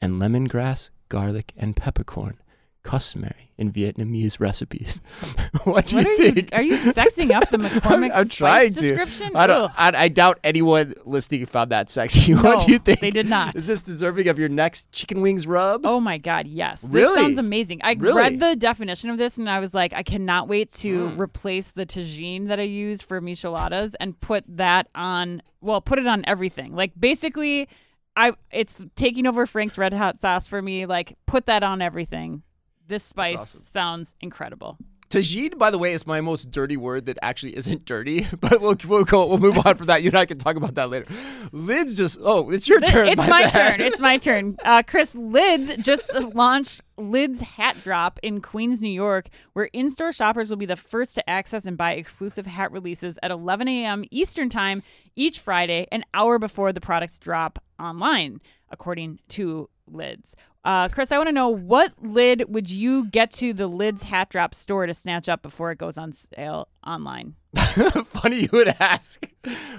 and 0.00 0.14
lemongrass, 0.14 0.90
garlic, 1.10 1.52
and 1.58 1.76
peppercorn, 1.76 2.38
customary 2.86 3.50
in 3.58 3.72
Vietnamese 3.72 4.38
recipes. 4.38 5.00
what 5.64 5.86
do 5.86 5.96
What 5.96 6.06
you 6.06 6.12
are 6.12 6.16
think? 6.16 6.36
you? 6.36 6.48
Are 6.52 6.62
you 6.62 6.74
sexing 6.74 7.32
up 7.34 7.48
the 7.48 7.56
McCormick 7.64 8.10
I'm 8.14 8.26
spice 8.26 8.36
trying 8.36 8.72
to. 8.74 8.80
description? 8.80 9.34
I 9.36 9.46
don't. 9.46 9.72
I, 9.78 10.04
I 10.04 10.08
doubt 10.08 10.38
anyone 10.44 10.94
listening 11.04 11.46
found 11.46 11.70
that 11.72 11.88
sexy. 11.88 12.34
No, 12.34 12.42
what 12.42 12.66
do 12.66 12.72
you 12.72 12.78
think? 12.78 13.00
they 13.00 13.10
did 13.10 13.28
not. 13.28 13.56
Is 13.56 13.66
this 13.66 13.82
deserving 13.82 14.28
of 14.28 14.38
your 14.38 14.48
next 14.48 14.90
chicken 14.92 15.20
wings 15.22 15.46
rub? 15.46 15.84
Oh 15.84 16.00
my 16.00 16.18
God! 16.18 16.46
Yes, 16.46 16.82
this 16.82 16.90
Really? 16.90 17.20
sounds 17.20 17.38
amazing. 17.38 17.80
I 17.82 17.94
Really? 17.98 18.20
read 18.20 18.40
the 18.40 18.56
definition 18.56 19.10
of 19.10 19.18
this 19.18 19.38
and 19.38 19.48
I 19.50 19.58
was 19.60 19.74
like, 19.74 19.92
I 19.94 20.02
cannot 20.02 20.48
wait 20.48 20.70
to 20.74 21.08
Mm. 21.08 21.18
replace 21.18 21.70
the 21.72 21.84
Tajín 21.86 22.48
that 22.48 22.58
I 22.60 22.64
used 22.64 23.02
for 23.02 23.20
micheladas 23.20 23.94
and 24.00 24.18
put 24.20 24.44
that 24.48 24.88
on. 24.94 25.42
Well, 25.60 25.80
put 25.80 25.98
it 25.98 26.06
on 26.06 26.22
everything. 26.26 26.74
Like 26.76 26.92
basically, 26.98 27.68
I 28.14 28.32
it's 28.50 28.84
taking 28.94 29.26
over 29.26 29.46
Frank's 29.46 29.76
Red 29.78 29.92
Hot 29.94 30.20
sauce 30.20 30.46
for 30.48 30.60
me. 30.62 30.86
Like 30.86 31.16
put 31.26 31.46
that 31.46 31.62
on 31.62 31.80
everything. 31.82 32.42
This 32.88 33.02
spice 33.02 33.34
awesome. 33.34 33.64
sounds 33.64 34.14
incredible. 34.20 34.78
Tajín, 35.08 35.56
by 35.56 35.70
the 35.70 35.78
way, 35.78 35.92
is 35.92 36.04
my 36.04 36.20
most 36.20 36.50
dirty 36.50 36.76
word 36.76 37.06
that 37.06 37.16
actually 37.22 37.56
isn't 37.56 37.84
dirty. 37.84 38.26
But 38.40 38.60
we'll 38.60 38.76
we'll 38.86 39.04
go. 39.04 39.26
We'll 39.26 39.38
move 39.38 39.64
on 39.64 39.76
from 39.76 39.86
that. 39.86 40.02
You 40.02 40.10
and 40.10 40.18
I 40.18 40.26
can 40.26 40.38
talk 40.38 40.56
about 40.56 40.74
that 40.74 40.90
later. 40.90 41.06
Lids 41.52 41.96
just. 41.96 42.18
Oh, 42.20 42.50
it's 42.50 42.68
your 42.68 42.80
turn. 42.80 43.08
It's 43.08 43.26
my 43.28 43.42
bad. 43.42 43.76
turn. 43.78 43.86
It's 43.86 44.00
my 44.00 44.16
turn. 44.28 44.56
Uh, 44.64 44.82
Chris 44.86 45.14
Lids 45.14 45.76
just 45.78 46.14
launched 46.34 46.82
Lids 46.96 47.40
Hat 47.40 47.76
Drop 47.82 48.18
in 48.22 48.40
Queens, 48.40 48.82
New 48.82 48.90
York, 48.90 49.28
where 49.52 49.66
in-store 49.72 50.12
shoppers 50.12 50.50
will 50.50 50.56
be 50.56 50.66
the 50.66 50.76
first 50.76 51.14
to 51.14 51.30
access 51.30 51.66
and 51.66 51.76
buy 51.78 51.92
exclusive 51.92 52.46
hat 52.46 52.72
releases 52.72 53.18
at 53.22 53.30
11 53.30 53.68
a.m. 53.68 54.04
Eastern 54.10 54.48
Time 54.48 54.82
each 55.14 55.38
Friday, 55.40 55.86
an 55.92 56.04
hour 56.14 56.38
before 56.38 56.72
the 56.72 56.80
products 56.80 57.18
drop 57.18 57.58
online, 57.78 58.40
according 58.70 59.18
to 59.28 59.68
Lids. 59.90 60.34
Uh, 60.64 60.88
Chris, 60.88 61.12
I 61.12 61.18
want 61.18 61.28
to 61.28 61.32
know 61.32 61.48
what 61.48 61.92
lid 62.02 62.52
would 62.52 62.70
you 62.70 63.06
get 63.06 63.30
to 63.32 63.52
the 63.52 63.66
Lids 63.68 64.02
Hat 64.02 64.30
Drop 64.30 64.54
store 64.54 64.86
to 64.86 64.94
snatch 64.94 65.28
up 65.28 65.42
before 65.42 65.70
it 65.70 65.78
goes 65.78 65.96
on 65.96 66.12
sale 66.12 66.68
online? 66.84 67.36
funny 68.04 68.40
you 68.42 68.48
would 68.52 68.74
ask. 68.80 69.28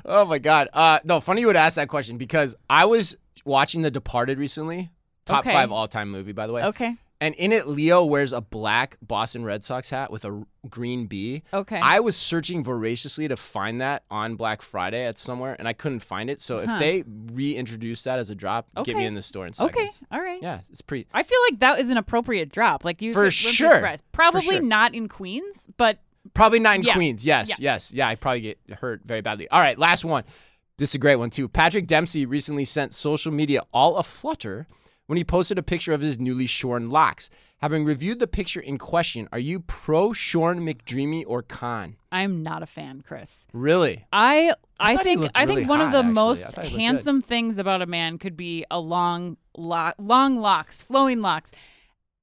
Oh 0.06 0.26
my 0.26 0.40
god. 0.40 0.70
Uh 0.74 1.00
no, 1.04 1.20
funny 1.20 1.42
you 1.42 1.48
would 1.48 1.56
ask 1.58 1.76
that 1.76 1.90
question 1.90 2.18
because 2.18 2.56
I 2.70 2.86
was 2.86 3.18
watching 3.46 3.82
The 3.82 3.92
Departed 3.92 4.40
recently. 4.40 4.90
Top 5.26 5.42
Okay. 5.46 5.52
five 5.54 5.72
all 5.72 5.88
time 5.88 6.10
movie, 6.10 6.32
by 6.32 6.48
the 6.48 6.54
way. 6.54 6.64
Okay. 6.64 6.96
And 7.20 7.34
in 7.36 7.52
it, 7.52 7.68
Leo 7.68 8.06
wears 8.06 8.32
a 8.32 8.42
black 8.42 8.98
Boston 9.02 9.44
Red 9.44 9.64
Sox 9.64 9.90
hat 9.90 10.12
with 10.12 10.24
a 10.24 10.44
green 10.70 11.08
bee. 11.08 11.42
Okay. 11.52 11.80
I 11.80 12.00
was 12.00 12.16
searching 12.16 12.64
voraciously 12.64 13.28
to 13.28 13.36
find 13.36 13.82
that 13.82 14.04
on 14.12 14.36
Black 14.36 14.62
Friday 14.62 15.04
at 15.06 15.18
somewhere, 15.18 15.56
and 15.58 15.68
I 15.68 15.74
couldn't 15.74 16.02
find 16.02 16.30
it. 16.30 16.42
So 16.42 16.60
if 16.60 16.70
they 16.78 17.04
reintroduce 17.08 18.04
that 18.04 18.20
as 18.20 18.30
a 18.30 18.36
drop, 18.36 18.70
get 18.84 18.96
me 18.96 19.06
in 19.06 19.16
the 19.16 19.24
store 19.24 19.48
in 19.48 19.54
okay. 19.60 19.90
All 20.12 20.22
right. 20.22 20.42
Yeah, 20.42 20.60
it's 20.70 20.82
pretty. 20.82 21.08
I 21.12 21.24
feel 21.24 21.40
like 21.50 21.60
that 21.60 21.80
is 21.80 21.90
an 21.90 21.98
appropriate 21.98 22.52
drop. 22.52 22.86
Like 22.86 23.02
you 23.02 23.14
For 23.14 23.32
sure. 23.32 23.96
Probably 24.12 24.42
sure. 24.42 24.62
not 24.62 24.94
in 24.94 25.08
Queens, 25.08 25.68
but 25.78 26.00
Probably 26.34 26.60
not 26.60 26.76
in 26.76 26.84
Yeah. 26.84 26.94
Queens. 26.94 27.26
Yes, 27.26 27.50
Yeah. 27.50 27.56
yes, 27.60 27.92
yeah. 27.92 28.08
I 28.08 28.16
probably 28.16 28.42
get 28.42 28.60
hurt 28.80 29.02
very 29.06 29.22
badly. 29.22 29.48
All 29.50 29.62
right, 29.62 29.78
last 29.78 30.06
one. 30.06 30.24
This 30.78 30.90
is 30.90 30.96
a 30.96 31.00
great 31.00 31.16
one 31.16 31.30
too. 31.30 31.48
Patrick 31.48 31.88
Dempsey 31.88 32.26
recently 32.26 32.66
sent 32.66 32.94
social 32.94 33.32
media 33.32 33.64
all 33.74 33.98
aflutter 33.98 34.68
when 35.08 35.18
he 35.18 35.24
posted 35.24 35.58
a 35.58 35.64
picture 35.64 35.94
of 35.94 36.02
his 36.02 36.20
newly 36.20 36.46
shorn 36.46 36.90
locks. 36.90 37.30
Having 37.60 37.86
reviewed 37.86 38.20
the 38.20 38.28
picture 38.28 38.60
in 38.60 38.78
question, 38.78 39.28
are 39.32 39.40
you 39.40 39.62
pro 39.62 40.14
Shorn 40.14 40.60
McDreamy 40.60 41.24
or 41.26 41.42
con? 41.42 41.96
I'm 42.12 42.44
not 42.44 42.62
a 42.62 42.68
fan, 42.68 43.02
Chris. 43.02 43.48
Really? 43.52 44.06
I 44.14 44.54
I, 44.80 44.92
he 44.92 44.98
think 45.00 45.22
looked 45.22 45.38
I 45.38 45.48
think 45.48 45.68
one 45.68 45.82
of 45.82 45.92
the 45.92 46.00
actually. 46.00 46.14
Most 46.14 46.58
looked 46.58 46.70
good. 46.70 46.80
handsome 46.80 47.22
things 47.24 47.58
about 47.58 47.82
a 47.82 47.88
man 47.88 48.20
could 48.20 48.38
be 48.38 48.64
a 48.70 48.80
long 48.80 49.38
lock, 49.58 49.96
long 49.98 50.38
locks, 50.38 50.84
flowing 50.84 51.22
locks. 51.22 51.52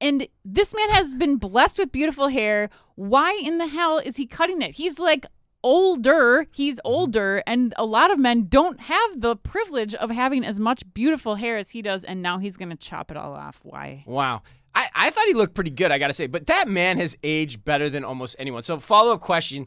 And 0.00 0.28
this 0.44 0.74
man 0.74 0.90
has 0.90 1.14
been 1.14 1.36
blessed 1.36 1.78
with 1.80 1.90
beautiful 1.90 2.28
hair. 2.28 2.68
Why 2.94 3.40
in 3.42 3.58
the 3.58 3.66
hell 3.66 3.98
is 3.98 4.16
he 4.16 4.26
cutting 4.26 4.62
it? 4.62 4.74
He's 4.74 4.98
like 4.98 5.26
older. 5.64 6.46
He's 6.52 6.76
Mm-hmm. 6.76 6.80
older. 6.92 7.42
And 7.46 7.74
a 7.76 7.84
lot 7.84 8.10
of 8.12 8.18
men 8.18 8.46
don't 8.48 8.78
have 8.80 9.20
the 9.20 9.34
privilege 9.36 9.94
of 9.94 10.10
having 10.10 10.44
as 10.44 10.60
much 10.60 10.82
beautiful 10.94 11.34
hair 11.36 11.56
as 11.58 11.70
he 11.70 11.82
does. 11.82 12.04
And 12.04 12.22
now 12.22 12.38
he's 12.38 12.56
going 12.56 12.70
to 12.70 12.76
chop 12.76 13.10
it 13.10 13.16
all 13.16 13.32
off. 13.34 13.58
Why? 13.62 14.04
Wow. 14.06 14.42
I, 14.76 14.88
I 14.94 15.10
thought 15.10 15.26
he 15.26 15.34
looked 15.34 15.54
pretty 15.54 15.70
good, 15.70 15.90
I 15.90 15.98
got 15.98 16.08
to 16.08 16.12
say. 16.12 16.26
But 16.26 16.46
that 16.48 16.68
man 16.68 16.98
has 16.98 17.16
aged 17.22 17.64
better 17.64 17.88
than 17.88 18.04
almost 18.04 18.36
anyone. 18.38 18.62
So, 18.62 18.78
follow 18.78 19.12
up 19.14 19.20
question 19.20 19.66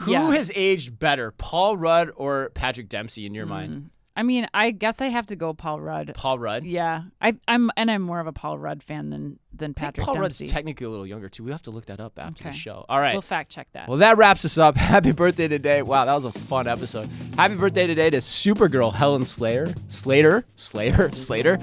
Who 0.00 0.12
Yeah. 0.12 0.30
has 0.32 0.52
aged 0.54 0.98
better, 0.98 1.30
Paul 1.32 1.76
Rudd 1.76 2.10
or 2.16 2.50
Patrick 2.54 2.88
Dempsey 2.88 3.24
in 3.26 3.34
your 3.34 3.46
mind? 3.46 3.90
I 4.16 4.24
mean, 4.24 4.48
I 4.52 4.72
guess 4.72 5.00
I 5.00 5.06
have 5.08 5.26
to 5.26 5.36
go 5.36 5.54
Paul 5.54 5.80
Rudd. 5.80 6.12
Paul 6.16 6.40
Rudd? 6.40 6.64
Yeah, 6.64 7.02
I, 7.20 7.36
I'm, 7.46 7.70
and 7.76 7.88
I'm 7.88 8.02
more 8.02 8.18
of 8.18 8.26
a 8.26 8.32
Paul 8.32 8.58
Rudd 8.58 8.82
fan 8.82 9.10
than 9.10 9.38
than 9.52 9.72
Patrick 9.74 10.04
Paul 10.04 10.14
Dempsey. 10.16 10.44
Rudd's 10.44 10.52
technically 10.52 10.86
a 10.86 10.90
little 10.90 11.06
younger, 11.06 11.28
too. 11.28 11.42
We 11.42 11.50
have 11.52 11.62
to 11.62 11.70
look 11.70 11.86
that 11.86 12.00
up 12.00 12.18
after 12.18 12.42
the 12.42 12.48
Okay. 12.50 12.56
show. 12.58 12.84
All 12.88 13.00
right. 13.00 13.14
We'll 13.14 13.22
fact 13.22 13.50
check 13.50 13.68
that. 13.72 13.88
Well, 13.88 13.98
that 13.98 14.16
wraps 14.18 14.44
us 14.44 14.58
up. 14.58 14.76
Happy 14.88 15.12
birthday 15.12 15.48
today. 15.48 15.82
Wow, 15.82 16.04
that 16.04 16.14
was 16.14 16.26
a 16.26 16.32
fun 16.32 16.66
episode. 16.68 17.08
Happy 17.36 17.56
birthday 17.56 17.86
today 17.86 18.10
to 18.10 18.18
Supergirl 18.18 18.92
Helen 18.92 19.24
Slater, 19.24 19.72
Slater, 19.88 20.44
Slater, 20.56 21.10
Slater, 21.12 21.58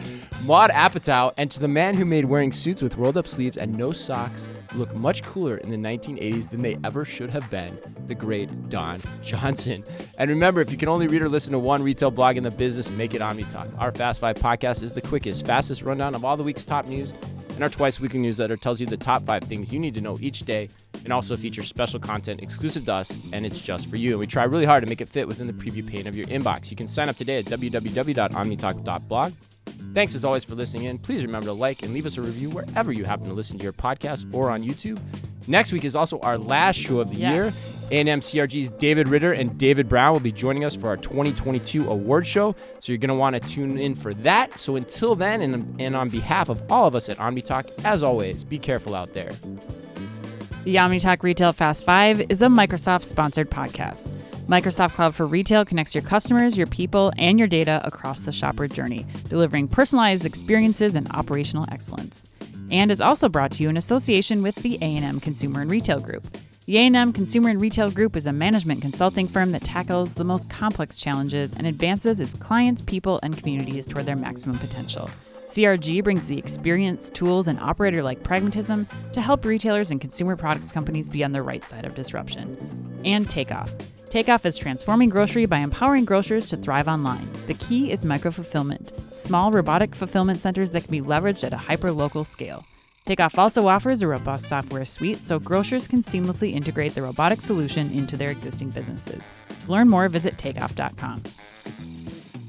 Maud 0.45 0.71
Apatow, 0.71 1.33
and 1.37 1.49
to 1.51 1.59
the 1.59 1.67
man 1.67 1.95
who 1.95 2.05
made 2.05 2.25
wearing 2.25 2.51
suits 2.51 2.81
with 2.81 2.97
rolled 2.97 3.17
up 3.17 3.27
sleeves 3.27 3.57
and 3.57 3.77
no 3.77 3.91
socks 3.91 4.49
look 4.73 4.93
much 4.95 5.23
cooler 5.23 5.57
in 5.57 5.69
the 5.69 5.77
1980s 5.77 6.49
than 6.49 6.61
they 6.61 6.77
ever 6.83 7.05
should 7.05 7.29
have 7.29 7.49
been, 7.49 7.77
the 8.07 8.15
great 8.15 8.69
Don 8.69 9.01
Johnson. 9.21 9.83
And 10.17 10.29
remember, 10.29 10.59
if 10.59 10.69
you 10.71 10.77
can 10.77 10.89
only 10.89 11.07
read 11.07 11.21
or 11.21 11.29
listen 11.29 11.53
to 11.53 11.59
one 11.59 11.81
retail 11.81 12.11
blog 12.11 12.35
in 12.35 12.43
the 12.43 12.51
business, 12.51 12.89
make 12.89 13.13
it 13.13 13.21
OmniTalk. 13.21 13.73
Our 13.79 13.91
Fast 13.93 14.19
Five 14.19 14.35
podcast 14.37 14.83
is 14.83 14.91
the 14.93 15.01
quickest, 15.01 15.45
fastest 15.45 15.83
rundown 15.83 16.13
of 16.15 16.25
all 16.25 16.35
the 16.35 16.43
week's 16.43 16.65
top 16.65 16.87
news 16.87 17.13
and 17.55 17.63
our 17.63 17.69
twice 17.69 17.99
weekly 17.99 18.19
newsletter 18.19 18.57
tells 18.57 18.79
you 18.79 18.85
the 18.85 18.97
top 18.97 19.23
five 19.23 19.43
things 19.43 19.73
you 19.73 19.79
need 19.79 19.95
to 19.95 20.01
know 20.01 20.19
each 20.21 20.41
day 20.41 20.69
and 21.03 21.11
also 21.11 21.35
features 21.35 21.67
special 21.67 21.99
content 21.99 22.43
exclusive 22.43 22.85
to 22.85 22.93
us 22.93 23.17
and 23.33 23.45
it's 23.45 23.61
just 23.61 23.89
for 23.89 23.95
you. 23.95 24.11
And 24.11 24.19
we 24.19 24.27
try 24.27 24.43
really 24.43 24.65
hard 24.65 24.83
to 24.83 24.89
make 24.89 25.01
it 25.01 25.09
fit 25.09 25.27
within 25.27 25.47
the 25.47 25.53
preview 25.53 25.87
pane 25.87 26.07
of 26.07 26.15
your 26.15 26.27
inbox. 26.27 26.69
You 26.69 26.77
can 26.77 26.87
sign 26.87 27.09
up 27.09 27.15
today 27.15 27.39
at 27.39 27.45
www.omnitalk.blog. 27.45 29.33
Thanks 29.93 30.13
as 30.13 30.25
always 30.25 30.43
for 30.43 30.55
listening 30.55 30.83
in. 30.83 30.97
Please 30.97 31.25
remember 31.25 31.47
to 31.47 31.53
like 31.53 31.83
and 31.83 31.93
leave 31.93 32.05
us 32.05 32.17
a 32.17 32.21
review 32.21 32.49
wherever 32.49 32.91
you 32.91 33.05
happen 33.05 33.27
to 33.27 33.33
listen 33.33 33.57
to 33.57 33.63
your 33.63 33.73
podcast 33.73 34.33
or 34.33 34.49
on 34.49 34.61
YouTube. 34.61 35.01
Next 35.47 35.71
week 35.71 35.85
is 35.85 35.95
also 35.95 36.19
our 36.21 36.37
last 36.37 36.77
show 36.77 36.99
of 36.99 37.09
the 37.09 37.17
Yes. 37.17 37.33
year. 37.91 37.99
A&M 38.01 38.19
CRG's 38.21 38.71
David 38.71 39.07
Ritter 39.07 39.31
and 39.33 39.57
David 39.59 39.87
Brown 39.87 40.13
will 40.13 40.19
be 40.19 40.31
joining 40.31 40.63
us 40.65 40.75
for 40.75 40.87
our 40.87 40.97
2022 40.97 41.87
award 41.87 42.25
show. 42.25 42.55
So 42.79 42.91
you're 42.91 42.97
going 42.97 43.09
to 43.09 43.15
want 43.15 43.35
to 43.35 43.39
tune 43.47 43.77
in 43.77 43.93
for 43.93 44.13
that. 44.15 44.57
So 44.57 44.75
until 44.75 45.15
then, 45.15 45.41
and, 45.41 45.79
and 45.79 45.95
on 45.95 46.09
behalf 46.09 46.49
of 46.49 46.63
all 46.71 46.87
of 46.87 46.95
us 46.95 47.09
at 47.09 47.17
OmniTalk, 47.17 47.83
as 47.85 48.01
always, 48.01 48.43
be 48.43 48.57
careful 48.57 48.95
out 48.95 49.13
there. 49.13 49.31
The 50.63 50.77
OmniTalk 50.77 51.21
Retail 51.21 51.53
Fast 51.53 51.85
Five 51.85 52.21
is 52.29 52.41
a 52.41 52.47
Microsoft 52.47 53.03
sponsored 53.03 53.51
podcast. 53.51 54.07
Microsoft 54.47 54.93
Cloud 54.95 55.13
for 55.13 55.27
Retail 55.27 55.63
connects 55.63 55.93
your 55.93 56.03
customers, 56.03 56.57
your 56.57 56.65
people, 56.67 57.11
and 57.19 57.37
your 57.37 57.47
data 57.47 57.81
across 57.83 58.21
the 58.21 58.31
shopper 58.31 58.67
journey, 58.67 59.05
delivering 59.29 59.67
personalized 59.67 60.25
experiences 60.25 60.95
and 60.95 61.07
operational 61.11 61.65
excellence. 61.71 62.35
And 62.71 62.91
is 62.91 63.01
also 63.01 63.29
brought 63.29 63.51
to 63.53 63.63
you 63.63 63.69
in 63.69 63.77
association 63.77 64.41
with 64.41 64.55
the 64.55 64.77
A&M 64.81 65.19
Consumer 65.19 65.61
and 65.61 65.71
Retail 65.71 65.99
Group. 65.99 66.23
The 66.65 66.77
A&M 66.77 67.13
Consumer 67.13 67.49
and 67.49 67.61
Retail 67.61 67.91
Group 67.91 68.15
is 68.15 68.25
a 68.25 68.33
management 68.33 68.81
consulting 68.81 69.27
firm 69.27 69.51
that 69.51 69.63
tackles 69.63 70.15
the 70.15 70.23
most 70.23 70.49
complex 70.49 70.97
challenges 70.99 71.53
and 71.53 71.67
advances 71.67 72.19
its 72.19 72.33
clients, 72.33 72.81
people, 72.81 73.19
and 73.21 73.37
communities 73.37 73.85
toward 73.85 74.07
their 74.07 74.15
maximum 74.15 74.57
potential. 74.57 75.09
CRG 75.47 76.03
brings 76.03 76.25
the 76.25 76.39
experience, 76.39 77.11
tools, 77.11 77.47
and 77.47 77.59
operator 77.59 78.01
like 78.01 78.23
pragmatism 78.23 78.87
to 79.13 79.21
help 79.21 79.45
retailers 79.45 79.91
and 79.91 80.01
consumer 80.01 80.35
products 80.35 80.71
companies 80.71 81.07
be 81.07 81.23
on 81.23 81.33
the 81.33 81.41
right 81.43 81.63
side 81.63 81.85
of 81.85 81.93
disruption. 81.93 82.57
And 83.05 83.29
Takeoff. 83.29 83.71
Takeoff 84.15 84.45
is 84.45 84.57
transforming 84.57 85.09
grocery 85.09 85.45
by 85.45 85.57
empowering 85.57 86.05
grocers 86.05 86.45
to 86.45 86.55
thrive 86.55 86.87
online. 86.87 87.29
The 87.47 87.53
key 87.53 87.91
is 87.91 88.05
micro 88.05 88.31
fulfillment, 88.31 88.93
small 89.11 89.51
robotic 89.51 89.93
fulfillment 89.93 90.39
centers 90.39 90.71
that 90.71 90.83
can 90.83 90.91
be 90.91 91.01
leveraged 91.01 91.43
at 91.43 91.51
a 91.51 91.57
hyper 91.57 91.91
local 91.91 92.23
scale. 92.23 92.65
Takeoff 93.03 93.37
also 93.37 93.67
offers 93.67 94.01
a 94.01 94.07
robust 94.07 94.45
software 94.45 94.85
suite 94.85 95.17
so 95.17 95.37
grocers 95.37 95.85
can 95.85 96.01
seamlessly 96.01 96.53
integrate 96.53 96.95
the 96.95 97.01
robotic 97.01 97.41
solution 97.41 97.91
into 97.91 98.15
their 98.15 98.31
existing 98.31 98.69
businesses. 98.69 99.29
To 99.65 99.71
learn 99.73 99.89
more, 99.89 100.07
visit 100.07 100.37
takeoff.com 100.37 101.21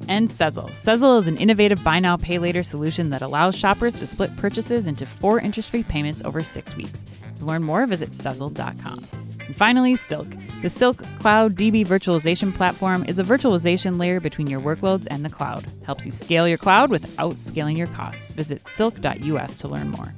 and 0.09 0.29
Sezzle. 0.29 0.70
Sezzle 0.70 1.18
is 1.18 1.26
an 1.26 1.37
innovative 1.37 1.83
buy 1.83 1.98
now, 1.98 2.16
pay 2.16 2.38
later 2.38 2.62
solution 2.62 3.11
that 3.11 3.22
allows 3.22 3.57
shoppers 3.57 3.98
to 3.98 4.07
split 4.07 4.37
purchases 4.37 4.87
into 4.87 5.05
four 5.05 5.40
interest 5.40 5.70
free 5.70 5.83
payments 5.83 6.22
over 6.22 6.44
six 6.44 6.76
weeks. 6.76 7.05
To 7.40 7.44
learn 7.44 7.64
more, 7.64 7.85
visit 7.87 8.11
Sezzle.com. 8.11 9.26
And 9.47 9.57
finally, 9.57 9.97
Silk. 9.97 10.29
The 10.63 10.71
Silk 10.71 10.99
Cloud 11.19 11.55
DB 11.55 11.87
virtualization 11.87 12.55
platform 12.55 13.05
is 13.05 13.19
a 13.19 13.25
virtualization 13.25 13.99
layer 13.99 14.21
between 14.21 14.47
your 14.47 14.61
workloads 14.61 15.07
and 15.11 15.25
the 15.25 15.31
cloud. 15.31 15.67
Helps 15.85 16.05
you 16.07 16.13
scale 16.13 16.49
your 16.49 16.59
cloud 16.59 16.91
without 16.91 17.39
scaling 17.39 17.77
your 17.77 17.87
costs. 17.89 18.31
Visit 18.33 18.67
silk.us 18.67 19.59
to 19.61 19.69
learn 19.69 19.91
more. 19.91 20.15